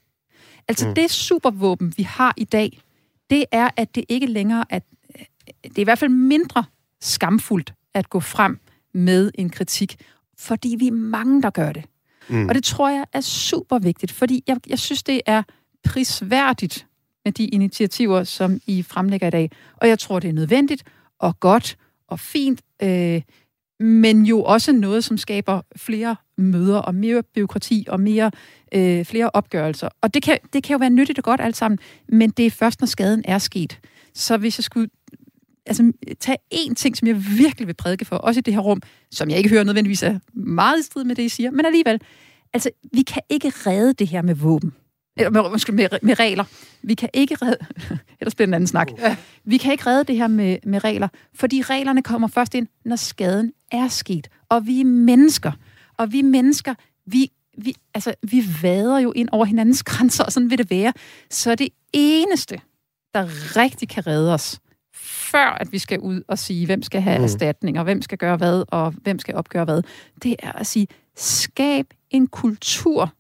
Altså 0.69 0.89
mm. 0.89 0.95
det 0.95 1.11
supervåben, 1.11 1.95
vi 1.97 2.03
har 2.03 2.35
i 2.37 2.45
dag, 2.45 2.81
det 3.31 3.45
er, 3.53 3.69
at 3.77 3.95
det 3.95 4.05
ikke 4.09 4.27
længere 4.27 4.65
er, 4.71 4.79
det 5.63 5.77
er 5.77 5.81
i 5.81 5.85
hvert 5.85 5.99
fald 5.99 6.11
mindre 6.11 6.65
skamfuldt 7.01 7.73
at 7.95 8.11
gå 8.11 8.21
frem 8.21 8.59
med 8.95 9.31
en 9.35 9.51
kritik 9.51 9.97
fordi 10.39 10.77
vi 10.79 10.87
er 10.87 10.93
mange, 10.93 11.43
der 11.43 11.51
gør 11.51 11.73
det. 11.73 11.85
Mm. 12.29 12.49
Og 12.49 12.55
det 12.55 12.65
tror 12.65 12.89
jeg 12.89 13.05
er 13.13 13.21
super 13.21 13.79
vigtigt, 13.79 14.13
fordi 14.13 14.45
jeg, 14.47 14.57
jeg 14.69 14.79
synes, 14.79 15.03
det 15.03 15.21
er 15.27 15.43
prisværdigt 15.85 16.87
med 17.25 17.33
de 17.33 17.47
initiativer, 17.47 18.25
som 18.25 18.61
I 18.67 18.83
fremlægger 18.83 19.27
i 19.27 19.31
dag. 19.31 19.51
Og 19.77 19.89
jeg 19.89 19.99
tror, 19.99 20.19
det 20.19 20.29
er 20.29 20.33
nødvendigt 20.33 20.85
og 21.19 21.41
godt 21.41 21.77
og 22.09 22.21
fint, 22.21 22.61
øh, 22.83 23.23
men 23.81 24.27
jo 24.27 24.43
også 24.43 24.73
noget, 24.73 25.05
som 25.05 25.19
skaber 25.19 25.61
flere 25.77 26.17
møder 26.37 26.79
og 26.79 26.95
mere 26.95 27.23
byråkrati 27.23 27.87
og 27.89 28.01
mere 28.01 28.31
øh, 28.75 29.05
flere 29.05 29.31
opgørelser. 29.31 29.89
Og 30.01 30.15
det 30.15 30.23
kan, 30.23 30.39
det 30.53 30.63
kan 30.63 30.75
jo 30.75 30.79
være 30.79 30.91
nyttigt 30.91 31.19
og 31.19 31.25
godt 31.25 31.41
alt 31.41 31.57
sammen, 31.57 31.79
men 32.09 32.31
det 32.31 32.47
er 32.47 32.51
først, 32.51 32.81
når 32.81 32.87
skaden 32.87 33.23
er 33.25 33.39
sket. 33.39 33.81
Så 34.15 34.37
hvis 34.37 34.59
jeg 34.59 34.65
skulle 34.65 34.89
altså, 35.69 35.93
tage 36.21 36.39
én 36.55 36.75
ting, 36.75 36.97
som 36.97 37.09
jeg 37.09 37.17
virkelig 37.39 37.67
vil 37.67 37.75
prædike 37.75 38.05
for, 38.05 38.17
også 38.17 38.39
i 38.39 38.41
det 38.41 38.55
her 38.55 38.61
rum, 38.61 38.83
som 39.11 39.31
jeg 39.31 39.39
ikke 39.39 39.51
hører 39.51 39.65
nødvendigvis 39.65 40.03
er 40.03 40.19
meget 40.35 40.81
i 40.81 40.83
strid 40.83 41.05
med 41.05 41.15
det, 41.15 41.23
I 41.23 41.29
siger, 41.29 41.51
men 41.51 41.67
alligevel, 41.67 42.01
altså, 42.53 42.71
vi 42.93 43.03
kan 43.03 43.23
ikke 43.29 43.53
redde 43.67 43.93
det 43.93 44.09
her 44.09 44.23
med 44.23 44.35
våben. 44.35 44.73
Eller 45.17 45.31
med, 45.31 45.73
med, 45.73 45.99
med 46.03 46.19
regler. 46.19 46.45
Vi 46.83 46.95
kan 46.95 47.09
ikke 47.15 47.35
redde... 47.35 47.57
Ellers 48.21 48.35
bliver 48.35 48.47
en 48.47 48.55
anden 48.55 48.67
snak. 48.67 48.89
Vi 49.45 49.57
kan 49.57 49.73
ikke 49.73 49.87
redde 49.87 50.05
det 50.05 50.17
her 50.17 50.27
med, 50.27 50.59
med 50.65 50.85
regler, 50.85 51.09
fordi 51.35 51.63
reglerne 51.63 52.03
kommer 52.03 52.29
først 52.29 52.55
ind, 52.55 52.67
når 52.85 52.97
skaden 52.97 53.53
er 53.73 53.89
sket. 53.89 54.29
Og 54.49 54.67
vi 54.67 54.81
er 54.81 54.85
mennesker. 54.85 55.53
Og 55.97 56.13
vi 56.13 56.23
mennesker, 56.23 56.75
vi, 57.07 57.31
vi, 57.59 57.75
altså, 57.95 58.15
vi 58.23 58.45
vader 58.63 58.99
jo 58.99 59.13
ind 59.13 59.29
over 59.33 59.45
hinandens 59.45 59.83
grænser, 59.83 60.25
og 60.25 60.33
sådan 60.33 60.51
vil 60.51 60.59
det 60.59 60.71
være. 60.71 60.93
Så 61.31 61.55
det 61.55 61.69
eneste, 61.93 62.61
der 63.15 63.57
rigtig 63.57 63.89
kan 63.89 64.07
redde 64.07 64.35
os, 64.35 64.61
før 65.01 65.47
at 65.47 65.73
vi 65.73 65.79
skal 65.79 66.01
ud 66.01 66.23
og 66.29 66.39
sige, 66.39 66.67
hvem 66.67 66.83
skal 66.83 67.01
have 67.01 67.19
mm. 67.19 67.25
erstatning, 67.25 67.79
og 67.79 67.85
hvem 67.85 68.03
skal 68.03 68.19
gøre 68.19 68.37
hvad, 68.37 68.65
og 68.69 68.91
hvem 68.91 69.19
skal 69.19 69.35
opgøre 69.35 69.65
hvad, 69.65 69.83
det 70.23 70.37
er 70.39 70.53
at 70.53 70.67
sige, 70.67 70.87
skab 71.17 71.87
en 72.11 72.27
kultur, 72.27 73.13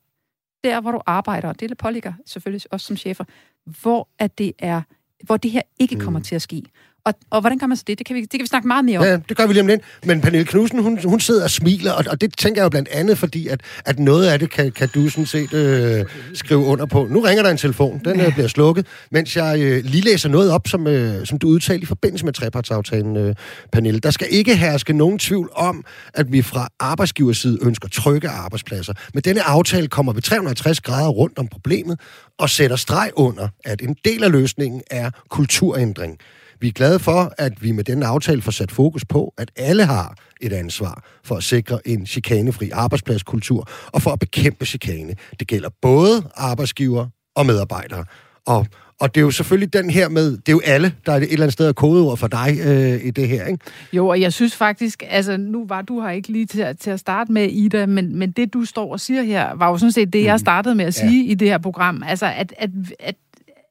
der 0.64 0.80
hvor 0.80 0.92
du 0.92 1.00
arbejder, 1.06 1.48
og 1.48 1.60
det 1.60 1.78
påligger 1.78 2.12
selvfølgelig 2.26 2.62
også 2.70 2.86
som 2.86 2.96
chefer, 2.96 3.24
hvor 3.64 4.08
at 4.18 4.38
det 4.38 4.52
er, 4.58 4.82
hvor 5.24 5.36
det 5.36 5.50
her 5.50 5.62
ikke 5.78 6.00
kommer 6.00 6.20
mm. 6.20 6.24
til 6.24 6.34
at 6.34 6.42
ske. 6.42 6.62
Og, 7.08 7.14
og 7.30 7.40
hvordan 7.40 7.58
gør 7.58 7.66
man 7.66 7.76
så 7.76 7.84
det? 7.86 7.98
Det 7.98 8.06
kan, 8.06 8.16
vi, 8.16 8.20
det 8.20 8.30
kan 8.30 8.40
vi 8.40 8.46
snakke 8.46 8.68
meget 8.68 8.84
mere 8.84 8.98
om. 8.98 9.04
Ja, 9.04 9.18
det 9.28 9.36
gør 9.36 9.46
vi 9.46 9.52
lige 9.52 9.60
om 9.60 9.66
lidt. 9.66 9.80
Men 10.04 10.20
Pernille 10.20 10.44
Knudsen, 10.44 10.78
hun, 10.82 10.98
hun 11.04 11.20
sidder 11.20 11.44
og 11.44 11.50
smiler, 11.50 11.92
og, 11.92 12.04
og 12.10 12.20
det 12.20 12.38
tænker 12.38 12.60
jeg 12.60 12.64
jo 12.64 12.68
blandt 12.68 12.88
andet, 12.88 13.18
fordi 13.18 13.48
at, 13.48 13.60
at 13.84 13.98
noget 13.98 14.26
af 14.26 14.38
det 14.38 14.50
kan, 14.50 14.72
kan 14.72 14.88
du 14.88 15.08
sådan 15.08 15.26
set 15.26 15.52
øh, 15.52 16.04
skrive 16.34 16.60
under 16.60 16.86
på. 16.86 17.06
Nu 17.10 17.20
ringer 17.20 17.42
der 17.42 17.50
en 17.50 17.56
telefon, 17.56 18.00
den 18.04 18.20
øh, 18.20 18.32
bliver 18.32 18.48
slukket, 18.48 18.86
mens 19.10 19.36
jeg 19.36 19.60
øh, 19.60 19.84
lige 19.84 20.04
læser 20.04 20.28
noget 20.28 20.50
op, 20.50 20.68
som, 20.68 20.86
øh, 20.86 21.26
som 21.26 21.38
du 21.38 21.48
udtalte 21.48 21.82
i 21.82 21.86
forbindelse 21.86 22.24
med 22.24 22.32
trepartsaftalen, 22.32 23.16
øh, 23.16 23.34
Pernille. 23.72 24.00
Der 24.00 24.10
skal 24.10 24.26
ikke 24.30 24.56
herske 24.56 24.92
nogen 24.92 25.18
tvivl 25.18 25.50
om, 25.54 25.84
at 26.14 26.32
vi 26.32 26.42
fra 26.42 26.68
arbejdsgiverside 26.80 27.58
ønsker 27.62 27.88
trygge 27.88 28.28
arbejdspladser. 28.28 28.92
Med 29.14 29.22
denne 29.22 29.42
aftale 29.42 29.88
kommer 29.88 30.12
vi 30.12 30.20
360 30.20 30.80
grader 30.80 31.08
rundt 31.08 31.38
om 31.38 31.48
problemet 31.48 32.00
og 32.38 32.50
sætter 32.50 32.76
streg 32.76 33.10
under, 33.16 33.48
at 33.64 33.82
en 33.82 33.96
del 34.04 34.24
af 34.24 34.32
løsningen 34.32 34.82
er 34.90 35.10
kulturændring. 35.28 36.18
Vi 36.60 36.68
er 36.68 36.72
glade 36.72 36.98
for, 36.98 37.32
at 37.38 37.62
vi 37.62 37.72
med 37.72 37.84
denne 37.84 38.06
aftale 38.06 38.42
får 38.42 38.52
sat 38.52 38.70
fokus 38.70 39.04
på, 39.04 39.34
at 39.38 39.50
alle 39.56 39.84
har 39.84 40.14
et 40.40 40.52
ansvar 40.52 41.04
for 41.24 41.34
at 41.36 41.42
sikre 41.42 41.88
en 41.88 42.06
chikanefri 42.06 42.70
arbejdspladskultur 42.70 43.68
og 43.86 44.02
for 44.02 44.10
at 44.10 44.18
bekæmpe 44.18 44.66
chikane. 44.66 45.14
Det 45.40 45.48
gælder 45.48 45.68
både 45.82 46.30
arbejdsgiver 46.34 47.06
og 47.36 47.46
medarbejdere. 47.46 48.04
Og, 48.46 48.66
og 49.00 49.14
det 49.14 49.20
er 49.20 49.24
jo 49.24 49.30
selvfølgelig 49.30 49.72
den 49.72 49.90
her 49.90 50.08
med, 50.08 50.30
det 50.30 50.48
er 50.48 50.52
jo 50.52 50.60
alle, 50.64 50.94
der 51.06 51.12
er 51.12 51.16
et 51.16 51.22
eller 51.22 51.42
andet 51.42 51.52
sted 51.52 51.66
af 51.66 51.74
kodeord 51.74 52.16
for 52.16 52.26
dig 52.26 52.58
øh, 52.66 53.04
i 53.04 53.10
det 53.10 53.28
her, 53.28 53.46
ikke? 53.46 53.64
Jo, 53.92 54.08
og 54.08 54.20
jeg 54.20 54.32
synes 54.32 54.56
faktisk, 54.56 55.02
altså 55.08 55.36
nu 55.36 55.66
var 55.66 55.82
du 55.82 56.00
her 56.00 56.10
ikke 56.10 56.28
lige 56.28 56.46
til, 56.46 56.76
til 56.80 56.90
at 56.90 57.00
starte 57.00 57.32
med, 57.32 57.48
Ida, 57.50 57.86
men, 57.86 58.16
men 58.16 58.30
det 58.30 58.54
du 58.54 58.64
står 58.64 58.92
og 58.92 59.00
siger 59.00 59.22
her, 59.22 59.54
var 59.54 59.68
jo 59.68 59.78
sådan 59.78 59.92
set 59.92 60.12
det, 60.12 60.24
jeg 60.24 60.34
mm. 60.34 60.38
startede 60.38 60.74
med 60.74 60.84
at 60.84 60.94
sige 60.94 61.24
ja. 61.24 61.30
i 61.30 61.34
det 61.34 61.48
her 61.48 61.58
program. 61.58 62.02
Altså, 62.06 62.26
at, 62.26 62.54
at, 62.58 62.70
at 63.00 63.14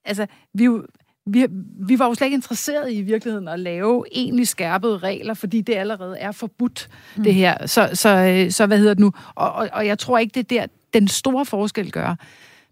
altså, 0.06 0.26
vi 0.54 0.66
jo, 0.66 0.84
vi, 1.28 1.48
vi 1.88 2.00
var 2.00 2.06
jo 2.08 2.14
slet 2.14 2.26
ikke 2.26 2.36
interesseret 2.36 2.92
i 2.92 2.98
i 2.98 3.02
virkeligheden 3.02 3.48
at 3.48 3.60
lave 3.60 4.06
egentlig 4.12 4.48
skærpede 4.48 4.98
regler, 4.98 5.34
fordi 5.34 5.62
det 5.62 5.76
allerede 5.76 6.18
er 6.18 6.32
forbudt, 6.32 6.90
mm. 7.16 7.24
det 7.24 7.34
her. 7.34 7.68
Så, 7.68 7.90
så, 7.94 8.46
så 8.50 8.66
hvad 8.66 8.78
hedder 8.78 8.94
det 8.94 9.02
nu? 9.02 9.12
Og, 9.36 9.52
og, 9.52 9.70
og 9.74 9.88
jeg 9.88 10.00
tror 10.00 10.18
ikke, 10.18 10.34
det 10.34 10.58
er 10.58 10.62
der, 10.62 10.68
den 10.94 11.08
store 11.08 11.46
forskel 11.46 11.92
gøre. 11.92 12.16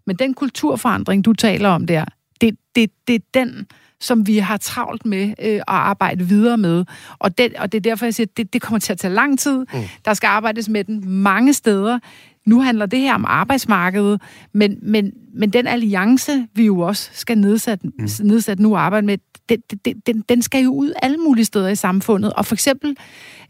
Men 0.06 0.16
den 0.16 0.34
kulturforandring, 0.34 1.24
du 1.24 1.32
taler 1.32 1.68
om 1.68 1.86
der, 1.86 2.04
det, 2.40 2.56
det, 2.76 2.90
det 3.06 3.14
er 3.14 3.18
den, 3.34 3.66
som 4.00 4.26
vi 4.26 4.38
har 4.38 4.56
travlt 4.56 5.06
med 5.06 5.28
øh, 5.42 5.54
at 5.54 5.62
arbejde 5.66 6.24
videre 6.24 6.58
med. 6.58 6.84
Og 7.18 7.38
det, 7.38 7.54
og 7.58 7.72
det 7.72 7.78
er 7.78 7.82
derfor, 7.82 8.06
jeg 8.06 8.14
siger, 8.14 8.26
at 8.26 8.36
det, 8.36 8.52
det 8.52 8.62
kommer 8.62 8.78
til 8.78 8.92
at 8.92 8.98
tage 8.98 9.14
lang 9.14 9.38
tid. 9.38 9.58
Mm. 9.58 9.80
Der 10.04 10.14
skal 10.14 10.26
arbejdes 10.26 10.68
med 10.68 10.84
den 10.84 11.08
mange 11.08 11.52
steder. 11.52 11.98
Nu 12.46 12.60
handler 12.60 12.86
det 12.86 13.00
her 13.00 13.14
om 13.14 13.24
arbejdsmarkedet, 13.28 14.20
men, 14.52 14.78
men, 14.82 15.12
men 15.34 15.50
den 15.50 15.66
alliance, 15.66 16.46
vi 16.54 16.66
jo 16.66 16.80
også 16.80 17.10
skal 17.12 17.38
nedsætte, 17.38 17.86
mm. 17.86 18.08
nedsætte 18.22 18.62
nu 18.62 18.74
og 18.74 18.80
arbejde 18.80 19.06
med, 19.06 19.18
den, 19.48 19.62
den, 20.06 20.24
den 20.28 20.42
skal 20.42 20.64
jo 20.64 20.70
ud 20.70 20.92
alle 21.02 21.16
mulige 21.16 21.44
steder 21.44 21.68
i 21.68 21.74
samfundet. 21.74 22.32
Og 22.32 22.46
for 22.46 22.54
eksempel, 22.54 22.96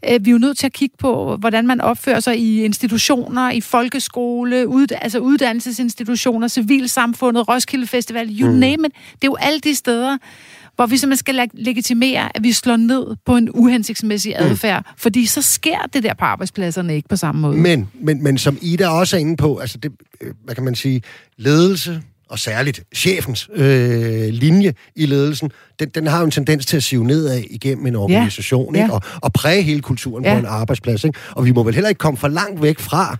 øh, 0.09 0.25
vi 0.25 0.29
er 0.29 0.31
jo 0.31 0.37
nødt 0.37 0.57
til 0.57 0.65
at 0.65 0.73
kigge 0.73 0.95
på, 0.99 1.35
hvordan 1.35 1.67
man 1.67 1.81
opfører 1.81 2.19
sig 2.19 2.37
i 2.39 2.63
institutioner, 2.63 3.51
i 3.51 3.61
folkeskole, 3.61 4.67
ud, 4.67 4.87
altså 5.01 5.19
uddannelsesinstitutioner, 5.19 6.47
civilsamfundet, 6.47 7.47
Roskilde 7.49 7.87
Festival, 7.87 8.29
you 8.39 8.51
mm. 8.51 8.57
name 8.57 8.87
it. 8.87 8.93
Det 9.13 9.23
er 9.23 9.27
jo 9.27 9.37
alle 9.39 9.59
de 9.59 9.75
steder, 9.75 10.17
hvor 10.77 10.85
vi 10.85 10.97
simpelthen 10.97 11.17
skal 11.17 11.49
legitimere, 11.53 12.37
at 12.37 12.43
vi 12.43 12.51
slår 12.51 12.75
ned 12.75 13.15
på 13.25 13.37
en 13.37 13.49
uhensigtsmæssig 13.53 14.35
mm. 14.39 14.45
adfærd, 14.45 14.83
mm. 14.85 14.93
fordi 14.97 15.25
så 15.25 15.41
sker 15.41 15.77
det 15.93 16.03
der 16.03 16.13
på 16.13 16.25
arbejdspladserne 16.25 16.95
ikke 16.95 17.09
på 17.09 17.15
samme 17.15 17.41
måde. 17.41 17.57
Men, 17.57 17.89
men, 17.93 18.23
men 18.23 18.37
som 18.37 18.57
Ida 18.61 18.87
også 18.87 19.15
er 19.15 19.19
inde 19.19 19.37
på, 19.37 19.57
altså 19.57 19.77
det, 19.77 19.91
øh, 20.21 20.33
hvad 20.43 20.55
kan 20.55 20.63
man 20.63 20.75
sige, 20.75 21.01
ledelse, 21.37 22.01
og 22.29 22.39
særligt 22.39 22.83
chefens 22.95 23.49
øh, 23.53 24.27
linje 24.29 24.73
i 24.95 25.05
ledelsen, 25.05 25.51
den, 25.79 25.89
den 25.89 26.07
har 26.07 26.19
jo 26.19 26.25
en 26.25 26.31
tendens 26.31 26.65
til 26.65 26.77
at 26.77 26.83
sive 26.83 27.05
nedad 27.05 27.43
igennem 27.49 27.85
en 27.85 27.95
organisation, 27.95 28.75
ja. 28.75 28.83
Ikke? 28.83 28.93
Og, 28.93 29.01
og 29.21 29.33
præge 29.33 29.61
hele 29.61 29.81
kulturen 29.81 30.25
ja. 30.25 30.33
på 30.33 30.39
en 30.39 30.45
arbejdsplads. 30.45 31.03
Ikke? 31.03 31.19
Og 31.31 31.45
vi 31.45 31.51
må 31.51 31.63
vel 31.63 31.73
heller 31.73 31.89
ikke 31.89 31.99
komme 31.99 32.17
for 32.17 32.27
langt 32.27 32.61
væk 32.61 32.79
fra, 32.79 33.17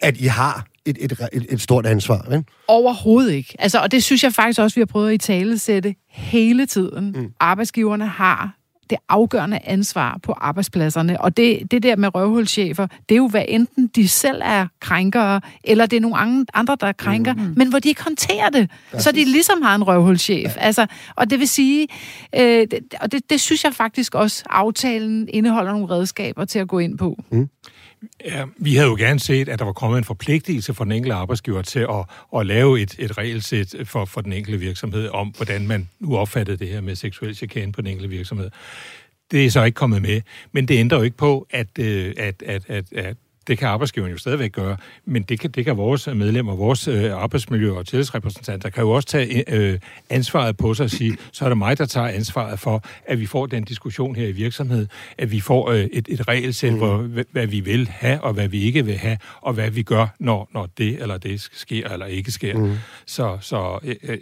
at 0.00 0.16
I 0.16 0.26
har 0.26 0.66
et, 0.86 0.98
et, 1.00 1.12
et, 1.32 1.46
et 1.48 1.60
stort 1.60 1.86
ansvar. 1.86 2.32
Ikke? 2.32 2.44
Overhovedet 2.68 3.32
ikke. 3.32 3.54
Altså, 3.58 3.78
og 3.78 3.92
det 3.92 4.04
synes 4.04 4.24
jeg 4.24 4.32
faktisk 4.32 4.60
også, 4.60 4.74
vi 4.74 4.80
har 4.80 4.86
prøvet 4.86 5.08
at 5.08 5.14
i 5.14 5.18
tale 5.18 5.58
sætte 5.58 5.94
hele 6.08 6.66
tiden. 6.66 7.12
Mm. 7.16 7.32
Arbejdsgiverne 7.40 8.06
har 8.06 8.54
det 8.90 8.98
afgørende 9.08 9.58
ansvar 9.64 10.18
på 10.22 10.32
arbejdspladserne. 10.32 11.20
Og 11.20 11.36
det, 11.36 11.70
det 11.70 11.82
der 11.82 11.96
med 11.96 12.14
røvhulschefer, 12.14 12.86
det 13.08 13.14
er 13.14 13.16
jo 13.16 13.28
hvad 13.28 13.44
enten 13.48 13.86
de 13.86 14.08
selv 14.08 14.40
er 14.44 14.66
krænkere, 14.80 15.40
eller 15.64 15.86
det 15.86 15.96
er 15.96 16.00
nogle 16.00 16.46
andre, 16.54 16.76
der 16.80 16.86
er 16.86 16.92
krænker, 16.92 17.34
mm. 17.34 17.52
men 17.56 17.68
hvor 17.68 17.78
de 17.78 17.88
ikke 17.88 18.02
håndterer 18.02 18.50
det. 18.50 18.70
Ja. 18.92 18.98
Så 18.98 19.12
de 19.12 19.24
ligesom 19.24 19.62
har 19.62 19.74
en 19.74 19.84
røvhulschef. 19.84 20.56
Ja. 20.56 20.60
Altså, 20.60 20.86
og 21.16 21.30
det 21.30 21.38
vil 21.38 21.48
sige, 21.48 21.88
øh, 22.36 22.42
det, 22.42 22.78
og 23.00 23.12
det, 23.12 23.30
det 23.30 23.40
synes 23.40 23.64
jeg 23.64 23.74
faktisk 23.74 24.14
også, 24.14 24.44
aftalen 24.50 25.28
indeholder 25.28 25.72
nogle 25.72 25.90
redskaber 25.90 26.44
til 26.44 26.58
at 26.58 26.68
gå 26.68 26.78
ind 26.78 26.98
på. 26.98 27.16
Mm. 27.30 27.48
Ja, 28.24 28.44
vi 28.56 28.74
havde 28.74 28.88
jo 28.88 28.96
gerne 28.96 29.20
set, 29.20 29.48
at 29.48 29.58
der 29.58 29.64
var 29.64 29.72
kommet 29.72 29.98
en 29.98 30.04
forpligtelse 30.04 30.74
for 30.74 30.84
den 30.84 30.92
enkelte 30.92 31.14
arbejdsgiver 31.14 31.62
til 31.62 31.80
at, 31.80 32.04
at 32.40 32.46
lave 32.46 32.80
et, 32.80 32.94
et 32.98 33.18
regelsæt 33.18 33.74
for, 33.84 34.04
for 34.04 34.20
den 34.20 34.32
enkelte 34.32 34.58
virksomhed 34.58 35.08
om, 35.08 35.28
hvordan 35.28 35.66
man 35.66 35.88
nu 36.00 36.16
opfattede 36.16 36.56
det 36.56 36.68
her 36.68 36.80
med 36.80 36.96
seksuel 36.96 37.34
chikane 37.34 37.72
på 37.72 37.80
den 37.80 37.90
enkelte 37.90 38.08
virksomhed. 38.08 38.50
Det 39.30 39.46
er 39.46 39.50
så 39.50 39.64
ikke 39.64 39.76
kommet 39.76 40.02
med, 40.02 40.20
men 40.52 40.68
det 40.68 40.78
ændrer 40.78 40.98
jo 40.98 41.04
ikke 41.04 41.16
på, 41.16 41.46
at, 41.50 41.78
øh, 41.78 42.14
at, 42.16 42.42
at, 42.46 42.62
at, 42.68 42.92
at 42.92 43.16
det 43.46 43.58
kan 43.58 43.68
arbejdsgiveren 43.68 44.12
jo 44.12 44.18
stadigvæk 44.18 44.52
gøre, 44.52 44.76
men 45.04 45.22
det 45.22 45.40
kan, 45.40 45.50
det 45.50 45.64
kan 45.64 45.76
vores 45.76 46.06
medlemmer, 46.06 46.56
vores 46.56 46.88
øh, 46.88 47.22
arbejdsmiljø- 47.24 47.76
og 47.76 47.86
tillidsrepræsentanter, 47.86 48.70
kan 48.70 48.82
jo 48.82 48.90
også 48.90 49.08
tage 49.08 49.54
øh, 49.54 49.78
ansvaret 50.10 50.56
på 50.56 50.74
sig 50.74 50.84
og 50.84 50.90
sige, 50.90 51.16
så 51.32 51.44
er 51.44 51.48
det 51.48 51.58
mig, 51.58 51.78
der 51.78 51.86
tager 51.86 52.08
ansvaret 52.08 52.58
for, 52.58 52.84
at 53.06 53.20
vi 53.20 53.26
får 53.26 53.46
den 53.46 53.64
diskussion 53.64 54.16
her 54.16 54.26
i 54.26 54.32
virksomhed, 54.32 54.86
at 55.18 55.30
vi 55.30 55.40
får 55.40 55.70
øh, 55.70 55.84
et, 55.92 56.08
et 56.08 56.28
regelsæt, 56.28 56.72
mm. 56.72 56.78
hvor, 56.78 57.24
hvad 57.32 57.46
vi 57.46 57.60
vil 57.60 57.88
have, 57.88 58.20
og 58.20 58.32
hvad 58.32 58.48
vi 58.48 58.62
ikke 58.62 58.84
vil 58.84 58.96
have, 58.96 59.18
og 59.40 59.52
hvad 59.52 59.70
vi 59.70 59.82
gør, 59.82 60.06
når, 60.18 60.48
når 60.54 60.68
det 60.78 61.02
eller 61.02 61.18
det 61.18 61.48
sker 61.52 61.88
eller 61.88 62.06
ikke 62.06 62.32
sker. 62.32 62.58
Mm. 62.58 62.74
Så, 63.06 63.38
så 63.40 63.78
øh, 63.84 63.96
øh 64.02 64.18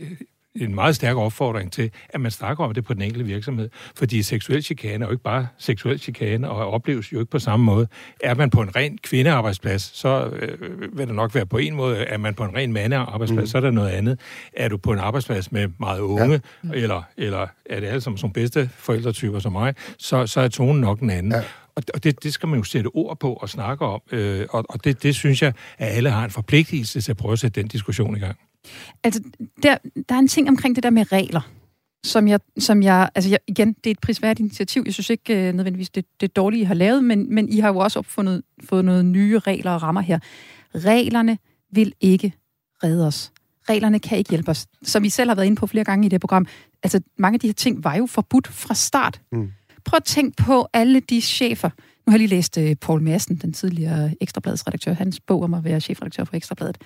en 0.57 0.75
meget 0.75 0.97
stærk 0.97 1.17
opfordring 1.17 1.73
til, 1.73 1.91
at 2.09 2.21
man 2.21 2.31
snakker 2.31 2.65
om 2.65 2.75
det 2.75 2.85
på 2.85 2.95
den 2.95 3.03
enkelte 3.03 3.27
virksomhed. 3.27 3.71
Fordi 3.97 4.23
seksuel 4.23 4.63
chikane 4.63 5.05
er 5.05 5.09
jo 5.09 5.13
ikke 5.13 5.23
bare 5.23 5.47
seksuel 5.59 5.99
chikane, 5.99 6.51
og 6.51 6.71
opleves 6.71 7.13
jo 7.13 7.19
ikke 7.21 7.31
på 7.31 7.39
samme 7.39 7.67
måde. 7.67 7.89
Er 8.21 8.35
man 8.35 8.51
på 8.51 8.61
en 8.61 8.77
ren 8.77 8.99
kvindearbejdsplads, 8.99 9.83
så 9.83 10.31
øh, 10.33 10.99
vil 10.99 11.07
det 11.07 11.15
nok 11.15 11.35
være 11.35 11.47
på 11.47 11.59
en 11.59 11.75
måde. 11.75 11.97
Er 11.97 12.19
man 12.19 12.35
på 12.35 12.45
en 12.45 12.55
ren 12.55 12.73
mandearbejdsplads, 12.73 13.41
mm. 13.41 13.47
så 13.47 13.59
er 13.59 13.63
der 13.63 13.71
noget 13.71 13.91
andet. 13.91 14.21
Er 14.53 14.69
du 14.69 14.77
på 14.77 14.93
en 14.93 14.99
arbejdsplads 14.99 15.53
med 15.53 15.69
meget 15.79 16.01
unge, 16.01 16.41
ja. 16.65 16.69
eller, 16.75 17.03
eller 17.17 17.47
er 17.67 17.81
det 17.81 17.87
alle 17.87 18.01
som, 18.01 18.17
som 18.17 18.33
bedste 18.33 18.71
forældretyper 18.77 19.39
som 19.39 19.53
mig, 19.53 19.75
så, 19.99 20.27
så 20.27 20.41
er 20.41 20.49
tonen 20.49 20.81
nok 20.81 21.01
den 21.01 21.11
anden. 21.11 21.33
Ja. 21.33 21.43
Og 21.95 22.05
det, 22.05 22.23
det 22.23 22.35
skal 22.35 22.49
man 22.49 22.59
jo 22.59 22.65
sætte 22.65 22.89
ord 22.89 23.19
på 23.19 23.33
og 23.33 23.49
snakke 23.49 23.85
om. 23.85 24.01
Øh, 24.13 24.47
og 24.51 24.65
og 24.69 24.85
det, 24.85 25.03
det 25.03 25.15
synes 25.15 25.43
jeg, 25.43 25.53
at 25.79 25.97
alle 25.97 26.11
har 26.11 26.25
en 26.25 26.31
forpligtelse 26.31 27.01
til 27.01 27.11
at 27.13 27.17
prøve 27.17 27.33
at 27.33 27.39
sætte 27.39 27.61
den 27.61 27.69
diskussion 27.69 28.17
i 28.17 28.19
gang. 28.19 28.37
Altså, 29.05 29.23
der, 29.63 29.77
der 30.09 30.15
er 30.15 30.19
en 30.19 30.29
ting 30.29 30.49
omkring 30.49 30.77
det 30.77 30.83
der 30.83 30.91
med 30.91 31.13
regler, 31.13 31.41
som 32.05 32.29
jeg, 32.29 32.41
som 32.59 32.83
jeg 32.83 33.11
altså 33.15 33.31
jeg, 33.31 33.39
igen, 33.47 33.73
det 33.73 33.87
er 33.87 33.91
et 33.91 34.01
prisværdigt 34.01 34.41
initiativ. 34.41 34.83
Jeg 34.87 34.95
synes 34.95 35.11
ikke 35.11 35.49
uh, 35.49 35.55
nødvendigvis, 35.55 35.91
det, 35.91 36.05
det 36.21 36.37
dårligt, 36.37 36.61
I 36.61 36.65
har 36.65 36.75
lavet, 36.75 37.05
men, 37.05 37.35
men 37.35 37.49
I 37.49 37.59
har 37.59 37.69
jo 37.69 37.79
også 37.79 37.99
opfundet 37.99 38.43
fået 38.65 38.85
nogle 38.85 39.03
nye 39.03 39.39
regler 39.39 39.71
og 39.71 39.83
rammer 39.83 40.01
her. 40.01 40.19
Reglerne 40.75 41.39
vil 41.73 41.93
ikke 42.01 42.33
redde 42.85 43.07
os. 43.07 43.33
Reglerne 43.69 43.99
kan 43.99 44.19
ikke 44.19 44.31
hjælpe 44.31 44.51
os. 44.51 44.67
Som 44.83 45.05
I 45.05 45.09
selv 45.09 45.31
har 45.31 45.35
været 45.35 45.47
inde 45.47 45.57
på 45.57 45.67
flere 45.67 45.85
gange 45.85 46.07
i 46.07 46.09
det 46.09 46.21
program, 46.21 46.47
altså 46.83 47.01
mange 47.19 47.37
af 47.37 47.41
de 47.41 47.47
her 47.47 47.55
ting 47.55 47.85
var 47.85 47.95
jo 47.95 48.07
forbudt 48.07 48.49
fra 48.49 48.75
start. 48.75 49.21
Mm. 49.33 49.53
Prøv 49.85 49.97
at 49.97 50.05
tænke 50.05 50.37
på 50.37 50.69
alle 50.73 51.01
de 51.01 51.21
chefer. 51.21 51.71
Nu 52.07 52.11
har 52.11 52.13
jeg 52.13 52.19
lige 52.19 52.37
læst 52.37 52.57
uh, 52.57 52.73
Paul 52.81 53.03
Madsen, 53.03 53.37
den 53.37 53.53
tidligere 53.53 54.15
Ekstrabladets 54.21 54.67
redaktør, 54.67 54.93
hans 54.93 55.21
bog 55.21 55.43
om 55.43 55.55
at 55.55 55.65
være 55.65 55.81
chefredaktør 55.81 56.25
for 56.25 56.37
Ekstrabladet. 56.37 56.79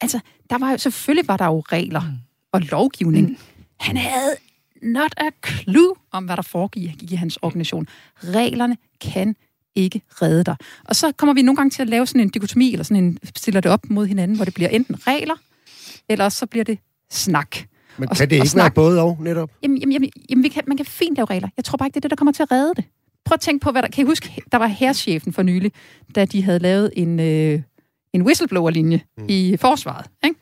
Altså, 0.00 0.20
der 0.50 0.58
var, 0.58 0.76
selvfølgelig 0.76 1.28
var 1.28 1.36
der 1.36 1.46
jo 1.46 1.60
regler 1.60 2.00
mm. 2.00 2.16
og 2.52 2.60
lovgivning. 2.60 3.28
Mm. 3.28 3.36
Han 3.80 3.96
havde 3.96 4.36
not 4.82 5.14
a 5.16 5.30
clue 5.46 5.94
om, 6.12 6.24
hvad 6.24 6.36
der 6.36 6.42
foregik 6.42 7.12
i 7.12 7.14
hans 7.14 7.36
organisation. 7.36 7.86
Reglerne 8.24 8.76
kan 9.00 9.36
ikke 9.74 10.02
redde 10.08 10.44
dig. 10.44 10.56
Og 10.84 10.96
så 10.96 11.12
kommer 11.12 11.34
vi 11.34 11.42
nogle 11.42 11.56
gange 11.56 11.70
til 11.70 11.82
at 11.82 11.88
lave 11.88 12.06
sådan 12.06 12.20
en 12.20 12.28
dikotomi, 12.28 12.72
eller 12.72 12.84
sådan 12.84 13.04
en, 13.04 13.18
stiller 13.36 13.60
det 13.60 13.70
op 13.70 13.90
mod 13.90 14.06
hinanden, 14.06 14.36
hvor 14.36 14.44
det 14.44 14.54
bliver 14.54 14.68
enten 14.68 15.06
regler, 15.06 15.34
eller 16.08 16.28
så 16.28 16.46
bliver 16.46 16.64
det 16.64 16.78
snak. 17.10 17.56
Men 17.96 18.08
og, 18.08 18.16
kan 18.16 18.30
det 18.30 18.36
ikke 18.36 18.48
snak, 18.48 18.62
være 18.62 18.70
både 18.70 19.02
og, 19.02 19.18
netop? 19.20 19.50
Jamen, 19.62 19.78
jamen, 19.78 19.92
jamen, 19.92 20.10
jamen 20.30 20.44
vi 20.44 20.48
kan, 20.48 20.62
man 20.66 20.76
kan 20.76 20.86
fint 20.86 21.16
lave 21.16 21.26
regler. 21.26 21.48
Jeg 21.56 21.64
tror 21.64 21.76
bare 21.76 21.86
ikke, 21.86 21.94
det 21.94 21.98
er 21.98 22.08
det, 22.08 22.10
der 22.10 22.16
kommer 22.16 22.32
til 22.32 22.42
at 22.42 22.52
redde 22.52 22.74
det. 22.76 22.84
Prøv 23.24 23.34
at 23.34 23.40
tænke 23.40 23.64
på, 23.64 23.70
hvad 23.70 23.82
der... 23.82 23.88
Kan 23.88 24.04
I 24.04 24.06
huske, 24.06 24.42
der 24.52 24.58
var 24.58 24.66
herrchefen 24.66 25.32
for 25.32 25.42
nylig, 25.42 25.72
da 26.14 26.24
de 26.24 26.42
havde 26.42 26.58
lavet 26.58 26.90
en, 26.96 27.20
øh, 27.20 27.62
en 28.18 28.26
whistleblower-linje 28.26 29.00
mm. 29.18 29.24
i 29.28 29.56
forsvaret. 29.60 30.06
Ikke? 30.24 30.40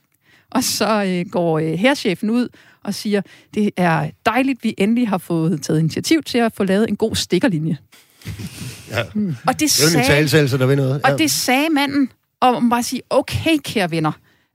Og 0.51 0.65
så 0.65 1.05
øh, 1.05 1.31
går 1.31 1.59
øh, 1.59 1.73
herrchefen 1.73 2.31
ud 2.31 2.49
og 2.85 2.95
siger, 2.95 3.23
det 3.55 3.71
er 3.77 4.11
dejligt, 4.27 4.65
vi 4.65 4.75
endelig 4.79 5.09
har 5.09 5.19
fået 5.19 5.63
taget 5.63 5.79
initiativ 5.79 6.23
til 6.23 6.39
at 6.39 6.53
få 6.53 6.65
lavet 6.65 6.89
en 6.89 6.97
god 6.97 7.15
stikkerlinje. 7.15 7.77
ja. 8.91 9.03
Mm. 9.15 9.37
Og 9.47 9.61
det, 9.61 9.71
sagde, 9.71 9.91
det 9.91 9.97
er 9.97 10.01
en 10.01 10.07
talsættelse, 10.07 10.59
der 10.59 10.67
ved 10.67 10.77
noget. 10.77 11.01
Ja. 11.05 11.13
Og 11.13 11.19
det 11.19 11.31
sagde 11.31 11.69
manden, 11.71 12.11
og 12.41 12.63
man 12.63 12.71
bare 12.71 12.83
sige, 12.83 13.03
okay, 13.11 13.59
kære 13.65 13.91
venner, 13.91 14.13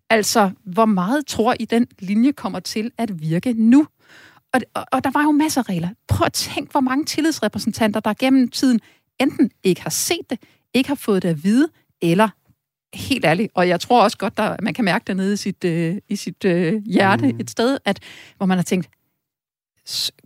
altså, 0.09 0.49
hvor 0.65 0.86
meget 0.86 1.26
tror 1.28 1.55
I, 1.59 1.65
den 1.65 1.88
linje 1.99 2.32
kommer 2.32 2.59
til 2.59 2.91
at 2.97 3.22
virke 3.22 3.53
nu? 3.53 3.88
Og, 4.53 4.61
og, 4.74 4.86
og 4.91 5.03
der 5.03 5.11
var 5.11 5.24
jo 5.24 5.32
masser 5.32 5.61
af 5.61 5.69
regler. 5.69 5.89
Prøv 6.07 6.26
at 6.26 6.34
tænke, 6.34 6.72
hvor 6.72 6.80
mange 6.80 7.05
tillidsrepræsentanter, 7.05 7.99
der 7.99 8.13
gennem 8.13 8.49
tiden 8.49 8.80
enten 9.19 9.51
ikke 9.63 9.82
har 9.82 9.89
set 9.89 10.30
det, 10.30 10.39
ikke 10.74 10.89
har 10.89 10.95
fået 10.95 11.24
det 11.24 11.30
at 11.30 11.43
vide, 11.43 11.67
eller 12.01 12.30
helt 12.94 13.26
ærligt, 13.26 13.52
og 13.56 13.68
jeg 13.68 13.80
tror 13.80 14.04
også 14.04 14.18
godt, 14.18 14.34
at 14.38 14.62
man 14.62 14.74
kan 14.74 14.86
mærke 14.86 15.04
det 15.08 15.18
nede 15.18 15.34
i 15.34 15.38
sit, 15.38 15.64
øh, 15.64 15.98
i 16.10 16.16
sit 16.16 16.46
øh, 16.46 16.84
hjerte 16.86 17.32
mm. 17.32 17.39
et 17.39 17.50
sted, 17.50 17.78
at, 17.86 18.00
hvor 18.38 18.46
man 18.46 18.58
har 18.58 18.64
tænkt, 18.64 18.89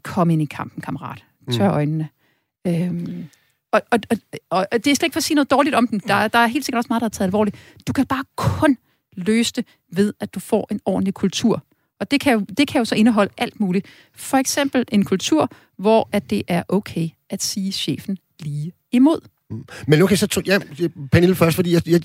kom 0.03 0.29
ind 0.29 0.41
i 0.41 0.45
kampen, 0.45 0.81
kammerat. 0.81 1.23
Tør 1.51 1.67
mm. 1.67 1.73
øjnene. 1.73 2.09
Øhm, 2.67 3.25
og, 3.71 3.81
og, 3.91 3.99
og, 4.09 4.17
og, 4.49 4.67
og 4.71 4.85
det 4.85 4.91
er 4.91 4.95
slet 4.95 5.03
ikke 5.03 5.13
for 5.13 5.19
at 5.19 5.23
sige 5.23 5.35
noget 5.35 5.51
dårligt 5.51 5.75
om 5.75 5.87
den. 5.87 5.99
Der, 5.99 6.27
der 6.27 6.39
er 6.39 6.47
helt 6.47 6.65
sikkert 6.65 6.77
også 6.77 6.87
meget, 6.89 7.01
der 7.01 7.05
er 7.05 7.09
taget 7.09 7.27
alvorligt. 7.27 7.57
Du 7.87 7.93
kan 7.93 8.05
bare 8.05 8.23
kun 8.35 8.77
løse 9.17 9.53
det 9.53 9.65
ved, 9.91 10.13
at 10.19 10.35
du 10.35 10.39
får 10.39 10.67
en 10.71 10.79
ordentlig 10.85 11.13
kultur. 11.13 11.63
Og 11.99 12.11
det 12.11 12.21
kan, 12.21 12.33
jo, 12.33 12.39
det 12.39 12.67
kan 12.67 12.79
jo 12.79 12.85
så 12.85 12.95
indeholde 12.95 13.31
alt 13.37 13.59
muligt. 13.59 13.87
For 14.15 14.37
eksempel 14.37 14.85
en 14.91 15.05
kultur, 15.05 15.49
hvor 15.77 16.09
at 16.11 16.29
det 16.29 16.43
er 16.47 16.63
okay 16.67 17.09
at 17.29 17.43
sige 17.43 17.71
chefen 17.71 18.17
lige 18.39 18.71
imod. 18.91 19.19
Men 19.87 19.99
nu 19.99 20.07
kan 20.07 20.11
jeg 20.11 20.17
så... 20.17 20.41
Ja, 20.45 20.59
Pernille 21.11 21.35
først, 21.35 21.55
fordi 21.55 21.73
jeg, 21.73 21.87
jeg, 21.87 22.01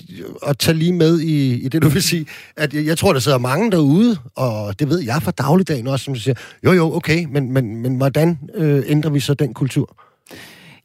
at 0.47 0.57
tage 0.57 0.77
lige 0.77 0.93
med 0.93 1.19
i, 1.19 1.53
i 1.53 1.67
det, 1.67 1.81
du 1.81 1.89
vil 1.89 2.03
sige, 2.03 2.25
at 2.57 2.73
jeg, 2.73 2.85
jeg 2.85 2.97
tror, 2.97 3.13
der 3.13 3.19
sidder 3.19 3.37
mange 3.37 3.71
derude, 3.71 4.17
og 4.35 4.79
det 4.79 4.89
ved 4.89 4.99
jeg 4.99 5.21
fra 5.21 5.31
dagligdagen 5.31 5.87
også, 5.87 6.05
som 6.05 6.15
siger, 6.15 6.35
jo 6.65 6.71
jo, 6.71 6.95
okay, 6.95 7.25
men, 7.29 7.51
men, 7.51 7.75
men 7.75 7.95
hvordan 7.95 8.39
øh, 8.55 8.83
ændrer 8.87 9.11
vi 9.11 9.19
så 9.19 9.33
den 9.33 9.53
kultur? 9.53 9.97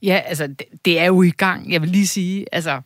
Ja, 0.03 0.21
altså, 0.27 0.47
det, 0.47 0.63
det 0.85 0.99
er 0.99 1.07
jo 1.07 1.23
i 1.23 1.31
gang. 1.31 1.73
Jeg 1.73 1.83
vil 1.83 1.91
lige 1.91 2.07
sige, 2.07 2.47
altså, 2.53 2.81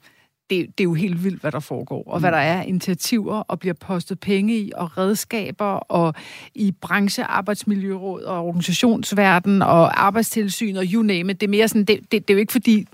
det, 0.50 0.66
det 0.78 0.80
er 0.80 0.84
jo 0.84 0.94
helt 0.94 1.24
vildt, 1.24 1.40
hvad 1.40 1.52
der 1.52 1.60
foregår, 1.60 2.04
og 2.06 2.20
hvad 2.20 2.30
mm. 2.30 2.34
der 2.34 2.40
er 2.40 2.62
initiativer, 2.62 3.36
og 3.38 3.58
bliver 3.58 3.74
postet 3.74 4.20
penge 4.20 4.58
i, 4.58 4.72
og 4.76 4.98
redskaber, 4.98 5.64
og 5.64 6.14
i 6.54 6.72
branche, 6.72 7.24
arbejdsmiljøråd, 7.24 8.22
og 8.22 8.46
organisationsverden, 8.46 9.62
og 9.62 10.06
arbejdstilsyn, 10.06 10.76
og 10.76 10.84
you 10.84 11.02
name 11.02 11.32
it. 11.32 11.40
Det 11.40 11.46
er 11.46 11.50
mere 11.50 11.68
sådan, 11.68 11.84
det, 11.84 11.98
det, 12.00 12.28
det 12.28 12.30
er 12.30 12.34
jo 12.34 12.40
ikke 12.40 12.52
fordi, 12.52 12.86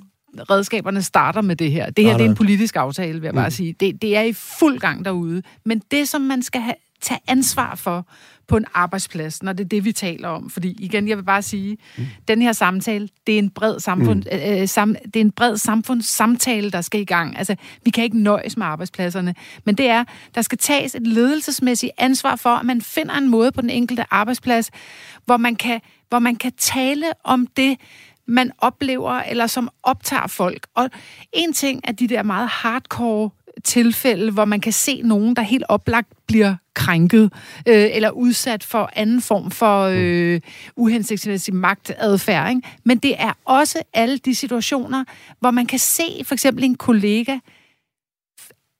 redskaberne 0.50 1.02
starter 1.02 1.40
med 1.40 1.56
det 1.56 1.72
her. 1.72 1.90
Det 1.90 2.04
her 2.04 2.16
det 2.16 2.26
er 2.26 2.28
en 2.28 2.34
politisk 2.34 2.76
aftale, 2.76 3.20
vil 3.20 3.26
jeg 3.26 3.34
bare 3.34 3.46
mm. 3.46 3.50
sige. 3.50 3.72
Det, 3.80 4.02
det 4.02 4.16
er 4.16 4.22
i 4.22 4.32
fuld 4.32 4.78
gang 4.78 5.04
derude. 5.04 5.42
Men 5.64 5.82
det, 5.90 6.08
som 6.08 6.20
man 6.20 6.42
skal 6.42 6.60
have, 6.60 6.74
tage 7.00 7.20
ansvar 7.28 7.74
for 7.74 8.06
på 8.48 8.56
en 8.56 8.64
arbejdsplads, 8.74 9.42
når 9.42 9.52
det 9.52 9.64
er 9.64 9.68
det, 9.68 9.84
vi 9.84 9.92
taler 9.92 10.28
om. 10.28 10.50
Fordi 10.50 10.76
igen, 10.78 11.08
jeg 11.08 11.16
vil 11.16 11.22
bare 11.22 11.42
sige, 11.42 11.78
mm. 11.98 12.04
den 12.28 12.42
her 12.42 12.52
samtale, 12.52 13.08
det 13.26 13.34
er 13.34 13.38
en 13.38 13.50
bred 13.50 13.80
samfund, 13.80 14.24
mm. 14.32 14.38
øh, 14.38 14.60
øh 14.60 14.68
sam, 14.68 14.96
det 15.04 15.16
er 15.16 15.20
en 15.20 15.30
bred 15.30 15.56
samfundssamtale, 15.56 16.70
der 16.70 16.80
skal 16.80 17.00
i 17.00 17.04
gang. 17.04 17.38
Altså, 17.38 17.56
vi 17.84 17.90
kan 17.90 18.04
ikke 18.04 18.18
nøjes 18.18 18.56
med 18.56 18.66
arbejdspladserne, 18.66 19.34
men 19.64 19.74
det 19.74 19.88
er, 19.88 20.04
der 20.34 20.42
skal 20.42 20.58
tages 20.58 20.94
et 20.94 21.06
ledelsesmæssigt 21.06 21.92
ansvar 21.98 22.36
for, 22.36 22.50
at 22.50 22.66
man 22.66 22.82
finder 22.82 23.14
en 23.14 23.28
måde 23.28 23.52
på 23.52 23.60
den 23.60 23.70
enkelte 23.70 24.04
arbejdsplads, 24.10 24.70
hvor 25.24 25.36
man 25.36 25.56
kan, 25.56 25.80
hvor 26.08 26.18
man 26.18 26.36
kan 26.36 26.52
tale 26.58 27.06
om 27.24 27.46
det, 27.46 27.76
man 28.28 28.52
oplever, 28.58 29.12
eller 29.12 29.46
som 29.46 29.68
optager 29.82 30.26
folk. 30.26 30.66
Og 30.74 30.90
en 31.32 31.52
ting 31.52 31.80
er 31.84 31.92
de 31.92 32.08
der 32.08 32.22
meget 32.22 32.48
hardcore 32.48 33.30
tilfælde, 33.64 34.32
hvor 34.32 34.44
man 34.44 34.60
kan 34.60 34.72
se 34.72 35.02
nogen, 35.02 35.36
der 35.36 35.42
helt 35.42 35.64
oplagt 35.68 36.08
bliver 36.26 36.54
krænket 36.74 37.32
øh, 37.68 37.88
eller 37.92 38.10
udsat 38.10 38.64
for 38.64 38.90
anden 38.96 39.20
form 39.20 39.50
for 39.50 39.82
øh, 39.92 40.40
uhensigtsmæssig 40.76 41.54
magtadfærd. 41.54 42.50
Ikke? 42.50 42.62
Men 42.84 42.98
det 42.98 43.14
er 43.18 43.32
også 43.44 43.82
alle 43.94 44.18
de 44.18 44.34
situationer, 44.34 45.04
hvor 45.40 45.50
man 45.50 45.66
kan 45.66 45.78
se 45.78 46.22
for 46.24 46.34
eksempel 46.34 46.64
en 46.64 46.74
kollega 46.74 47.38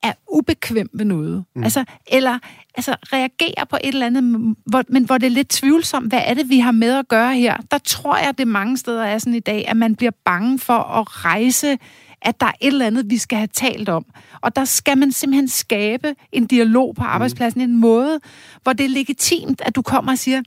er 0.09 0.13
ubekvem 0.33 0.91
ved 0.95 1.05
noget. 1.05 1.45
Mm. 1.55 1.65
Altså, 1.65 1.85
eller 2.07 2.39
altså, 2.75 2.97
reagerer 3.13 3.65
på 3.71 3.77
et 3.85 3.89
eller 3.89 4.07
andet, 4.07 4.57
hvor, 4.67 4.85
men 4.89 5.05
hvor 5.05 5.19
det 5.19 5.27
er 5.27 5.31
lidt 5.31 5.49
tvivlsomt, 5.49 6.09
hvad 6.09 6.21
er 6.25 6.35
det, 6.35 6.49
vi 6.49 6.59
har 6.59 6.73
med 6.73 6.93
at 6.93 7.09
gøre 7.09 7.35
her? 7.35 7.57
Der 7.71 7.79
tror 7.79 8.17
jeg, 8.17 8.39
det 8.39 8.49
mange 8.49 8.77
steder 8.77 9.05
er 9.05 9.19
sådan 9.19 9.35
i 9.35 9.41
dag, 9.41 9.69
at 9.69 9.77
man 9.77 9.97
bliver 9.97 10.13
bange 10.25 10.59
for 10.59 10.79
at 10.79 11.25
rejse 11.25 11.79
at 12.23 12.41
der 12.41 12.47
er 12.47 12.53
et 12.61 12.67
eller 12.67 12.87
andet, 12.87 13.11
vi 13.11 13.19
skal 13.19 13.39
have 13.39 13.49
talt 13.53 13.89
om. 13.89 14.05
Og 14.41 14.57
der 14.57 14.65
skal 14.65 14.99
man 14.99 15.13
simpelthen 15.13 15.49
skabe 15.49 16.15
en 16.33 16.47
dialog 16.47 16.95
på 16.95 17.05
arbejdspladsen, 17.05 17.61
mm. 17.61 17.71
en 17.71 17.77
måde, 17.77 18.21
hvor 18.63 18.73
det 18.73 18.87
er 18.87 18.91
legitimt, 18.91 19.63
at 19.65 19.77
du 19.77 19.83
kommer 19.83 20.13
og 20.13 20.19
siger, 20.19 20.43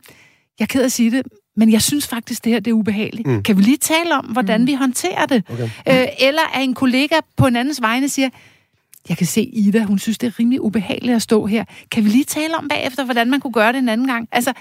jeg 0.59 0.65
er 0.65 0.67
ked 0.67 0.81
af 0.81 0.85
at 0.85 0.91
sige 0.91 1.11
det, 1.11 1.25
men 1.55 1.71
jeg 1.71 1.81
synes 1.81 2.07
faktisk, 2.07 2.43
det 2.43 2.51
her 2.51 2.59
det 2.59 2.71
er 2.71 2.75
ubehageligt. 2.75 3.27
Mm. 3.27 3.43
Kan 3.43 3.57
vi 3.57 3.61
lige 3.61 3.77
tale 3.77 4.15
om, 4.15 4.25
hvordan 4.25 4.61
mm. 4.61 4.67
vi 4.67 4.73
håndterer 4.73 5.25
det? 5.25 5.43
Okay. 5.49 5.63
Øh, 5.63 6.07
eller 6.19 6.41
at 6.53 6.63
en 6.63 6.73
kollega 6.73 7.15
på 7.37 7.47
en 7.47 7.55
andens 7.55 7.81
vegne 7.81 8.09
siger, 8.09 8.29
jeg 9.09 9.17
kan 9.17 9.27
se 9.27 9.41
Ida, 9.41 9.83
hun 9.83 9.99
synes, 9.99 10.17
det 10.17 10.27
er 10.27 10.39
rimelig 10.39 10.61
ubehageligt 10.61 11.15
at 11.15 11.21
stå 11.21 11.45
her. 11.45 11.65
Kan 11.91 12.03
vi 12.03 12.09
lige 12.09 12.23
tale 12.23 12.57
om 12.57 12.67
bagefter, 12.67 13.05
hvordan 13.05 13.29
man 13.29 13.39
kunne 13.39 13.53
gøre 13.53 13.73
det 13.73 13.79
en 13.79 13.89
anden 13.89 14.07
gang? 14.07 14.27
Altså, 14.31 14.53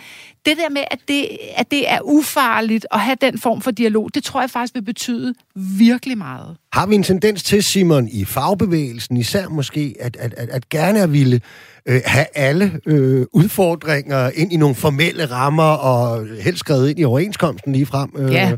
det 0.48 0.56
der 0.56 0.68
med, 0.68 0.84
at 0.90 0.98
det, 1.08 1.28
at 1.56 1.70
det 1.70 1.90
er 1.90 1.98
ufarligt 2.04 2.86
at 2.90 3.00
have 3.00 3.16
den 3.20 3.38
form 3.38 3.60
for 3.60 3.70
dialog, 3.70 4.10
det 4.14 4.24
tror 4.24 4.40
jeg 4.40 4.50
faktisk 4.50 4.74
vil 4.74 4.82
betyde 4.82 5.34
virkelig 5.54 6.18
meget. 6.18 6.56
Har 6.72 6.86
vi 6.86 6.94
en 6.94 7.02
tendens 7.02 7.42
til, 7.42 7.62
Simon, 7.62 8.08
i 8.08 8.24
fagbevægelsen 8.24 9.16
især 9.16 9.48
måske, 9.48 9.94
at, 10.00 10.16
at, 10.16 10.34
at, 10.36 10.48
at 10.48 10.68
gerne 10.68 11.02
at 11.02 11.12
ville 11.12 11.40
øh, 11.86 12.00
have 12.06 12.26
alle 12.34 12.80
øh, 12.86 13.26
udfordringer 13.32 14.30
ind 14.34 14.52
i 14.52 14.56
nogle 14.56 14.74
formelle 14.74 15.26
rammer, 15.26 15.72
og 15.72 16.26
helst 16.42 16.58
skrevet 16.58 16.90
ind 16.90 16.98
i 16.98 17.04
overenskomsten 17.04 17.72
lige 17.72 17.86
frem, 17.86 18.10
øh, 18.16 18.32
ja. 18.32 18.52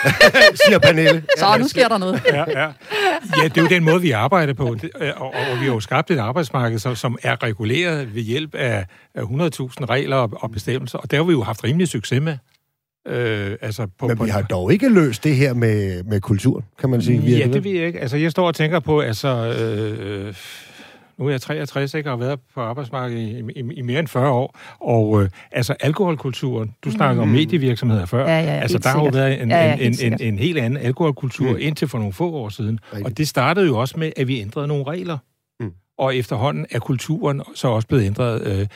siger 0.66 0.78
Pernille. 0.78 1.24
Så 1.38 1.56
nu 1.58 1.68
sker 1.68 1.88
der 1.88 1.98
noget. 1.98 2.22
ja, 2.32 2.44
ja. 2.60 2.68
ja, 3.42 3.44
det 3.44 3.56
er 3.56 3.62
jo 3.62 3.68
den 3.68 3.84
måde, 3.84 4.00
vi 4.00 4.10
arbejder 4.10 4.54
på, 4.54 4.64
og, 4.64 4.78
og, 5.16 5.32
og 5.52 5.60
vi 5.60 5.64
har 5.64 5.72
jo 5.74 5.80
skabt 5.80 6.10
et 6.10 6.18
arbejdsmarked, 6.18 6.78
som, 6.78 6.96
som 6.96 7.18
er 7.22 7.42
reguleret 7.42 8.14
ved 8.14 8.22
hjælp 8.22 8.54
af, 8.54 8.86
af 9.14 9.22
100.000 9.22 9.28
regler 9.84 10.16
og, 10.16 10.30
og 10.32 10.50
bestemmelser, 10.50 10.98
og 10.98 11.10
der 11.10 11.20
vi 11.30 11.34
jo 11.34 11.42
haft 11.42 11.64
rimelig 11.64 11.88
succes 11.88 12.22
med. 12.22 12.36
Øh, 13.08 13.56
altså 13.60 13.86
på, 13.98 14.08
Men 14.08 14.24
vi 14.24 14.30
har 14.30 14.42
dog 14.42 14.72
ikke 14.72 14.88
løst 14.88 15.24
det 15.24 15.36
her 15.36 15.54
med, 15.54 16.02
med 16.02 16.20
kultur, 16.20 16.64
kan 16.78 16.90
man 16.90 17.02
sige. 17.02 17.20
Ja, 17.20 17.46
det 17.46 17.64
ved 17.64 17.72
jeg 17.72 17.86
ikke. 17.86 18.00
Altså, 18.00 18.16
jeg 18.16 18.30
står 18.30 18.46
og 18.46 18.54
tænker 18.54 18.80
på, 18.80 19.00
altså... 19.00 19.28
Øh, 19.28 20.34
nu 21.20 21.26
er 21.26 21.30
jeg 21.30 21.40
63, 21.40 21.94
ikke, 21.94 22.10
og 22.10 22.18
har 22.18 22.24
været 22.26 22.40
på 22.54 22.60
arbejdsmarkedet 22.60 23.22
i, 23.22 23.60
i, 23.60 23.72
i 23.74 23.82
mere 23.82 23.98
end 23.98 24.08
40 24.08 24.30
år, 24.30 24.58
og 24.80 25.22
øh, 25.22 25.28
altså 25.52 25.74
alkoholkulturen, 25.80 26.74
du 26.84 26.90
snakker 26.90 27.24
mm. 27.24 27.28
om 27.30 27.34
medievirksomheder 27.34 28.06
før, 28.06 28.28
ja, 28.28 28.40
ja, 28.40 28.60
altså 28.60 28.78
der 28.78 28.88
har 28.88 29.04
jo 29.04 29.10
været 29.12 29.42
en, 29.42 29.50
ja, 29.50 29.64
ja, 29.64 29.74
en, 29.74 29.94
en, 30.00 30.12
en, 30.12 30.20
en 30.20 30.38
helt 30.38 30.58
anden 30.58 30.76
alkoholkultur 30.76 31.50
mm. 31.50 31.56
indtil 31.60 31.88
for 31.88 31.98
nogle 31.98 32.12
få 32.12 32.32
år 32.32 32.48
siden, 32.48 32.78
Rigtig. 32.92 33.06
og 33.06 33.18
det 33.18 33.28
startede 33.28 33.66
jo 33.66 33.78
også 33.78 33.98
med, 33.98 34.12
at 34.16 34.28
vi 34.28 34.40
ændrede 34.40 34.66
nogle 34.66 34.84
regler, 34.84 35.18
mm. 35.60 35.72
og 35.98 36.16
efterhånden 36.16 36.66
er 36.70 36.78
kulturen 36.78 37.42
så 37.54 37.68
også 37.68 37.88
blevet 37.88 38.04
ændret. 38.04 38.46
Øh, 38.46 38.66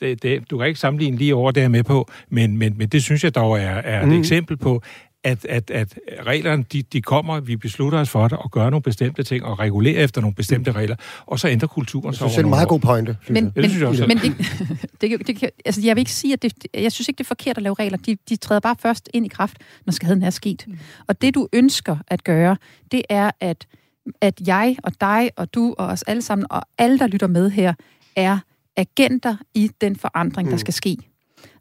det, 0.00 0.22
det, 0.22 0.50
du 0.50 0.58
kan 0.58 0.66
ikke 0.66 0.80
sammenligne 0.80 1.16
lige 1.16 1.34
over 1.34 1.50
der 1.50 1.68
med 1.68 1.82
på, 1.82 2.10
men, 2.28 2.56
men, 2.56 2.78
men 2.78 2.88
det 2.88 3.02
synes 3.02 3.24
jeg 3.24 3.34
dog 3.34 3.58
er, 3.58 3.74
er 3.74 4.02
et 4.02 4.08
mm. 4.08 4.18
eksempel 4.18 4.56
på, 4.56 4.82
at, 5.24 5.44
at, 5.44 5.70
at 5.70 5.98
reglerne, 6.26 6.64
de, 6.72 6.82
de 6.82 7.02
kommer, 7.02 7.40
vi 7.40 7.56
beslutter 7.56 7.98
os 7.98 8.10
for 8.10 8.28
det, 8.28 8.38
og 8.38 8.50
gør 8.50 8.70
nogle 8.70 8.82
bestemte 8.82 9.22
ting, 9.22 9.44
og 9.44 9.58
regulerer 9.58 10.04
efter 10.04 10.20
nogle 10.20 10.34
bestemte 10.34 10.70
mm. 10.70 10.76
regler, 10.76 10.96
og 11.26 11.40
så 11.40 11.48
ændrer 11.48 11.68
kulturen 11.68 12.14
sig 12.14 12.24
over 12.24 12.30
Det 12.30 12.38
er 12.38 12.44
en 12.44 12.50
meget 12.50 12.68
god 12.68 12.80
pointe. 12.80 13.16
Men, 13.28 13.34
men, 13.34 13.52
det 13.64 13.80
jeg 13.80 14.08
men 14.08 14.18
det, 14.18 14.36
det, 15.00 15.26
det, 15.26 15.50
altså, 15.64 15.80
jeg 15.84 15.96
vil 15.96 16.00
ikke 16.00 16.12
sige, 16.12 16.32
at 16.32 16.42
det, 16.42 16.52
jeg 16.74 16.92
synes 16.92 17.08
ikke, 17.08 17.18
det 17.18 17.24
er 17.24 17.28
forkert 17.28 17.56
at 17.56 17.62
lave 17.62 17.74
regler. 17.74 17.98
De, 17.98 18.16
de 18.28 18.36
træder 18.36 18.60
bare 18.60 18.76
først 18.80 19.08
ind 19.14 19.26
i 19.26 19.28
kraft, 19.28 19.56
når 19.86 19.92
skaden 19.92 20.22
er 20.22 20.30
sket. 20.30 20.64
Mm. 20.66 20.78
Og 21.06 21.22
det, 21.22 21.34
du 21.34 21.48
ønsker 21.52 21.96
at 22.08 22.24
gøre, 22.24 22.56
det 22.92 23.02
er, 23.08 23.30
at, 23.40 23.66
at 24.20 24.40
jeg 24.46 24.76
og 24.82 24.92
dig 25.00 25.30
og 25.36 25.54
du 25.54 25.74
og 25.78 25.86
os 25.86 26.02
alle 26.02 26.22
sammen, 26.22 26.46
og 26.50 26.62
alle, 26.78 26.98
der 26.98 27.06
lytter 27.06 27.26
med 27.26 27.50
her, 27.50 27.74
er 28.16 28.38
agenter 28.76 29.36
i 29.54 29.70
den 29.80 29.96
forandring, 29.96 30.48
mm. 30.48 30.50
der 30.50 30.58
skal 30.58 30.74
ske. 30.74 30.96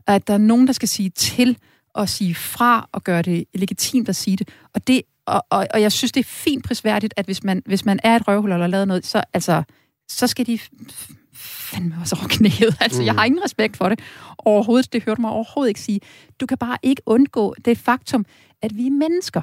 Og 0.08 0.16
at 0.16 0.28
der 0.28 0.34
er 0.34 0.38
nogen, 0.38 0.68
der 0.68 0.74
skal 0.74 0.88
sige 0.88 1.10
til, 1.10 1.58
at 1.96 2.10
sige 2.10 2.36
fra 2.36 2.90
og 2.92 3.04
gøre 3.04 3.22
det 3.22 3.46
legitimt 3.54 4.10
at 4.10 4.16
sige 4.16 4.38
det. 4.38 4.50
Og, 4.74 4.88
det, 4.88 5.02
og, 5.26 5.46
og, 5.50 5.68
og 5.74 5.82
jeg 5.82 5.92
synes, 5.92 6.12
det 6.12 6.20
er 6.20 6.30
fint 6.30 6.66
prisværdigt, 6.66 7.14
at 7.18 7.26
hvis 7.26 7.44
man, 7.44 7.62
hvis 7.66 7.86
man 7.86 8.00
er 8.04 8.16
et 8.16 8.28
røvhul 8.28 8.52
eller 8.52 8.68
lavet 8.68 8.88
noget, 8.88 9.06
så, 9.06 9.24
altså, 9.34 9.64
så 10.08 10.28
skal 10.28 10.46
de 10.46 10.60
fandme 11.34 11.96
også 12.02 12.16
over 12.20 12.28
knæet. 12.28 12.78
Altså, 12.80 13.02
mm. 13.02 13.06
jeg 13.06 13.14
har 13.14 13.26
ingen 13.26 13.44
respekt 13.44 13.78
for 13.78 13.90
det 13.90 14.00
overhovedet. 14.38 14.94
Det 14.94 15.04
hørte 15.04 15.22
mig 15.22 15.32
overhovedet 15.32 15.70
ikke 15.70 15.82
sige. 15.82 16.00
Du 16.40 16.46
kan 16.46 16.58
bare 16.58 16.78
ikke 16.84 17.02
undgå 17.06 17.56
det 17.66 17.78
faktum, 17.78 18.26
at 18.62 18.78
vi 18.78 18.88
er 18.88 18.92
mennesker. 18.92 19.42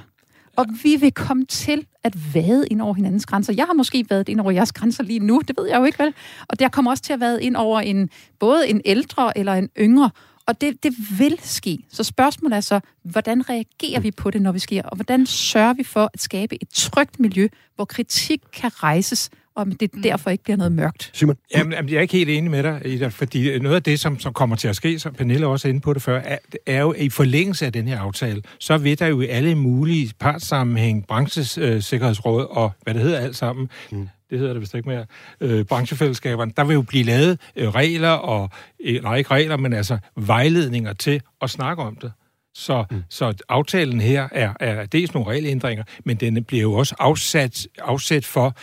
Og 0.61 0.67
vi 0.83 0.97
vil 0.97 1.13
komme 1.13 1.45
til 1.45 1.87
at 2.05 2.35
vade 2.35 2.67
ind 2.71 2.83
over 2.83 2.95
hinandens 2.95 3.27
grænser. 3.27 3.53
Jeg 3.53 3.65
har 3.67 3.73
måske 3.73 4.07
været 4.11 4.29
ind 4.29 4.41
over 4.41 4.51
jeres 4.51 4.73
grænser 4.73 5.03
lige 5.03 5.19
nu, 5.19 5.43
det 5.49 5.57
ved 5.59 5.69
jeg 5.69 5.79
jo 5.79 5.85
ikke 5.85 5.99
vel. 5.99 6.15
Og 6.49 6.59
der 6.59 6.69
kommer 6.69 6.91
også 6.91 7.03
til 7.03 7.13
at 7.13 7.21
vade 7.21 7.43
ind 7.43 7.57
over 7.57 7.81
en, 7.81 8.11
både 8.39 8.69
en 8.69 8.81
ældre 8.85 9.39
eller 9.39 9.55
en 9.55 9.69
yngre. 9.79 10.11
Og 10.47 10.61
det, 10.61 10.83
det 10.83 10.95
vil 11.19 11.39
ske. 11.43 11.79
Så 11.93 12.05
spørgsmålet 12.05 12.57
er 12.57 12.61
så, 12.61 12.81
hvordan 13.03 13.51
reagerer 13.51 14.01
vi 14.01 14.11
på 14.11 14.31
det, 14.31 14.43
når 14.43 14.53
vi 14.53 14.59
sker? 14.59 14.83
Og 14.83 14.97
hvordan 14.97 15.27
sørger 15.27 15.73
vi 15.73 15.85
for 15.85 16.11
at 16.15 16.23
skabe 16.23 16.63
et 16.63 16.69
trygt 16.69 17.21
miljø, 17.21 17.49
hvor 17.77 17.85
kritik 17.85 18.41
kan 18.53 18.71
rejses, 18.83 19.31
og 19.55 19.67
det 19.81 19.95
mm. 19.95 20.03
derfor 20.03 20.31
ikke 20.31 20.45
bliver 20.45 20.57
noget 20.57 20.73
mørkt. 20.73 21.11
Simon? 21.15 21.37
Jamen, 21.57 21.73
jeg 21.73 21.97
er 21.97 22.01
ikke 22.01 22.17
helt 22.17 22.31
enig 22.31 22.51
med 22.51 22.63
dig, 22.63 22.83
Ida, 22.85 23.09
fordi 23.09 23.59
noget 23.59 23.77
af 23.77 23.83
det, 23.83 24.01
som, 24.01 24.19
som 24.19 24.33
kommer 24.33 24.57
til 24.57 24.69
at 24.69 24.77
ske, 24.77 24.99
som 24.99 25.15
Pernille 25.15 25.47
også 25.47 25.69
er 25.69 25.71
inde 25.71 25.81
på 25.81 25.93
det 25.93 26.03
før, 26.03 26.19
er, 26.19 26.39
er 26.67 26.81
jo, 26.81 26.95
i 26.99 27.09
forlængelse 27.09 27.67
af 27.67 27.73
den 27.73 27.89
her 27.89 28.01
aftale, 28.01 28.43
så 28.59 28.79
vil 28.79 28.99
der 28.99 29.07
jo 29.07 29.21
i 29.21 29.27
alle 29.27 29.55
mulige 29.55 30.13
partssammenhæng, 30.19 31.07
branchesikkerhedsråd 31.07 32.47
og 32.51 32.73
hvad 32.83 32.95
det 32.95 33.03
hedder 33.03 33.19
alt 33.19 33.37
sammen, 33.37 33.69
mm 33.93 34.09
det 34.31 34.39
hedder 34.39 34.53
det 34.53 34.61
vist 34.61 34.75
ikke 34.75 34.89
mere, 34.89 35.07
øh, 35.41 35.65
branchefællesskaberne, 35.65 36.53
der 36.57 36.65
vil 36.65 36.75
jo 36.75 36.83
blive 36.83 37.05
lavet 37.05 37.41
øh, 37.57 37.69
regler, 37.69 38.11
og, 38.11 38.51
øh, 38.81 39.03
nej 39.03 39.17
ikke 39.17 39.31
regler, 39.31 39.57
men 39.57 39.73
altså 39.73 39.99
vejledninger 40.17 40.93
til 40.93 41.23
at 41.43 41.51
snakke 41.51 41.83
om 41.83 41.97
det. 41.97 42.13
Så, 42.55 42.85
mm. 42.91 43.03
så 43.09 43.35
aftalen 43.49 44.01
her 44.01 44.29
er, 44.33 44.55
er 44.61 44.87
dels 44.87 45.15
nogle 45.15 45.31
regelændringer, 45.31 45.85
men 46.05 46.17
den 46.17 46.45
bliver 46.45 46.63
jo 46.63 46.73
også 46.73 46.95
afsat, 46.99 47.67
afsat 47.79 48.25
for, 48.25 48.57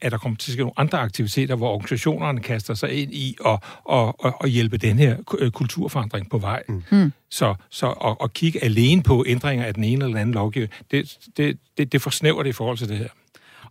at 0.00 0.12
der 0.12 0.18
kommer 0.18 0.36
til 0.36 0.50
at 0.50 0.52
ske 0.52 0.60
nogle 0.60 0.72
andre 0.76 0.98
aktiviteter, 0.98 1.54
hvor 1.54 1.68
organisationerne 1.68 2.40
kaster 2.40 2.74
sig 2.74 2.92
ind 2.92 3.14
i 3.14 3.36
og, 3.40 3.60
og, 3.84 4.24
og, 4.24 4.34
og 4.40 4.48
hjælpe 4.48 4.76
den 4.76 4.98
her 4.98 5.16
øh, 5.38 5.50
kulturforandring 5.50 6.30
på 6.30 6.38
vej. 6.38 6.62
Mm. 6.68 6.82
mm. 6.90 7.12
Så, 7.30 7.54
så 7.70 7.90
at, 7.90 8.16
at 8.24 8.32
kigge 8.32 8.64
alene 8.64 9.02
på 9.02 9.24
ændringer 9.26 9.64
af 9.64 9.74
den 9.74 9.84
ene 9.84 9.92
eller 9.92 10.06
den 10.06 10.16
anden 10.16 10.34
lovgivning, 10.34 10.72
det, 10.90 11.18
det, 11.36 11.58
det, 11.78 11.92
det 11.92 12.02
forsnæver 12.02 12.42
det 12.42 12.50
i 12.50 12.52
forhold 12.52 12.78
til 12.78 12.88
det 12.88 12.98
her. 12.98 13.08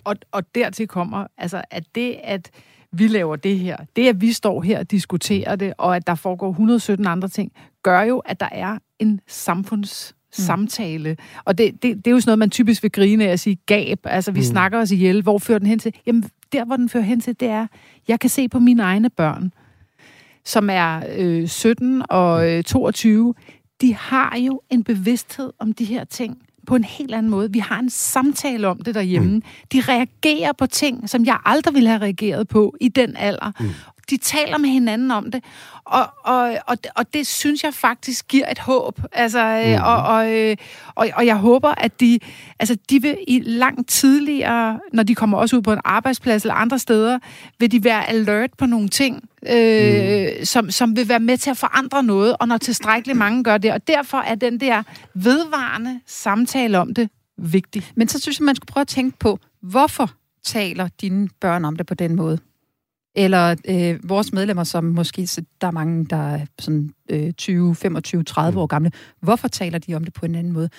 Og, 0.04 0.16
og 0.32 0.56
dertil 0.56 0.88
kommer, 0.88 1.28
altså, 1.38 1.62
at 1.72 1.84
det, 1.96 2.16
at 2.24 2.52
vi 2.92 3.08
laver 3.08 3.36
det 3.36 3.60
her, 3.60 3.78
det, 3.96 4.08
at 4.08 4.22
vi 4.22 4.34
står 4.34 4.62
her 4.62 4.80
og 4.80 4.92
diskuterer 4.92 5.56
det, 5.56 5.74
og 5.78 5.96
at 5.96 6.08
der 6.08 6.16
foregår 6.16 6.50
117 6.50 7.08
andre 7.08 7.28
ting, 7.28 7.52
gør 7.84 8.02
jo, 8.02 8.20
at 8.20 8.40
der 8.40 8.50
er 8.52 8.78
en 9.00 9.20
samfunds 9.28 10.16
samtale. 10.32 11.10
Mm. 11.10 11.26
Og 11.46 11.58
det, 11.58 11.84
det, 11.84 11.98
det 11.98 12.08
er 12.08 12.12
jo 12.12 12.20
sådan 12.20 12.30
noget, 12.30 12.40
man 12.40 12.50
typisk 12.50 12.84
vil 12.84 12.92
grine 12.92 13.28
af 13.28 13.32
at 13.32 13.40
sige 13.40 13.58
gab. 13.66 14.00
Altså, 14.04 14.32
vi 14.32 14.40
mm. 14.40 14.46
snakker 14.46 14.80
os 14.80 14.92
ihjel. 14.92 15.22
Hvor 15.22 15.38
fører 15.38 15.60
den 15.60 15.68
hen 15.68 15.80
til? 15.80 15.94
Jamen, 16.06 16.24
der, 16.52 16.66
hvor 16.66 16.76
den 16.76 16.90
fører 16.90 17.04
hen 17.04 17.22
til, 17.22 17.40
det 17.40 17.48
er, 17.48 17.68
jeg 18.08 18.20
kan 18.20 18.30
se 18.30 18.50
på 18.50 18.60
mine 18.60 18.84
egne 18.84 19.10
børn, 19.10 19.54
som 20.46 20.70
er 20.72 21.02
øh, 21.18 21.48
17 21.48 22.04
og 22.10 22.50
øh, 22.50 22.64
22, 22.64 23.34
de 23.82 23.96
har 23.96 24.38
jo 24.38 24.62
en 24.70 24.84
bevidsthed 24.84 25.52
om 25.60 25.74
de 25.74 25.86
her 25.86 26.04
ting 26.04 26.38
på 26.68 26.76
en 26.76 26.84
helt 26.84 27.14
anden 27.14 27.30
måde. 27.30 27.52
Vi 27.52 27.60
har 27.60 27.80
en 27.80 27.90
samtale 27.90 28.68
om 28.68 28.80
det 28.80 28.96
derhjemme. 28.96 29.30
Mm. 29.30 29.44
De 29.74 29.82
reagerer 29.82 30.52
på 30.54 30.66
ting, 30.66 31.10
som 31.10 31.26
jeg 31.26 31.38
aldrig 31.46 31.74
ville 31.74 31.90
have 31.90 32.02
reageret 32.02 32.48
på 32.48 32.76
i 32.82 32.88
den 32.88 33.16
alder. 33.16 33.52
Mm. 33.60 33.70
De 34.10 34.18
taler 34.18 34.58
med 34.58 34.70
hinanden 34.70 35.12
om 35.12 35.32
det. 35.32 35.44
Og, 35.86 36.08
og, 36.24 36.58
og, 36.68 36.78
og 36.96 37.14
det 37.14 37.28
synes 37.28 37.64
jeg 37.64 37.74
faktisk 37.74 38.28
giver 38.28 38.52
et 38.52 38.60
håb. 38.60 39.02
Altså, 39.12 39.64
mm. 39.66 39.84
og, 39.84 40.04
og, 40.04 40.34
øh, 40.34 40.58
og, 40.96 41.10
og 41.14 41.26
jeg 41.26 41.36
håber, 41.36 41.70
at 41.70 42.00
de, 42.00 42.20
altså, 42.60 42.78
de 42.90 43.02
vil 43.02 43.18
i 43.28 43.40
langt 43.40 43.90
tidligere, 43.90 44.80
når 44.94 45.04
de 45.04 45.16
kommer 45.16 45.38
også 45.38 45.56
ud 45.56 45.62
på 45.62 45.74
en 45.74 45.80
arbejdsplads 45.84 46.44
eller 46.44 46.54
andre 46.54 46.80
steder, 46.80 47.20
vil 47.60 47.72
de 47.72 47.84
være 47.84 48.10
alert 48.10 48.50
på 48.58 48.66
nogle 48.66 48.90
ting, 48.90 49.30
øh, 49.50 50.28
mm. 50.40 50.46
som, 50.46 50.72
som 50.72 50.96
vil 50.96 51.10
være 51.10 51.20
med 51.20 51.38
til 51.38 51.50
at 51.50 51.58
forandre 51.58 52.04
noget, 52.04 52.36
og 52.40 52.48
når 52.48 52.58
tilstrækkeligt 52.58 53.18
mange 53.18 53.44
gør 53.44 53.58
det. 53.58 53.74
Og 53.74 53.88
derfor 53.88 54.18
er 54.18 54.36
den 54.36 54.60
der 54.60 54.84
vedvarende 55.14 56.00
samtale 56.06 56.80
om 56.80 56.94
det 56.94 57.10
vigtig. 57.38 57.92
Men 57.96 58.08
så 58.08 58.20
synes 58.20 58.40
jeg, 58.40 58.46
man 58.46 58.56
skulle 58.56 58.72
prøve 58.72 58.82
at 58.82 58.88
tænke 58.88 59.18
på, 59.20 59.40
hvorfor 59.62 60.12
taler 60.44 60.88
dine 61.02 61.30
børn 61.42 61.66
om 61.66 61.76
det 61.76 61.86
på 61.86 61.94
den 61.94 62.16
måde? 62.16 62.40
Eller 63.16 63.56
øh, 63.68 64.10
vores 64.10 64.34
medlemmer, 64.34 64.64
som 64.64 64.84
måske, 64.84 65.30
der 65.62 65.68
er 65.68 65.72
mange, 65.72 66.06
der 66.06 66.18
er 66.18 66.46
sådan 66.60 66.90
øh, 67.10 67.32
20, 67.34 67.76
25, 67.76 68.24
30 68.24 68.60
år 68.60 68.68
gamle, 68.68 68.92
hvorfor 69.22 69.48
taler 69.48 69.80
de 69.80 69.96
om 69.96 70.04
det 70.04 70.14
på 70.14 70.26
en 70.26 70.36
anden 70.36 70.54
måde? 70.54 70.70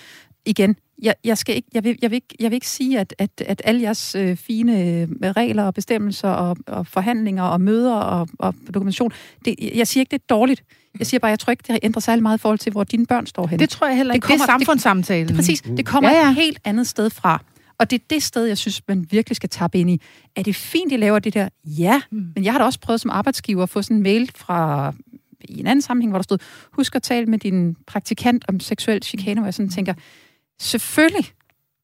Igen, 0.45 0.75
jeg, 1.01 1.15
jeg, 1.23 1.37
skal 1.37 1.55
ikke, 1.55 1.67
jeg, 1.73 1.83
vil, 1.83 1.97
jeg, 2.01 2.11
vil 2.11 2.15
ikke, 2.15 2.35
jeg 2.39 2.51
vil 2.51 2.55
ikke 2.55 2.69
sige, 2.69 2.99
at, 2.99 3.15
at, 3.17 3.29
at 3.45 3.61
alle 3.65 3.81
jeres 3.81 4.15
øh, 4.15 4.37
fine 4.37 4.83
øh, 4.83 5.07
regler 5.21 5.63
og 5.63 5.73
bestemmelser 5.73 6.29
og, 6.29 6.57
og 6.67 6.87
forhandlinger 6.87 7.43
og 7.43 7.61
møder 7.61 7.95
og, 7.95 8.27
og 8.39 8.55
dokumentation, 8.73 9.11
det, 9.45 9.55
jeg 9.75 9.87
siger 9.87 10.01
ikke, 10.01 10.11
det 10.11 10.19
er 10.19 10.25
dårligt. 10.29 10.63
Jeg 10.99 11.07
siger 11.07 11.19
bare, 11.19 11.29
jeg 11.29 11.39
tror 11.39 11.51
ikke, 11.51 11.63
det 11.67 11.79
ændrer 11.83 11.99
særlig 11.99 12.23
meget 12.23 12.37
i 12.37 12.41
forhold 12.41 12.59
til, 12.59 12.71
hvor 12.71 12.83
dine 12.83 13.05
børn 13.05 13.25
står 13.25 13.47
hen. 13.47 13.59
Det 13.59 13.69
tror 13.69 13.87
jeg 13.87 13.97
heller 13.97 14.13
ikke. 14.13 14.23
Det, 14.23 14.29
kommer, 14.29 14.45
det 14.45 14.51
er 14.51 14.59
samfundssamtalen. 14.59 15.27
Det, 15.27 15.35
præcis. 15.35 15.61
Det 15.61 15.85
kommer 15.85 16.09
ja, 16.09 16.17
ja. 16.17 16.29
et 16.29 16.35
helt 16.35 16.59
andet 16.63 16.87
sted 16.87 17.09
fra. 17.09 17.43
Og 17.81 17.89
det 17.89 18.01
er 18.01 18.05
det 18.09 18.23
sted, 18.23 18.45
jeg 18.45 18.57
synes, 18.57 18.87
man 18.87 19.05
virkelig 19.11 19.35
skal 19.35 19.49
tappe 19.49 19.79
ind 19.79 19.89
i. 19.89 20.01
Er 20.35 20.43
det 20.43 20.55
fint, 20.55 20.91
I 20.91 20.97
laver 20.97 21.19
det 21.19 21.33
der? 21.33 21.49
Ja, 21.65 22.01
mm. 22.11 22.31
men 22.35 22.43
jeg 22.43 22.53
har 22.53 22.59
da 22.59 22.65
også 22.65 22.79
prøvet 22.79 23.01
som 23.01 23.11
arbejdsgiver 23.11 23.63
at 23.63 23.69
få 23.69 23.81
sådan 23.81 23.97
en 23.97 24.03
mail 24.03 24.31
fra 24.35 24.93
i 25.41 25.59
en 25.59 25.67
anden 25.67 25.81
sammenhæng, 25.81 26.11
hvor 26.11 26.17
der 26.17 26.23
stod, 26.23 26.37
husk 26.71 26.95
at 26.95 27.03
tale 27.03 27.25
med 27.25 27.39
din 27.39 27.75
praktikant 27.87 28.45
om 28.47 28.59
seksuel 28.59 29.03
chikane, 29.03 29.39
hvor 29.39 29.47
jeg 29.47 29.53
sådan 29.53 29.69
tænker, 29.69 29.93
selvfølgelig, 30.59 31.25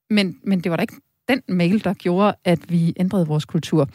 men, 0.09 0.37
men 0.43 0.59
det 0.59 0.71
var 0.71 0.75
da 0.75 0.81
ikke 0.81 0.95
den 1.29 1.41
mail, 1.47 1.83
der 1.83 1.93
gjorde, 1.93 2.35
at 2.43 2.71
vi 2.71 2.93
ændrede 2.99 3.27
vores 3.27 3.45
kultur. 3.45 3.89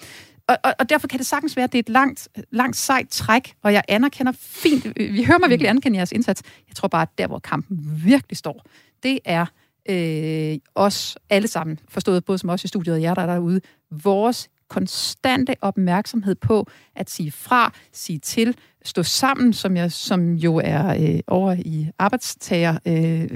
Og, 0.48 0.56
og, 0.64 0.74
og 0.78 0.88
derfor 0.88 1.08
kan 1.08 1.18
det 1.18 1.26
sagtens 1.26 1.56
være, 1.56 1.64
at 1.64 1.72
det 1.72 1.78
er 1.78 1.82
et 1.82 1.88
langt, 1.88 2.28
langt 2.50 2.76
sejt 2.76 3.08
træk, 3.08 3.54
og 3.62 3.72
jeg 3.72 3.82
anerkender 3.88 4.32
fint, 4.38 4.86
vi 4.96 5.24
hører 5.24 5.38
mig 5.38 5.50
virkelig 5.50 5.68
anerkende 5.68 5.96
jeres 5.96 6.12
indsats. 6.12 6.42
Jeg 6.68 6.76
tror 6.76 6.88
bare, 6.88 7.02
at 7.02 7.18
der, 7.18 7.26
hvor 7.26 7.38
kampen 7.38 8.02
virkelig 8.04 8.36
står, 8.36 8.66
det 9.02 9.18
er 9.24 9.46
øh, 9.88 10.58
os 10.74 11.18
alle 11.30 11.48
sammen, 11.48 11.78
forstået 11.88 12.24
både 12.24 12.38
som 12.38 12.50
os 12.50 12.64
i 12.64 12.68
studiet 12.68 12.94
og 12.94 13.02
jer, 13.02 13.14
der 13.14 13.22
er 13.22 13.26
derude, 13.26 13.60
vores 13.90 14.48
konstante 14.68 15.54
opmærksomhed 15.60 16.34
på 16.34 16.66
at 16.96 17.10
sige 17.10 17.30
fra, 17.30 17.72
sige 17.92 18.18
til, 18.18 18.56
stå 18.84 19.02
sammen, 19.02 19.52
som, 19.52 19.76
jeg, 19.76 19.92
som 19.92 20.34
jo 20.34 20.60
er 20.64 20.86
øh, 21.00 21.20
over 21.26 21.52
i 21.58 21.88
arbejdstager 21.98 22.78
øh, 22.86 23.28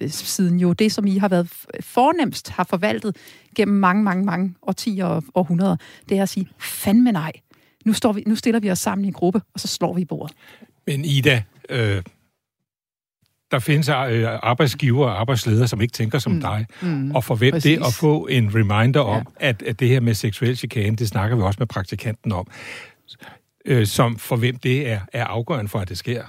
øh, 0.00 0.10
siden 0.10 0.60
jo 0.60 0.72
det, 0.72 0.92
som 0.92 1.06
I 1.06 1.18
har 1.18 1.28
været 1.28 1.52
fornemst 1.80 2.48
har 2.48 2.64
forvaltet 2.64 3.16
gennem 3.56 3.76
mange, 3.76 4.02
mange, 4.02 4.24
mange 4.24 4.54
årtier 4.62 5.04
og 5.04 5.24
århundreder, 5.34 5.76
det 6.08 6.18
er 6.18 6.22
at 6.22 6.28
sige, 6.28 6.48
fandme 6.58 7.12
nej. 7.12 7.32
Nu, 7.84 7.92
står 7.92 8.12
vi, 8.12 8.22
nu 8.26 8.36
stiller 8.36 8.60
vi 8.60 8.70
os 8.70 8.78
sammen 8.78 9.04
i 9.04 9.08
en 9.08 9.14
gruppe, 9.14 9.40
og 9.54 9.60
så 9.60 9.68
slår 9.68 9.94
vi 9.94 10.02
i 10.02 10.04
bordet. 10.04 10.36
Men 10.86 11.04
Ida, 11.04 11.42
øh, 11.68 12.02
der 13.54 13.60
findes 13.60 13.88
øh, 13.88 14.38
arbejdsgiver 14.42 15.06
og 15.06 15.20
arbejdsledere, 15.20 15.68
som 15.68 15.80
ikke 15.80 15.92
tænker 15.92 16.18
som 16.18 16.32
mm. 16.32 16.40
dig, 16.40 16.66
mm. 16.82 17.10
og 17.14 17.24
forvent 17.24 17.64
det 17.64 17.76
at 17.76 17.92
få 18.00 18.26
en 18.26 18.54
reminder 18.54 19.00
om, 19.00 19.26
ja. 19.40 19.48
at, 19.48 19.62
at 19.62 19.80
det 19.80 19.88
her 19.88 20.00
med 20.00 20.14
seksuel 20.14 20.56
chikane, 20.56 20.96
det 20.96 21.08
snakker 21.08 21.36
vi 21.36 21.42
også 21.42 21.56
med 21.58 21.66
praktikanten 21.66 22.32
om, 22.32 22.46
øh, 23.64 23.86
som 23.86 24.16
for 24.18 24.36
hvem 24.36 24.56
det 24.56 24.88
er, 24.90 25.00
er 25.12 25.24
afgørende 25.24 25.68
for, 25.68 25.78
at 25.78 25.88
det 25.88 25.98
sker. 25.98 26.22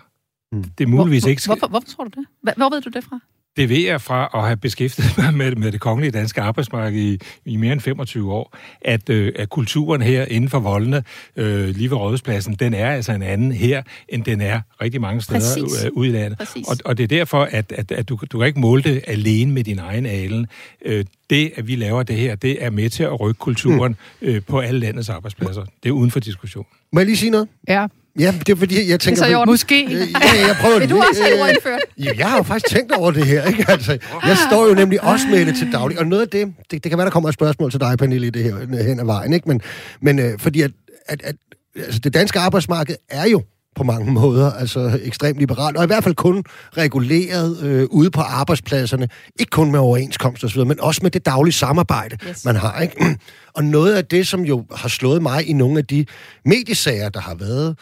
Mm. 0.51 0.63
Det 0.63 0.83
er 0.83 0.87
muligvis 0.87 1.23
hvor, 1.23 1.29
ikke 1.29 1.41
sker. 1.41 1.53
Hvorfor, 1.53 1.67
hvorfor 1.67 1.87
tror 1.87 2.03
du 2.03 2.09
det? 2.19 2.55
Hvor 2.57 2.69
ved 2.69 2.81
du 2.81 2.89
det 2.89 3.03
fra? 3.03 3.19
Det 3.57 3.69
ved 3.69 3.77
jeg 3.77 4.01
fra 4.01 4.29
at 4.33 4.45
have 4.45 4.57
beskæftiget 4.57 5.17
mig 5.23 5.33
med, 5.33 5.55
med 5.55 5.71
det 5.71 5.79
kongelige 5.79 6.11
danske 6.11 6.41
arbejdsmarked 6.41 6.99
i, 6.99 7.19
i 7.45 7.55
mere 7.55 7.73
end 7.73 7.81
25 7.81 8.33
år, 8.33 8.57
at, 8.81 9.09
øh, 9.09 9.33
at 9.35 9.49
kulturen 9.49 10.01
her 10.01 10.25
inden 10.25 10.49
for 10.49 10.59
voldene, 10.59 11.03
øh, 11.35 11.67
lige 11.67 11.89
ved 11.89 11.97
Rådhuspladsen, 11.97 12.53
den 12.53 12.73
er 12.73 12.91
altså 12.91 13.11
en 13.11 13.21
anden 13.21 13.51
her, 13.51 13.83
end 14.09 14.23
den 14.23 14.41
er 14.41 14.61
rigtig 14.81 15.01
mange 15.01 15.21
steder 15.21 15.85
øh, 15.85 15.91
ude 15.93 16.09
i 16.09 16.11
landet. 16.11 16.39
Og, 16.67 16.77
og 16.85 16.97
det 16.97 17.03
er 17.03 17.07
derfor, 17.07 17.43
at, 17.51 17.71
at, 17.71 17.91
at 17.91 18.09
du, 18.09 18.19
du 18.31 18.37
kan 18.37 18.47
ikke 18.47 18.59
måle 18.59 18.83
det 18.83 19.01
alene 19.07 19.53
med 19.53 19.63
din 19.63 19.79
egen 19.79 20.05
alen. 20.05 20.47
Øh, 20.85 21.05
det, 21.29 21.51
at 21.55 21.67
vi 21.67 21.75
laver 21.75 22.03
det 22.03 22.15
her, 22.15 22.35
det 22.35 22.63
er 22.63 22.69
med 22.69 22.89
til 22.89 23.03
at 23.03 23.19
rykke 23.19 23.39
kulturen 23.39 23.95
mm. 24.21 24.27
øh, 24.27 24.41
på 24.47 24.59
alle 24.59 24.79
landets 24.79 25.09
arbejdspladser. 25.09 25.65
Det 25.83 25.89
er 25.89 25.93
uden 25.93 26.11
for 26.11 26.19
diskussion. 26.19 26.65
Må 26.91 26.99
jeg 26.99 27.05
lige 27.05 27.17
sige 27.17 27.29
noget? 27.29 27.47
Ja. 27.67 27.87
Ja, 28.19 28.33
det 28.39 28.49
er 28.49 28.55
fordi, 28.55 28.89
jeg 28.89 28.99
tænker... 28.99 29.23
Det 29.23 29.33
er 29.33 29.39
så 29.39 29.45
Måske. 29.45 29.83
Ja, 29.91 30.47
jeg 30.47 30.55
prøver 30.61 30.79
Vil 30.85 30.89
du 30.89 31.03
også 31.09 31.23
have 31.23 31.41
ordet 31.41 31.53
indført? 31.53 31.79
Ja, 31.97 32.11
jeg 32.17 32.29
har 32.29 32.37
jo 32.37 32.43
faktisk 32.43 32.75
tænkt 32.75 32.91
over 32.91 33.11
det 33.11 33.25
her, 33.25 33.45
ikke? 33.45 33.65
Altså, 33.67 33.97
jeg 34.27 34.37
står 34.49 34.67
jo 34.67 34.73
nemlig 34.73 35.03
også 35.03 35.27
med 35.27 35.45
det 35.45 35.55
til 35.55 35.71
daglig, 35.71 35.99
og 35.99 36.05
noget 36.07 36.21
af 36.21 36.29
det, 36.29 36.53
det, 36.71 36.83
det 36.83 36.91
kan 36.91 36.97
være, 36.97 37.05
der 37.05 37.11
kommer 37.11 37.29
et 37.29 37.33
spørgsmål 37.33 37.71
til 37.71 37.79
dig, 37.79 37.97
Pernille, 37.97 38.27
i 38.27 38.29
det 38.29 38.43
her 38.43 38.83
hen 38.83 38.99
ad 38.99 39.05
vejen, 39.05 39.33
ikke? 39.33 39.47
Men, 39.47 39.61
men 40.01 40.19
øh, 40.19 40.39
fordi 40.39 40.61
at, 40.61 40.71
at, 41.05 41.21
at 41.23 41.35
altså, 41.75 41.99
det 41.99 42.13
danske 42.13 42.39
arbejdsmarked 42.39 42.95
er 43.09 43.29
jo 43.29 43.43
på 43.75 43.83
mange 43.83 44.11
måder, 44.11 44.51
altså 44.51 44.99
ekstremt 45.03 45.39
liberalt, 45.39 45.77
og 45.77 45.83
i 45.83 45.87
hvert 45.87 46.03
fald 46.03 46.15
kun 46.15 46.43
reguleret 46.77 47.63
øh, 47.63 47.87
ude 47.91 48.11
på 48.11 48.21
arbejdspladserne, 48.21 49.07
ikke 49.39 49.49
kun 49.49 49.71
med 49.71 49.79
overenskomst 49.79 50.43
og 50.43 50.49
så 50.49 50.53
videre, 50.53 50.67
men 50.67 50.79
også 50.79 50.99
med 51.03 51.11
det 51.11 51.25
daglige 51.25 51.53
samarbejde, 51.53 52.17
yes. 52.29 52.45
man 52.45 52.55
har. 52.55 52.81
Ikke? 52.81 52.95
Og 53.53 53.63
noget 53.63 53.93
af 53.93 54.05
det, 54.05 54.27
som 54.27 54.41
jo 54.41 54.65
har 54.75 54.89
slået 54.89 55.21
mig 55.21 55.49
i 55.49 55.53
nogle 55.53 55.77
af 55.77 55.85
de 55.85 56.05
mediesager, 56.45 57.09
der 57.09 57.19
har 57.19 57.35
været, 57.35 57.75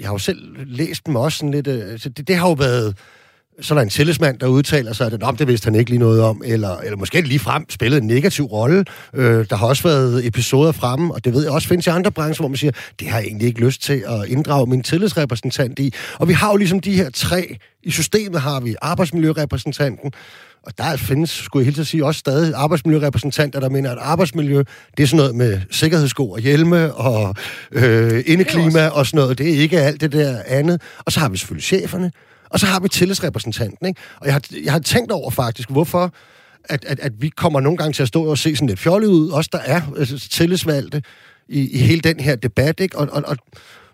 jeg 0.00 0.08
har 0.08 0.14
jo 0.14 0.18
selv 0.18 0.66
læst 0.66 1.06
dem 1.06 1.16
også 1.16 1.38
sådan 1.38 1.50
lidt, 1.50 1.66
øh, 1.66 1.98
så 1.98 2.08
det, 2.08 2.28
det 2.28 2.36
har 2.36 2.48
jo 2.48 2.54
været, 2.54 2.98
så 3.60 3.74
er 3.74 3.78
der 3.78 3.82
en 3.82 3.88
tillidsmand, 3.88 4.38
der 4.38 4.46
udtaler 4.46 4.92
sig, 4.92 5.06
at 5.06 5.38
det 5.38 5.48
vidste 5.48 5.66
han 5.66 5.74
ikke 5.74 5.90
lige 5.90 6.00
noget 6.00 6.22
om, 6.22 6.42
eller, 6.44 6.76
eller 6.76 6.96
måske 6.96 7.20
lige 7.20 7.38
frem 7.38 7.70
spillet 7.70 8.00
en 8.00 8.06
negativ 8.06 8.44
rolle. 8.44 8.84
Øh, 9.14 9.46
der 9.50 9.56
har 9.56 9.66
også 9.66 9.82
været 9.82 10.26
episoder 10.26 10.72
fremme, 10.72 11.14
og 11.14 11.24
det 11.24 11.34
ved 11.34 11.42
jeg 11.42 11.52
også 11.52 11.68
findes 11.68 11.86
i 11.86 11.90
andre 11.90 12.10
brancher, 12.10 12.42
hvor 12.42 12.48
man 12.48 12.56
siger, 12.56 12.72
det 13.00 13.08
har 13.08 13.18
jeg 13.18 13.26
egentlig 13.26 13.48
ikke 13.48 13.60
lyst 13.60 13.82
til 13.82 14.04
at 14.06 14.28
inddrage 14.28 14.66
min 14.66 14.82
tillidsrepræsentant 14.82 15.78
i. 15.78 15.94
Og 16.18 16.28
vi 16.28 16.32
har 16.32 16.50
jo 16.50 16.56
ligesom 16.56 16.80
de 16.80 16.92
her 16.92 17.10
tre, 17.10 17.56
i 17.82 17.90
systemet 17.90 18.40
har 18.40 18.60
vi 18.60 18.74
arbejdsmiljørepræsentanten, 18.82 20.12
og 20.66 20.78
der 20.78 20.96
findes, 20.96 21.30
skulle 21.30 21.66
jeg 21.66 21.74
helt 21.74 21.86
sige, 21.86 22.04
også 22.04 22.18
stadig 22.18 22.54
arbejdsmiljørepræsentanter, 22.54 23.60
der 23.60 23.68
mener, 23.68 23.90
at 23.90 23.98
arbejdsmiljø, 24.00 24.62
det 24.96 25.02
er 25.02 25.06
sådan 25.06 25.16
noget 25.16 25.34
med 25.34 25.60
sikkerhedssko 25.70 26.30
og 26.30 26.38
hjelme 26.38 26.94
og 26.94 27.34
øh, 27.72 28.24
indeklima 28.26 28.88
og 28.88 29.06
sådan 29.06 29.18
noget. 29.18 29.38
Det 29.38 29.54
er 29.54 29.58
ikke 29.58 29.80
alt 29.80 30.00
det 30.00 30.12
der 30.12 30.42
andet. 30.46 30.82
Og 30.98 31.12
så 31.12 31.20
har 31.20 31.28
vi 31.28 31.36
selvfølgelig 31.36 31.64
cheferne, 31.64 32.12
og 32.54 32.60
så 32.60 32.66
har 32.66 32.80
vi 32.80 32.88
tillidsrepræsentanten. 32.88 33.86
Ikke? 33.86 34.00
Og 34.20 34.26
jeg 34.26 34.34
har, 34.34 34.42
jeg 34.64 34.72
har 34.72 34.78
tænkt 34.78 35.12
over 35.12 35.30
faktisk, 35.30 35.70
hvorfor 35.70 36.14
at, 36.64 36.84
at, 36.84 37.00
at 37.00 37.12
vi 37.18 37.28
kommer 37.28 37.60
nogle 37.60 37.76
gange 37.76 37.92
til 37.92 38.02
at 38.02 38.08
stå 38.08 38.24
og 38.24 38.38
se 38.38 38.56
sådan 38.56 38.68
lidt 38.68 38.80
fjollet 38.80 39.08
ud, 39.08 39.28
også 39.28 39.50
der 39.52 39.58
er 39.58 39.82
altså, 39.98 40.28
tillidsvalgte 40.28 41.02
i, 41.48 41.70
i 41.70 41.78
hele 41.78 42.00
den 42.00 42.20
her 42.20 42.36
debat. 42.36 42.80
Ikke? 42.80 42.98
Og, 42.98 43.08
og, 43.12 43.22
og 43.26 43.36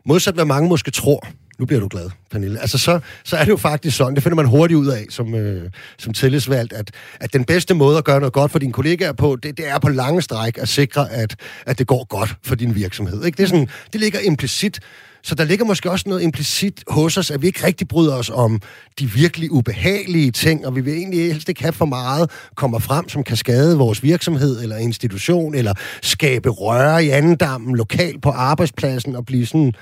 modsat 0.04 0.34
hvad 0.34 0.44
mange 0.44 0.68
måske 0.68 0.90
tror, 0.90 1.26
nu 1.58 1.66
bliver 1.66 1.80
du 1.80 1.88
glad, 1.88 2.10
Pernille. 2.30 2.60
Altså, 2.60 2.78
så, 2.78 3.00
så 3.24 3.36
er 3.36 3.44
det 3.44 3.50
jo 3.50 3.56
faktisk 3.56 3.96
sådan, 3.96 4.14
det 4.14 4.22
finder 4.22 4.36
man 4.36 4.46
hurtigt 4.46 4.78
ud 4.78 4.86
af 4.86 5.06
som, 5.10 5.34
øh, 5.34 5.70
som 5.98 6.12
tillidsvalgt, 6.12 6.72
at, 6.72 6.90
at 7.20 7.32
den 7.32 7.44
bedste 7.44 7.74
måde 7.74 7.98
at 7.98 8.04
gøre 8.04 8.20
noget 8.20 8.32
godt 8.32 8.52
for 8.52 8.58
dine 8.58 8.72
kollegaer 8.72 9.12
på, 9.12 9.36
det, 9.42 9.56
det 9.56 9.68
er 9.68 9.78
på 9.78 9.88
lange 9.88 10.22
stræk 10.22 10.58
at 10.58 10.68
sikre, 10.68 11.10
at, 11.10 11.36
at 11.66 11.78
det 11.78 11.86
går 11.86 12.04
godt 12.04 12.36
for 12.42 12.54
din 12.54 12.74
virksomhed. 12.74 13.24
Ikke? 13.24 13.36
Det, 13.36 13.42
er 13.42 13.48
sådan, 13.48 13.68
det 13.92 14.00
ligger 14.00 14.20
implicit 14.20 14.80
så 15.22 15.34
der 15.34 15.44
ligger 15.44 15.64
måske 15.64 15.90
også 15.90 16.08
noget 16.08 16.22
implicit 16.22 16.84
hos 16.88 17.16
os, 17.16 17.30
at 17.30 17.42
vi 17.42 17.46
ikke 17.46 17.66
rigtig 17.66 17.88
bryder 17.88 18.14
os 18.14 18.30
om 18.30 18.60
de 18.98 19.10
virkelig 19.10 19.52
ubehagelige 19.52 20.30
ting, 20.30 20.66
og 20.66 20.76
vi 20.76 20.80
vil 20.80 20.94
egentlig 20.94 21.32
helst 21.32 21.48
ikke 21.48 21.62
have 21.62 21.72
for 21.72 21.84
meget 21.84 22.30
kommer 22.54 22.78
frem, 22.78 23.08
som 23.08 23.24
kan 23.24 23.36
skade 23.36 23.78
vores 23.78 24.02
virksomhed 24.02 24.62
eller 24.62 24.76
institution, 24.76 25.54
eller 25.54 25.74
skabe 26.02 26.48
røre 26.48 27.04
i 27.04 27.08
andendammen 27.08 27.76
lokalt 27.76 28.22
på 28.22 28.30
arbejdspladsen 28.30 29.16
og 29.16 29.26
blive 29.26 29.46
sådan 29.46 29.72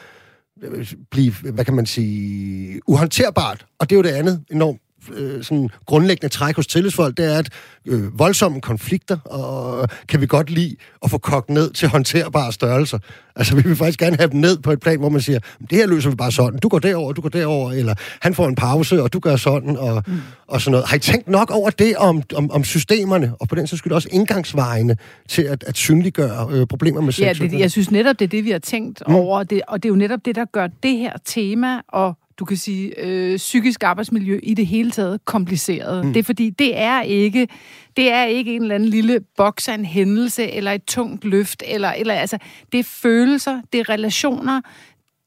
øh, 0.62 0.93
blive, 1.11 1.32
hvad 1.53 1.64
kan 1.64 1.74
man 1.74 1.86
sige, 1.86 2.80
uhåndterbart. 2.86 3.66
Og 3.80 3.91
det 3.91 3.97
er 3.97 3.99
jo 3.99 4.03
det 4.03 4.18
andet 4.18 4.45
enormt 4.51 4.80
øh, 5.14 5.44
sådan 5.44 5.68
grundlæggende 5.86 6.34
træk 6.34 6.56
hos 6.56 6.66
tillidsfolk, 6.66 7.16
det 7.16 7.34
er, 7.34 7.38
at 7.38 7.48
øh, 7.86 8.18
voldsomme 8.18 8.61
konflikter, 8.61 9.18
og 9.24 9.88
kan 10.09 10.20
vi 10.20 10.26
godt 10.26 10.50
lide 10.50 10.76
at 11.04 11.11
få 11.11 11.18
kogt 11.18 11.50
ned 11.50 11.70
til 11.70 11.88
håndterbare 11.88 12.52
størrelser. 12.52 12.98
Altså, 13.36 13.56
vi 13.59 13.62
vil 13.62 13.76
faktisk 13.76 13.98
gerne 13.98 14.16
have 14.16 14.30
dem 14.30 14.40
ned 14.40 14.59
på 14.59 14.72
et 14.72 14.80
plan, 14.80 14.98
hvor 14.98 15.09
man 15.09 15.20
siger, 15.20 15.38
det 15.70 15.78
her 15.78 15.86
løser 15.86 16.11
vi 16.11 16.16
bare 16.16 16.32
sådan. 16.32 16.59
Du 16.59 16.68
går 16.68 16.78
derover, 16.78 17.12
du 17.12 17.20
går 17.20 17.28
derover, 17.28 17.72
eller 17.72 17.94
han 18.20 18.34
får 18.34 18.48
en 18.48 18.54
pause, 18.54 19.02
og 19.02 19.12
du 19.12 19.18
gør 19.18 19.36
sådan, 19.36 19.76
og, 19.76 20.02
mm. 20.06 20.20
og 20.46 20.61
sådan 20.61 20.70
noget. 20.70 20.86
Har 20.88 20.96
I 20.96 21.00
tænkt 21.00 21.28
nok 21.28 21.50
over 21.50 21.70
det 21.70 21.96
om, 21.96 22.22
om, 22.36 22.50
om 22.50 22.64
systemerne, 22.64 23.32
og 23.40 23.48
på 23.48 23.54
den 23.54 23.66
så 23.66 23.76
skyld 23.76 23.92
også 23.92 24.09
indgangsvejene 24.12 24.96
til 25.28 25.42
at, 25.42 25.64
at 25.66 25.76
synliggøre 25.76 26.48
øh, 26.50 26.66
problemer 26.66 27.00
med 27.00 27.12
sex? 27.12 27.24
Ja, 27.24 27.32
det, 27.32 27.61
jeg 27.61 27.70
synes 27.70 27.90
netop, 27.90 28.18
det 28.18 28.24
er 28.24 28.28
det, 28.28 28.44
vi 28.44 28.50
har 28.50 28.59
tænkt 28.59 29.02
mm. 29.09 29.14
over, 29.14 29.42
det, 29.42 29.62
og 29.68 29.82
det 29.82 29.88
er 29.88 29.92
jo 29.92 29.96
netop 29.96 30.20
det, 30.24 30.34
der 30.34 30.44
gør 30.44 30.66
det 30.82 30.98
her 30.98 31.12
tema 31.24 31.80
og 31.88 32.18
du 32.39 32.45
kan 32.45 32.57
sige, 32.57 33.05
øh, 33.05 33.36
psykisk 33.36 33.82
arbejdsmiljø 33.82 34.41
i 34.43 34.55
det 34.55 34.66
hele 34.66 34.91
taget 34.91 35.24
kompliceret. 35.24 36.05
Mm. 36.05 36.12
Det 36.12 36.20
er 36.20 36.24
fordi, 36.24 36.51
det 36.51 36.78
er 36.78 37.03
ikke 37.03 37.49
det 37.97 38.12
er 38.12 38.24
ikke 38.24 38.57
en 38.57 38.62
eller 38.62 38.74
anden 38.74 38.89
lille 38.89 39.20
boks 39.36 39.68
af 39.68 39.74
en 39.74 39.84
hændelse, 39.84 40.51
eller 40.51 40.72
et 40.72 40.84
tungt 40.84 41.24
løft, 41.24 41.62
eller, 41.66 41.93
eller 41.93 42.14
altså, 42.14 42.39
det 42.72 42.80
er 42.80 42.84
følelser, 42.84 43.61
det 43.72 43.80
er 43.80 43.89
relationer, 43.89 44.61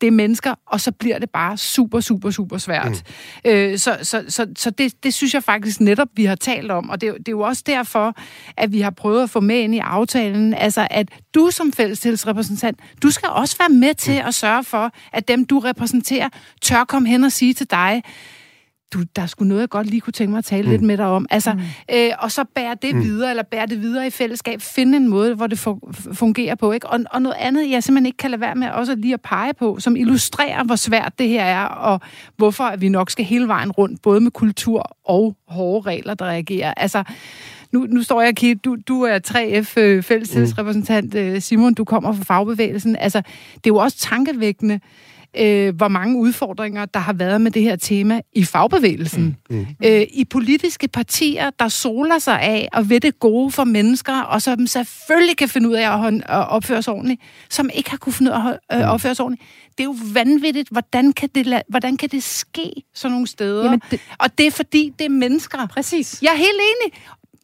det 0.02 0.08
er 0.08 0.12
mennesker, 0.12 0.56
og 0.66 0.82
så 0.82 0.92
bliver 0.92 1.20
det 1.20 1.30
bare 1.30 1.58
super, 1.58 2.00
super, 2.00 2.32
super 2.32 2.58
svært. 2.58 3.04
Mm. 3.46 3.52
Øh, 3.52 3.78
så 3.78 3.98
så, 4.02 4.24
så, 4.28 4.48
så 4.58 4.70
det, 4.70 5.04
det 5.04 5.14
synes 5.14 5.34
jeg 5.34 5.44
faktisk 5.44 5.82
netop, 5.82 6.08
vi 6.16 6.26
har 6.26 6.36
talt 6.36 6.72
om, 6.72 6.90
og 6.90 7.02
det, 7.02 7.14
det 7.18 7.28
er 7.28 7.32
jo 7.32 7.42
også 7.42 7.64
derfor, 7.66 8.16
at 8.58 8.72
vi 8.72 8.82
har 8.82 8.92
prøvet 8.92 9.24
at 9.24 9.30
få 9.30 9.40
med 9.40 9.60
ind 9.60 9.76
i 9.76 9.80
aftalen, 9.80 10.54
altså 10.54 10.88
at 10.92 11.10
du 11.36 11.50
som 11.52 11.74
fællestilsrepræsentant, 11.74 12.80
du 13.04 13.12
skal 13.12 13.30
også 13.30 13.58
være 13.60 13.70
med 13.70 13.94
til 13.94 14.14
mm. 14.14 14.28
at 14.28 14.34
sørge 14.34 14.64
for, 14.64 14.92
at 15.14 15.28
dem, 15.28 15.46
du 15.46 15.60
repræsenterer, 15.60 16.30
tør 16.62 16.84
komme 16.84 17.10
hen 17.10 17.24
og 17.24 17.32
sige 17.32 17.54
til 17.54 17.72
dig, 17.72 18.04
du, 18.94 19.04
der 19.16 19.26
skulle 19.26 19.50
noget, 19.50 19.62
jeg 19.62 19.70
godt 19.70 19.88
lige 19.88 20.02
kunne 20.02 20.14
tænke 20.14 20.32
mig 20.32 20.38
at 20.38 20.46
tale 20.46 20.64
mm. 20.64 20.70
lidt 20.70 20.82
med 20.82 20.98
dig 20.98 21.06
om. 21.06 21.26
Altså, 21.30 21.54
mm. 21.54 21.60
øh, 21.96 22.12
og 22.20 22.32
så 22.32 22.44
bære 22.56 22.76
det 22.82 22.96
mm. 22.96 23.04
videre, 23.04 23.30
eller 23.30 23.44
bære 23.44 23.66
det 23.66 23.82
videre 23.82 24.08
i 24.08 24.10
fællesskab. 24.10 24.62
Finde 24.62 24.98
en 24.98 25.08
måde, 25.08 25.36
hvor 25.36 25.48
det 25.48 25.60
fungerer 26.14 26.56
på. 26.56 26.72
Ikke? 26.72 26.88
Og, 26.88 27.00
og 27.12 27.22
noget 27.22 27.36
andet, 27.40 27.70
jeg 27.70 27.84
simpelthen 27.84 28.06
ikke 28.06 28.18
kan 28.18 28.32
lade 28.32 28.42
være 28.42 28.56
med 28.56 28.70
også 28.70 28.96
lige 28.96 29.14
at 29.14 29.22
pege 29.22 29.54
på, 29.54 29.80
som 29.80 29.96
illustrerer, 29.96 30.64
hvor 30.64 30.76
svært 30.76 31.20
det 31.20 31.28
her 31.28 31.44
er, 31.44 31.66
og 31.66 32.02
hvorfor 32.38 32.76
vi 32.78 32.90
nok 32.90 33.10
skal 33.10 33.26
hele 33.26 33.48
vejen 33.48 33.72
rundt, 33.72 34.02
både 34.02 34.22
med 34.22 34.32
kultur 34.32 34.98
og 35.06 35.36
hårde 35.48 35.90
regler, 35.90 36.14
der 36.14 36.26
reagerer. 36.26 36.74
Altså, 36.78 37.04
nu, 37.72 37.86
nu 37.90 38.04
står 38.04 38.22
jeg 38.22 38.30
og 38.30 38.36
kigger, 38.36 38.60
du, 38.62 38.78
du 38.88 39.02
er 39.02 39.20
3F 39.28 39.80
øh, 39.80 40.04
fællestilsrepræsentant, 40.04 41.14
mm. 41.14 41.40
Simon, 41.40 41.74
du 41.74 41.84
kommer 41.84 42.14
fra 42.14 42.24
fagbevægelsen. 42.24 42.96
Altså, 42.96 43.22
det 43.56 43.66
er 43.66 43.68
jo 43.68 43.78
også 43.78 43.98
tankevækkende, 43.98 44.80
øh, 45.38 45.76
hvor 45.76 45.88
mange 45.88 46.18
udfordringer, 46.18 46.86
der 46.86 47.00
har 47.00 47.14
været 47.14 47.42
med 47.42 47.52
det 47.52 47.62
her 47.62 47.76
tema 47.76 48.22
i 48.34 48.44
fagbevægelsen. 48.44 49.38
Mm. 49.50 49.56
Mm. 49.56 49.68
Øh, 49.86 50.02
I 50.14 50.26
politiske 50.26 50.88
partier, 50.88 51.50
der 51.50 51.68
soler 51.68 52.20
sig 52.20 52.42
af 52.42 52.70
og 52.74 52.90
ved 52.90 53.00
det 53.00 53.20
gode 53.20 53.52
for 53.52 53.64
mennesker, 53.64 54.22
og 54.22 54.42
som 54.42 54.68
selvfølgelig 54.68 55.38
kan 55.38 55.50
finde 55.50 55.70
ud 55.70 55.74
af 55.74 56.08
at, 56.08 56.14
at 56.14 56.50
opføre 56.50 56.82
sig 56.82 56.94
ordentligt, 56.94 57.22
som 57.50 57.70
ikke 57.74 57.90
har 57.90 57.98
kunnet 57.98 58.16
finde 58.16 58.32
ud 58.32 58.36
af 58.36 58.48
at 58.48 58.60
øh, 58.74 58.86
mm. 58.86 58.92
opføre 58.92 59.16
sig 59.16 59.26
ordentligt. 59.26 59.50
Det 59.78 59.80
er 59.80 59.88
jo 59.88 59.96
vanvittigt. 60.14 60.70
Hvordan 60.70 61.14
kan 61.14 61.30
det, 61.36 61.62
hvordan 61.70 61.98
kan 61.98 62.10
det 62.10 62.24
ske 62.24 62.72
sådan 62.94 63.12
nogle 63.12 63.28
steder? 63.28 63.64
Jamen, 63.64 63.82
det... 63.92 64.00
Og 64.18 64.38
det 64.38 64.48
er 64.48 64.52
fordi, 64.52 64.94
det 65.00 65.06
er 65.06 65.10
mennesker. 65.10 65.68
Præcis. 65.68 66.20
Jeg 66.22 66.30
er 66.30 66.38
helt 66.38 66.50
enig. 66.50 67.02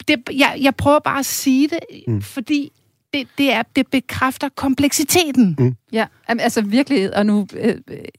Det, 0.07 0.39
jeg, 0.39 0.57
jeg 0.61 0.75
prøver 0.75 0.99
bare 0.99 1.19
at 1.19 1.25
sige 1.25 1.67
det, 1.67 1.79
mm. 2.07 2.21
fordi 2.21 2.71
det, 3.13 3.27
det, 3.37 3.53
er, 3.53 3.63
det 3.75 3.87
bekræfter 3.87 4.49
kompleksiteten. 4.49 5.55
Mm. 5.59 5.75
Ja, 5.91 6.05
altså 6.27 6.61
virkelig, 6.61 7.15
og 7.17 7.25
nu, 7.25 7.47
øh, 7.53 7.75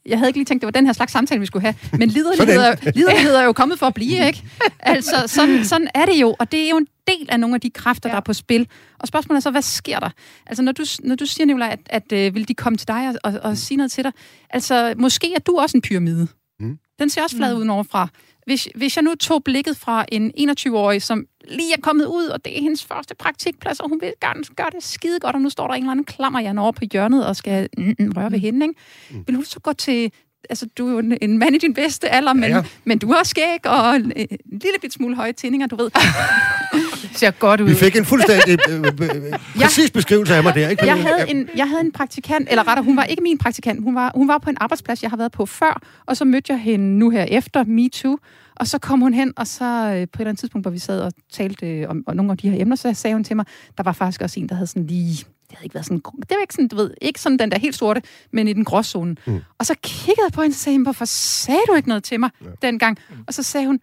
jeg 0.07 0.19
havde 0.19 0.29
ikke 0.29 0.39
lige 0.39 0.45
tænkt, 0.45 0.61
det 0.61 0.67
var 0.67 0.71
den 0.71 0.87
her 0.87 0.93
slags 0.93 1.13
samtale, 1.13 1.41
vi 1.41 1.47
skulle 1.47 1.63
have, 1.63 1.75
men 1.99 2.09
liderlighed, 2.09 2.57
er, 2.57 2.91
liderlighed 2.95 3.35
er 3.35 3.43
jo 3.43 3.53
kommet 3.53 3.79
for 3.79 3.87
at 3.87 3.95
blive, 3.95 4.27
ikke? 4.27 4.45
Altså, 4.81 5.25
sådan, 5.27 5.65
sådan 5.65 5.89
er 5.95 6.07
det 6.07 6.21
jo, 6.21 6.37
og 6.39 6.53
det 6.53 6.65
er 6.65 6.69
jo 6.69 6.77
en 6.77 6.87
del 7.09 7.27
af 7.29 7.41
nogle 7.41 7.55
af 7.55 7.61
de 7.61 7.71
kræfter, 7.71 8.09
ja. 8.09 8.13
der 8.13 8.17
er 8.17 8.25
på 8.25 8.33
spil. 8.33 8.69
Og 8.99 9.09
spørgsmålet 9.09 9.37
er 9.39 9.43
så, 9.43 9.51
hvad 9.51 9.63
sker 9.63 9.99
der? 9.99 10.11
Altså, 10.47 10.63
når 10.63 10.73
du, 10.73 10.85
når 11.01 11.15
du 11.15 11.27
siger, 11.27 11.47
Nicolaj, 11.47 11.69
at, 11.87 12.11
at 12.13 12.27
øh, 12.27 12.35
vil 12.35 12.49
de 12.49 12.55
komme 12.55 12.77
til 12.77 12.89
dig 12.89 13.09
og, 13.09 13.33
og, 13.33 13.41
og 13.43 13.57
sige 13.57 13.77
noget 13.77 13.91
til 13.91 14.05
dig, 14.05 14.13
altså, 14.51 14.95
måske 14.99 15.35
er 15.35 15.41
du 15.41 15.59
også 15.59 15.77
en 15.77 15.83
pyramide. 15.83 16.29
Mm. 16.61 16.79
Den 16.99 17.11
ser 17.11 17.23
også 17.23 17.37
flad 17.37 17.55
mm. 17.55 17.61
ud 17.61 17.69
overfra. 17.69 18.09
Hvis, 18.49 18.69
hvis 18.75 18.97
jeg 18.97 19.03
nu 19.03 19.15
tog 19.15 19.45
blikket 19.45 19.77
fra 19.77 20.05
en 20.13 20.33
21-årig, 20.39 21.03
som 21.03 21.27
lige 21.49 21.73
er 21.73 21.81
kommet 21.81 22.07
ud, 22.07 22.27
og 22.27 22.45
det 22.45 22.59
er 22.59 22.63
hendes 22.63 22.85
første 22.85 23.15
praktikplads, 23.15 23.81
og 23.81 23.89
hun 23.89 24.01
vil 24.01 24.13
gerne 24.21 24.45
gøre 24.57 24.71
det 24.73 24.85
skide 24.85 25.21
godt, 25.21 25.35
og 25.37 25.43
nu 25.43 25.51
står 25.51 25.67
der 25.67 25.75
en 25.75 25.83
eller 25.83 25.91
anden 25.91 26.05
klammer 26.05 26.61
over 26.61 26.73
på 26.73 26.85
hjørnet 26.93 27.27
og 27.27 27.37
skal 27.37 27.69
mm, 27.79 27.95
mm, 27.99 28.13
røre 28.17 28.33
ved 28.33 28.39
hende, 28.39 28.67
ikke? 28.67 28.81
Mm. 29.11 29.25
Vil 29.27 29.37
hun 29.37 29.45
så 29.45 29.61
gå 29.61 29.73
til 29.73 30.13
altså, 30.51 30.67
du 30.79 30.89
er 30.89 30.93
jo 30.93 30.99
en, 30.99 31.19
en 31.23 31.39
mand 31.39 31.55
i 31.55 31.59
din 31.59 31.75
bedste 31.75 32.09
alder, 32.09 32.33
men, 32.33 32.51
ja, 32.51 32.57
ja. 32.57 32.63
men 32.85 32.99
du 32.99 33.13
har 33.13 33.23
skæg 33.23 33.67
og 33.67 33.97
en, 33.97 34.13
en 34.17 34.39
lille 34.45 34.79
bit 34.81 34.93
smule 34.93 35.17
høje 35.17 35.33
tændinger, 35.33 35.67
du 35.67 35.77
ved. 35.77 35.91
ser 37.19 37.31
godt 37.31 37.61
ud. 37.61 37.69
Vi 37.69 37.75
fik 37.75 37.97
en 37.97 38.05
fuldstændig 38.05 38.59
øh, 38.71 38.79
øh, 38.79 38.93
øh 39.03 39.39
præcis 39.57 39.91
beskrivelse 39.91 40.35
af 40.35 40.43
mig 40.43 40.55
der, 40.55 40.69
ikke? 40.69 40.87
Jeg 40.87 41.03
havde, 41.03 41.31
en, 41.31 41.49
jeg 41.57 41.69
havde 41.69 41.81
en 41.81 41.93
praktikant, 41.93 42.49
eller 42.51 42.69
rettere, 42.69 42.85
hun 42.85 42.97
var 42.97 43.05
ikke 43.05 43.23
min 43.23 43.39
praktikant, 43.39 43.83
hun 43.83 43.95
var, 43.95 44.13
hun 44.15 44.29
var 44.29 44.39
på 44.39 44.51
en 44.51 44.57
arbejdsplads, 44.61 45.03
jeg 45.03 45.11
har 45.11 45.17
været 45.17 45.33
på 45.33 45.47
før, 45.47 45.81
og 46.07 46.17
så 46.17 46.25
mødte 46.25 46.53
jeg 46.53 46.61
hende 46.61 46.99
nu 46.99 47.11
her 47.11 47.25
efter 47.25 47.65
MeToo, 47.65 48.19
og 48.57 48.67
så 48.67 48.79
kom 48.79 49.01
hun 49.01 49.15
hen, 49.15 49.33
og 49.37 49.47
så 49.47 49.65
øh, 49.65 49.91
på 49.91 49.93
et 49.93 49.97
eller 49.97 50.07
andet 50.21 50.39
tidspunkt, 50.39 50.65
hvor 50.65 50.71
vi 50.71 50.79
sad 50.79 51.01
og 51.01 51.13
talte 51.33 51.67
øh, 51.67 51.89
om, 51.89 52.05
om 52.07 52.17
nogle 52.17 52.33
af 52.33 52.39
de 52.39 52.51
her 52.51 52.61
emner, 52.61 52.77
så 52.77 52.95
sagde 52.95 53.15
hun 53.15 53.25
til 53.25 53.37
mig, 53.37 53.45
der 53.77 53.83
var 53.83 53.93
faktisk 53.93 54.23
også 54.23 54.41
en, 54.41 54.49
der 54.49 54.55
havde 54.55 54.67
sådan 54.67 54.87
lige 54.87 55.25
det 55.51 55.57
havde 55.57 55.65
ikke 55.65 55.75
været 55.75 55.87
sådan, 55.87 55.99
det 55.99 56.31
var 56.31 56.41
ikke 56.41 56.55
sådan, 56.55 56.69
du 56.69 56.77
ved, 56.77 56.95
ikke 57.01 57.21
sådan 57.21 57.39
den 57.39 57.51
der 57.51 57.59
helt 57.59 57.75
sorte, 57.77 58.03
men 58.33 58.49
i 58.49 58.53
den 58.53 58.65
gråzone. 58.65 59.17
Mm. 59.27 59.41
Og 59.59 59.67
så 59.67 59.75
kiggede 59.83 60.25
jeg 60.25 60.33
på 60.33 60.43
hende 60.43 60.55
og 60.55 60.57
sagde, 60.57 60.83
hvorfor 60.83 61.05
sagde 61.05 61.61
du 61.69 61.75
ikke 61.75 61.89
noget 61.89 62.05
til 62.05 62.21
mig 62.21 62.31
ja. 62.45 62.47
dengang? 62.63 62.99
Mm. 63.11 63.17
Og 63.27 63.35
så 63.35 63.43
sagde 63.43 63.67
hun, 63.67 63.81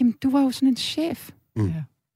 jamen, 0.00 0.14
du 0.22 0.30
var 0.30 0.40
jo 0.40 0.50
sådan 0.50 0.68
en 0.68 0.76
chef. 0.76 1.30
Mm. 1.56 1.72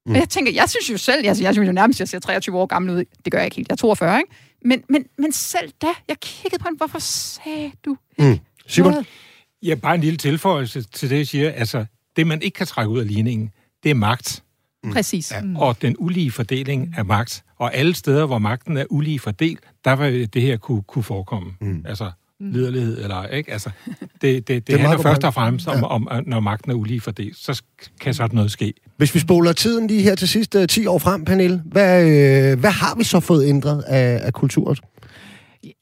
Mm. 0.07 0.12
Og 0.12 0.18
jeg 0.18 0.28
tænker, 0.28 0.53
jeg 0.53 0.68
synes 0.68 0.90
jo 0.90 0.96
selv, 0.96 1.24
jeg, 1.24 1.36
jeg 1.40 1.55
synes 1.55 1.66
jo 1.66 1.72
nærmest, 1.72 2.01
jeg 2.01 2.09
ser 2.09 2.18
23 2.18 2.59
år 2.59 2.66
gammel 2.66 2.96
ud. 2.96 3.05
Det 3.24 3.32
gør 3.32 3.38
jeg 3.38 3.46
ikke 3.46 3.57
helt, 3.57 3.68
jeg 3.68 3.74
er 3.74 3.76
42, 3.76 4.18
ikke? 4.18 4.32
Men, 4.64 4.82
men, 4.88 5.05
men 5.18 5.32
selv 5.32 5.72
da, 5.82 5.86
jeg 6.09 6.16
kiggede 6.20 6.62
på 6.62 6.68
hende, 6.68 6.76
hvorfor 6.76 6.98
sagde 6.98 7.72
du 7.84 7.96
ikke 8.18 8.30
mm. 8.30 8.38
Simon? 8.66 8.92
Noget? 8.92 9.07
Ja, 9.62 9.74
bare 9.74 9.94
en 9.94 10.01
lille 10.01 10.16
tilføjelse 10.16 10.82
til 10.82 11.11
det, 11.11 11.18
jeg 11.18 11.26
siger. 11.26 11.51
Altså, 11.51 11.84
det 12.16 12.26
man 12.26 12.42
ikke 12.42 12.55
kan 12.55 12.66
trække 12.66 12.90
ud 12.90 13.01
af 13.01 13.07
ligningen, 13.07 13.51
det 13.82 13.90
er 13.90 13.94
magt. 13.94 14.42
Mm. 14.84 14.92
Præcis. 14.92 15.32
Ja, 15.32 15.42
og 15.57 15.82
den 15.82 15.96
ulige 15.98 16.30
fordeling 16.30 16.94
af 16.96 17.05
magt. 17.05 17.44
Og 17.57 17.74
alle 17.74 17.94
steder, 17.94 18.26
hvor 18.26 18.38
magten 18.38 18.76
er 18.76 18.84
ulige 18.90 19.18
fordelt, 19.18 19.61
der 19.84 19.96
vil 19.96 20.34
det 20.34 20.42
her 20.42 20.57
kunne, 20.57 20.82
kunne 20.82 21.03
forekomme. 21.03 21.53
Mm. 21.61 21.84
Altså, 21.88 22.11
liderlighed 22.40 23.03
eller 23.03 23.26
ikke. 23.26 23.53
Altså, 23.53 23.70
det, 24.01 24.20
det, 24.22 24.48
det, 24.48 24.66
det 24.66 24.80
handler 24.80 25.03
først 25.03 25.24
og 25.24 25.34
fremmest 25.34 25.68
om, 25.68 25.78
ja. 25.78 25.84
om, 25.84 26.09
når 26.26 26.40
magten 26.40 26.70
er 26.70 26.74
ulige 26.74 27.01
fordelt, 27.01 27.36
så 27.36 27.62
kan 28.01 28.14
sådan 28.14 28.34
noget 28.34 28.51
ske. 28.51 28.74
Hvis 29.01 29.14
vi 29.14 29.20
spoler 29.20 29.53
tiden 29.53 29.86
lige 29.86 30.03
her 30.03 30.14
til 30.14 30.28
sidste 30.28 30.66
10 30.66 30.86
år 30.86 30.98
frem, 30.98 31.24
Pernille, 31.24 31.62
hvad, 31.64 32.03
øh, 32.03 32.61
hvad 32.61 32.70
har 32.70 32.94
vi 32.96 33.05
så 33.05 33.20
fået 33.20 33.48
ændret 33.48 33.82
af, 33.82 34.20
af 34.22 34.32
kulturen? 34.32 34.76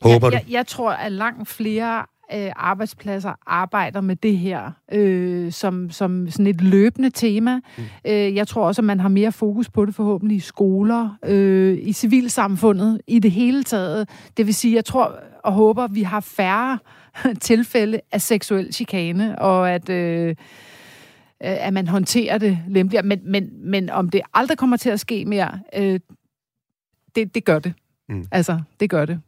Håber 0.02 0.26
jeg, 0.26 0.32
jeg, 0.32 0.52
jeg 0.52 0.66
tror, 0.66 0.90
at 0.90 1.12
langt 1.12 1.48
flere 1.48 1.98
øh, 2.34 2.50
arbejdspladser 2.56 3.32
arbejder 3.46 4.00
med 4.00 4.16
det 4.16 4.38
her 4.38 4.70
øh, 4.92 5.52
som, 5.52 5.90
som 5.90 6.30
sådan 6.30 6.46
et 6.46 6.60
løbende 6.60 7.10
tema. 7.10 7.54
Mm. 7.54 7.84
Øh, 8.06 8.34
jeg 8.34 8.48
tror 8.48 8.66
også, 8.66 8.80
at 8.80 8.86
man 8.86 9.00
har 9.00 9.08
mere 9.08 9.32
fokus 9.32 9.68
på 9.68 9.84
det 9.84 9.94
forhåbentlig 9.94 10.36
i 10.36 10.40
skoler, 10.40 11.18
øh, 11.24 11.78
i 11.82 11.92
civilsamfundet, 11.92 13.00
i 13.06 13.18
det 13.18 13.30
hele 13.30 13.64
taget. 13.64 14.08
Det 14.36 14.46
vil 14.46 14.54
sige, 14.54 14.74
jeg 14.74 14.84
tror 14.84 15.14
og 15.44 15.52
håber, 15.52 15.84
at 15.84 15.94
vi 15.94 16.02
har 16.02 16.20
færre 16.20 16.78
tilfælde 17.40 18.00
af 18.12 18.22
seksuel 18.22 18.72
chikane, 18.72 19.38
og 19.38 19.70
at... 19.70 19.88
Øh, 19.88 20.34
at 21.40 21.72
man 21.72 21.88
håndterer 21.88 22.38
det 22.38 22.58
lempeligere. 22.68 23.06
Men, 23.06 23.20
men, 23.24 23.70
men 23.70 23.90
om 23.90 24.10
det 24.10 24.20
aldrig 24.34 24.58
kommer 24.58 24.76
til 24.76 24.90
at 24.90 25.00
ske 25.00 25.24
mere, 25.24 25.60
øh, 25.74 26.00
det, 27.14 27.34
det 27.34 27.44
gør 27.44 27.58
det. 27.58 27.74
Mm. 28.08 28.26
Altså, 28.30 28.60
det 28.80 28.90
gør 28.90 29.04
det. 29.04 29.20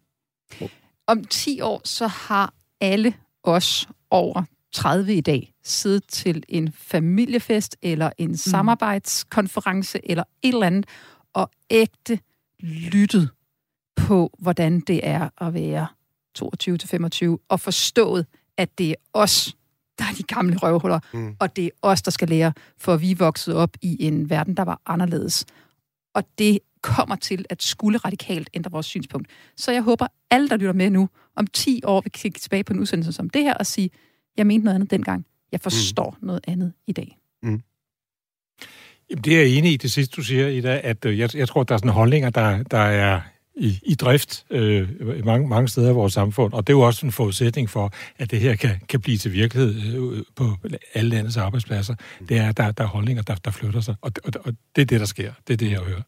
Om 1.07 1.25
10 1.25 1.61
år, 1.61 1.81
så 1.85 2.07
har 2.07 2.55
alle 2.81 3.15
os 3.43 3.89
over 4.11 4.43
30 4.73 5.15
i 5.15 5.21
dag 5.21 5.53
sidde 5.63 6.01
til 6.01 6.45
en 6.49 6.73
familiefest 6.73 7.77
eller 7.83 8.11
en 8.19 8.29
mm. 8.29 8.37
samarbejdskonference 8.37 10.11
eller 10.11 10.25
et 10.43 10.55
eller 10.55 10.67
andet 10.67 10.87
og 11.33 11.51
ægte 11.71 12.19
lyttet 12.61 13.31
på, 13.97 14.37
hvordan 14.39 14.81
det 14.81 15.01
er 15.03 15.45
at 15.47 15.55
være 15.55 15.87
22-25 16.39 17.45
og 17.49 17.61
forstået, 17.61 18.27
at 18.57 18.79
det 18.79 18.91
er 18.91 18.95
os, 19.13 19.57
der 20.01 20.07
er 20.07 20.15
de 20.15 20.23
gamle 20.23 20.57
røvhuller, 20.57 21.01
mm. 21.13 21.37
og 21.41 21.57
det 21.57 21.65
er 21.65 21.71
os, 21.83 22.03
der 22.03 22.11
skal 22.11 22.29
lære, 22.29 22.53
for 22.79 22.97
vi 22.97 23.15
vokset 23.15 23.55
op 23.55 23.77
i 23.83 23.97
en 24.07 24.31
verden, 24.31 24.57
der 24.57 24.63
var 24.63 24.81
anderledes. 24.87 25.47
Og 26.15 26.25
det 26.39 26.59
kommer 26.83 27.17
til 27.17 27.45
at 27.51 27.63
skulle 27.63 27.99
radikalt 27.99 28.51
ændre 28.55 28.71
vores 28.71 28.87
synspunkt. 28.87 29.29
Så 29.57 29.73
jeg 29.73 29.83
håber, 29.83 30.07
alle, 30.31 30.49
der 30.49 30.57
lytter 30.57 30.73
med 30.73 30.91
nu, 30.91 31.09
om 31.37 31.47
10 31.47 31.81
år 31.85 32.01
vil 32.01 32.13
kigge 32.13 32.39
tilbage 32.39 32.65
på 32.65 32.73
en 32.73 32.81
udsendelse 32.81 33.13
som 33.13 33.31
det 33.31 33.43
her 33.43 33.55
og 33.55 33.67
sige, 33.67 33.91
jeg 34.37 34.47
mente 34.47 34.65
noget 34.65 34.75
andet 34.75 34.91
dengang. 34.91 35.27
Jeg 35.53 35.61
forstår 35.61 36.17
mm. 36.21 36.27
noget 36.27 36.41
andet 36.49 36.73
i 36.87 36.93
dag. 36.93 37.19
Mm. 37.43 37.63
Jamen, 39.11 39.25
det 39.25 39.37
er 39.37 39.41
jeg 39.41 39.49
enig 39.49 39.73
i 39.73 39.77
det 39.77 39.93
sidste, 39.93 40.17
du 40.17 40.23
siger, 40.23 40.49
Ida, 40.49 40.81
at 40.85 41.05
øh, 41.05 41.19
jeg, 41.19 41.37
jeg 41.37 41.49
tror, 41.49 41.63
der 41.63 41.75
er 41.75 41.79
sådan 41.79 41.91
holdninger, 41.91 42.31
der, 42.31 42.63
der 42.63 42.79
er 42.79 43.21
i, 43.57 43.79
i 43.83 43.95
drift 43.95 44.45
øh, 44.51 44.89
i 45.19 45.23
mange, 45.23 45.49
mange 45.49 45.69
steder 45.69 45.91
i 45.91 45.93
vores 45.93 46.13
samfund, 46.13 46.53
og 46.53 46.67
det 46.67 46.73
er 46.73 46.77
jo 46.77 46.81
også 46.81 47.07
en 47.07 47.13
forudsætning 47.13 47.71
for, 47.71 47.93
at 48.19 48.31
det 48.31 48.41
her 48.41 48.57
kan, 48.57 48.71
kan 48.89 49.01
blive 49.01 49.19
til 49.19 49.33
virkelighed 49.33 49.75
øh, 49.95 50.23
på 50.37 50.57
alle 50.95 51.11
landets 51.11 51.37
arbejdspladser. 51.37 51.95
Det 52.29 52.37
er, 52.37 52.49
at 52.49 52.57
der, 52.57 52.71
der 52.71 52.85
er 52.85 52.89
holdninger, 52.89 53.23
der, 53.23 53.35
der 53.35 53.51
flytter 53.51 53.81
sig, 53.81 53.95
og, 54.01 54.13
og, 54.25 54.33
og 54.45 54.53
det 54.77 54.83
er 54.83 54.87
det, 54.87 55.01
der 55.01 55.07
sker. 55.07 55.33
Det 55.49 55.53
er 55.53 55.57
det, 55.57 55.71
jeg 55.71 55.81
hører. 55.81 56.03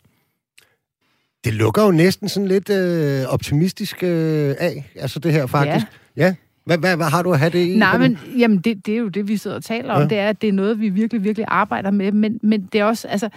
Det 1.44 1.54
lukker 1.54 1.84
jo 1.84 1.90
næsten 1.90 2.28
sådan 2.28 2.48
lidt 2.48 2.70
øh, 2.70 3.24
optimistisk 3.28 4.02
øh, 4.02 4.54
af, 4.58 4.90
altså 4.96 5.18
det 5.18 5.32
her 5.32 5.46
faktisk. 5.46 5.86
Ja. 6.16 6.26
ja. 6.26 6.34
Hvad, 6.64 6.78
hvad, 6.78 6.96
hvad 6.96 7.06
har 7.06 7.22
du 7.22 7.32
at 7.32 7.38
have 7.38 7.50
det 7.50 7.66
i? 7.66 7.76
Nej, 7.76 7.98
men 7.98 8.18
jamen, 8.38 8.58
det, 8.58 8.86
det 8.86 8.94
er 8.94 8.98
jo 8.98 9.08
det, 9.08 9.28
vi 9.28 9.36
sidder 9.36 9.56
og 9.56 9.64
taler 9.64 9.94
om. 9.94 10.02
Ja. 10.02 10.08
Det 10.08 10.18
er, 10.18 10.28
at 10.28 10.42
det 10.42 10.48
er 10.48 10.52
noget, 10.52 10.80
vi 10.80 10.88
virkelig, 10.88 11.24
virkelig 11.24 11.44
arbejder 11.48 11.90
med. 11.90 12.12
Men, 12.12 12.40
men 12.42 12.68
det 12.72 12.80
er 12.80 12.84
også, 12.84 13.08
altså, 13.08 13.28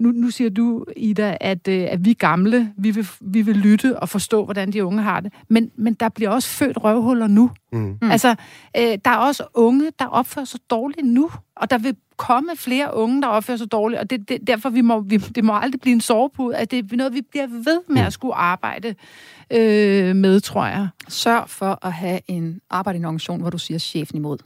nu, 0.00 0.10
nu 0.10 0.30
siger 0.30 0.50
du, 0.50 0.84
Ida, 0.96 1.36
at, 1.40 1.68
øh, 1.68 1.86
at 1.90 2.04
vi 2.04 2.12
gamle, 2.12 2.72
vi 2.76 2.90
vil, 2.90 3.08
vi 3.20 3.42
vil 3.42 3.56
lytte 3.56 3.98
og 3.98 4.08
forstå, 4.08 4.44
hvordan 4.44 4.72
de 4.72 4.84
unge 4.84 5.02
har 5.02 5.20
det. 5.20 5.32
Men, 5.48 5.70
men 5.76 5.94
der 5.94 6.08
bliver 6.08 6.30
også 6.30 6.48
født 6.48 6.84
røvhuller 6.84 7.26
nu. 7.26 7.50
Mm. 7.72 7.98
Mm. 8.02 8.10
Altså, 8.10 8.34
øh, 8.76 8.98
der 9.04 9.10
er 9.10 9.16
også 9.16 9.44
unge, 9.54 9.90
der 9.98 10.06
opfører 10.06 10.44
sig 10.44 10.60
dårligt 10.70 11.06
nu. 11.06 11.30
Og 11.56 11.70
der 11.70 11.78
vil 11.78 11.96
komme 12.16 12.50
flere 12.56 12.96
unge, 12.96 13.22
der 13.22 13.28
opfører 13.28 13.56
sig 13.56 13.72
dårligt. 13.72 14.00
Og 14.00 14.10
det, 14.10 14.28
det, 14.28 14.46
derfor 14.46 14.70
vi 14.70 14.80
må, 14.80 15.00
vi, 15.00 15.16
det 15.16 15.44
må 15.44 15.56
aldrig 15.56 15.80
blive 15.80 15.94
en 15.94 16.00
sovepude. 16.00 16.56
At 16.56 16.70
det 16.70 16.92
er 16.92 16.96
noget, 16.96 17.14
vi 17.14 17.22
bliver 17.30 17.46
ved 17.46 17.80
med 17.88 18.02
at 18.02 18.12
skulle 18.12 18.34
arbejde 18.34 18.94
øh, 19.50 20.16
med, 20.16 20.40
tror 20.40 20.66
jeg. 20.66 20.88
Sørg 21.08 21.50
for 21.50 21.86
at 21.86 21.92
have 21.92 22.20
en 22.28 22.60
arbejde 22.70 22.96
i 22.96 22.98
en 22.98 23.04
organisation, 23.04 23.40
hvor 23.40 23.50
du 23.50 23.58
siger 23.58 23.78
chefen 23.78 24.16
imod. 24.16 24.38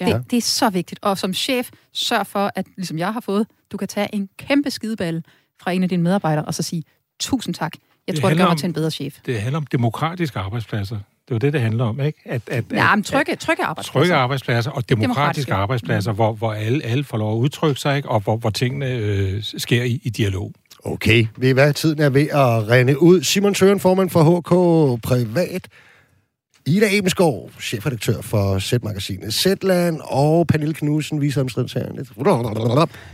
Ja. 0.00 0.06
Det, 0.06 0.30
det 0.30 0.36
er 0.36 0.40
så 0.40 0.70
vigtigt. 0.70 1.00
Og 1.02 1.18
som 1.18 1.34
chef, 1.34 1.70
sørg 1.92 2.26
for, 2.26 2.52
at 2.54 2.66
ligesom 2.76 2.98
jeg 2.98 3.12
har 3.12 3.20
fået, 3.20 3.46
du 3.72 3.76
kan 3.76 3.88
tage 3.88 4.14
en 4.14 4.28
kæmpe 4.38 4.70
skideball 4.70 5.24
fra 5.62 5.70
en 5.70 5.82
af 5.82 5.88
dine 5.88 6.02
medarbejdere, 6.02 6.44
og 6.44 6.54
så 6.54 6.62
sige, 6.62 6.82
tusind 7.20 7.54
tak. 7.54 7.72
Jeg 8.06 8.14
det 8.14 8.22
tror, 8.22 8.28
det 8.28 8.38
gør 8.38 8.48
mig 8.48 8.56
til 8.56 8.66
en 8.66 8.72
bedre 8.72 8.90
chef. 8.90 9.18
Det 9.26 9.40
handler 9.40 9.58
om 9.58 9.66
demokratiske 9.66 10.38
arbejdspladser. 10.38 10.96
Det 10.96 11.30
er 11.30 11.34
jo 11.34 11.38
det, 11.38 11.52
det 11.52 11.60
handler 11.60 11.84
om, 11.84 12.00
ikke? 12.00 12.20
At, 12.24 12.42
at, 12.46 12.64
ja, 12.72 12.94
men 12.96 13.04
trygge, 13.04 13.36
trygge 13.36 13.64
arbejdspladser. 13.64 14.00
Trygge 14.00 14.14
arbejdspladser 14.14 14.70
og 14.70 14.88
demokratiske, 14.88 15.20
demokratiske. 15.20 15.54
arbejdspladser, 15.54 16.12
mm. 16.12 16.16
hvor, 16.16 16.32
hvor 16.32 16.52
alle, 16.52 16.84
alle 16.84 17.04
får 17.04 17.18
lov 17.18 17.32
at 17.32 17.36
udtrykke 17.36 17.80
sig, 17.80 17.96
ikke? 17.96 18.08
og 18.08 18.20
hvor, 18.20 18.36
hvor 18.36 18.50
tingene 18.50 18.86
øh, 18.86 19.42
sker 19.42 19.82
i, 19.82 20.00
i 20.02 20.10
dialog. 20.10 20.52
Okay, 20.84 21.26
ved 21.36 21.48
I 21.48 21.52
hvad? 21.52 21.72
Tiden 21.72 22.00
er 22.00 22.08
ved 22.08 22.28
at 22.28 22.68
rende 22.68 23.02
ud. 23.02 23.22
Simon 23.22 23.54
Søren, 23.54 23.80
formand 23.80 24.10
for 24.10 24.22
HK 24.22 25.02
Privat, 25.02 25.68
Ida 26.70 26.86
Ebenskov, 26.90 27.50
chefredaktør 27.60 28.20
for 28.20 28.58
Z-magasinet 28.58 29.34
Zetland, 29.34 30.00
og 30.04 30.46
Pernille 30.46 30.74
Knudsen, 30.74 31.20
viceadministrerende, 31.20 32.06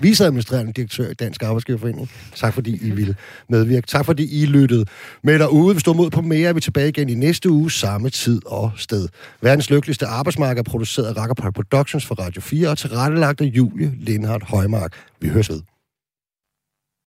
viceadministrerende 0.01 0.73
direktør 0.73 1.11
i 1.11 1.15
Dansk 1.15 1.43
Arbejdsgiverforening. 1.43 2.11
Tak 2.35 2.55
fordi 2.55 2.87
I 2.87 2.91
ville 2.91 3.17
medvirke. 3.49 3.87
Tak 3.87 4.05
fordi 4.05 4.43
I 4.43 4.47
lyttede 4.47 4.85
med 5.23 5.39
derude. 5.39 5.75
Vi 5.75 5.81
står 5.81 5.93
mod 5.93 6.11
på 6.11 6.21
mere. 6.21 6.55
Vi 6.55 6.59
er 6.59 6.61
tilbage 6.61 6.89
igen 6.89 7.09
i 7.09 7.15
næste 7.15 7.51
uge, 7.51 7.71
samme 7.71 8.11
tid 8.11 8.41
og 8.47 8.71
sted. 8.77 9.09
Verdens 9.43 9.71
lykkeligste 9.71 10.07
arbejdsmarked 10.07 10.59
er 10.59 10.71
produceret 10.71 11.07
af 11.07 11.17
Rackerpark 11.17 11.55
Productions 11.55 12.07
for 12.07 12.15
Radio 12.15 12.41
4 12.41 12.69
og 12.69 12.79
tilrettelagt 12.79 13.41
af 13.41 13.45
Julie 13.45 13.93
Lindhardt 14.01 14.45
Højmark. 14.45 14.93
Vi 15.21 15.29
høres 15.29 15.51
ved. 15.51 15.76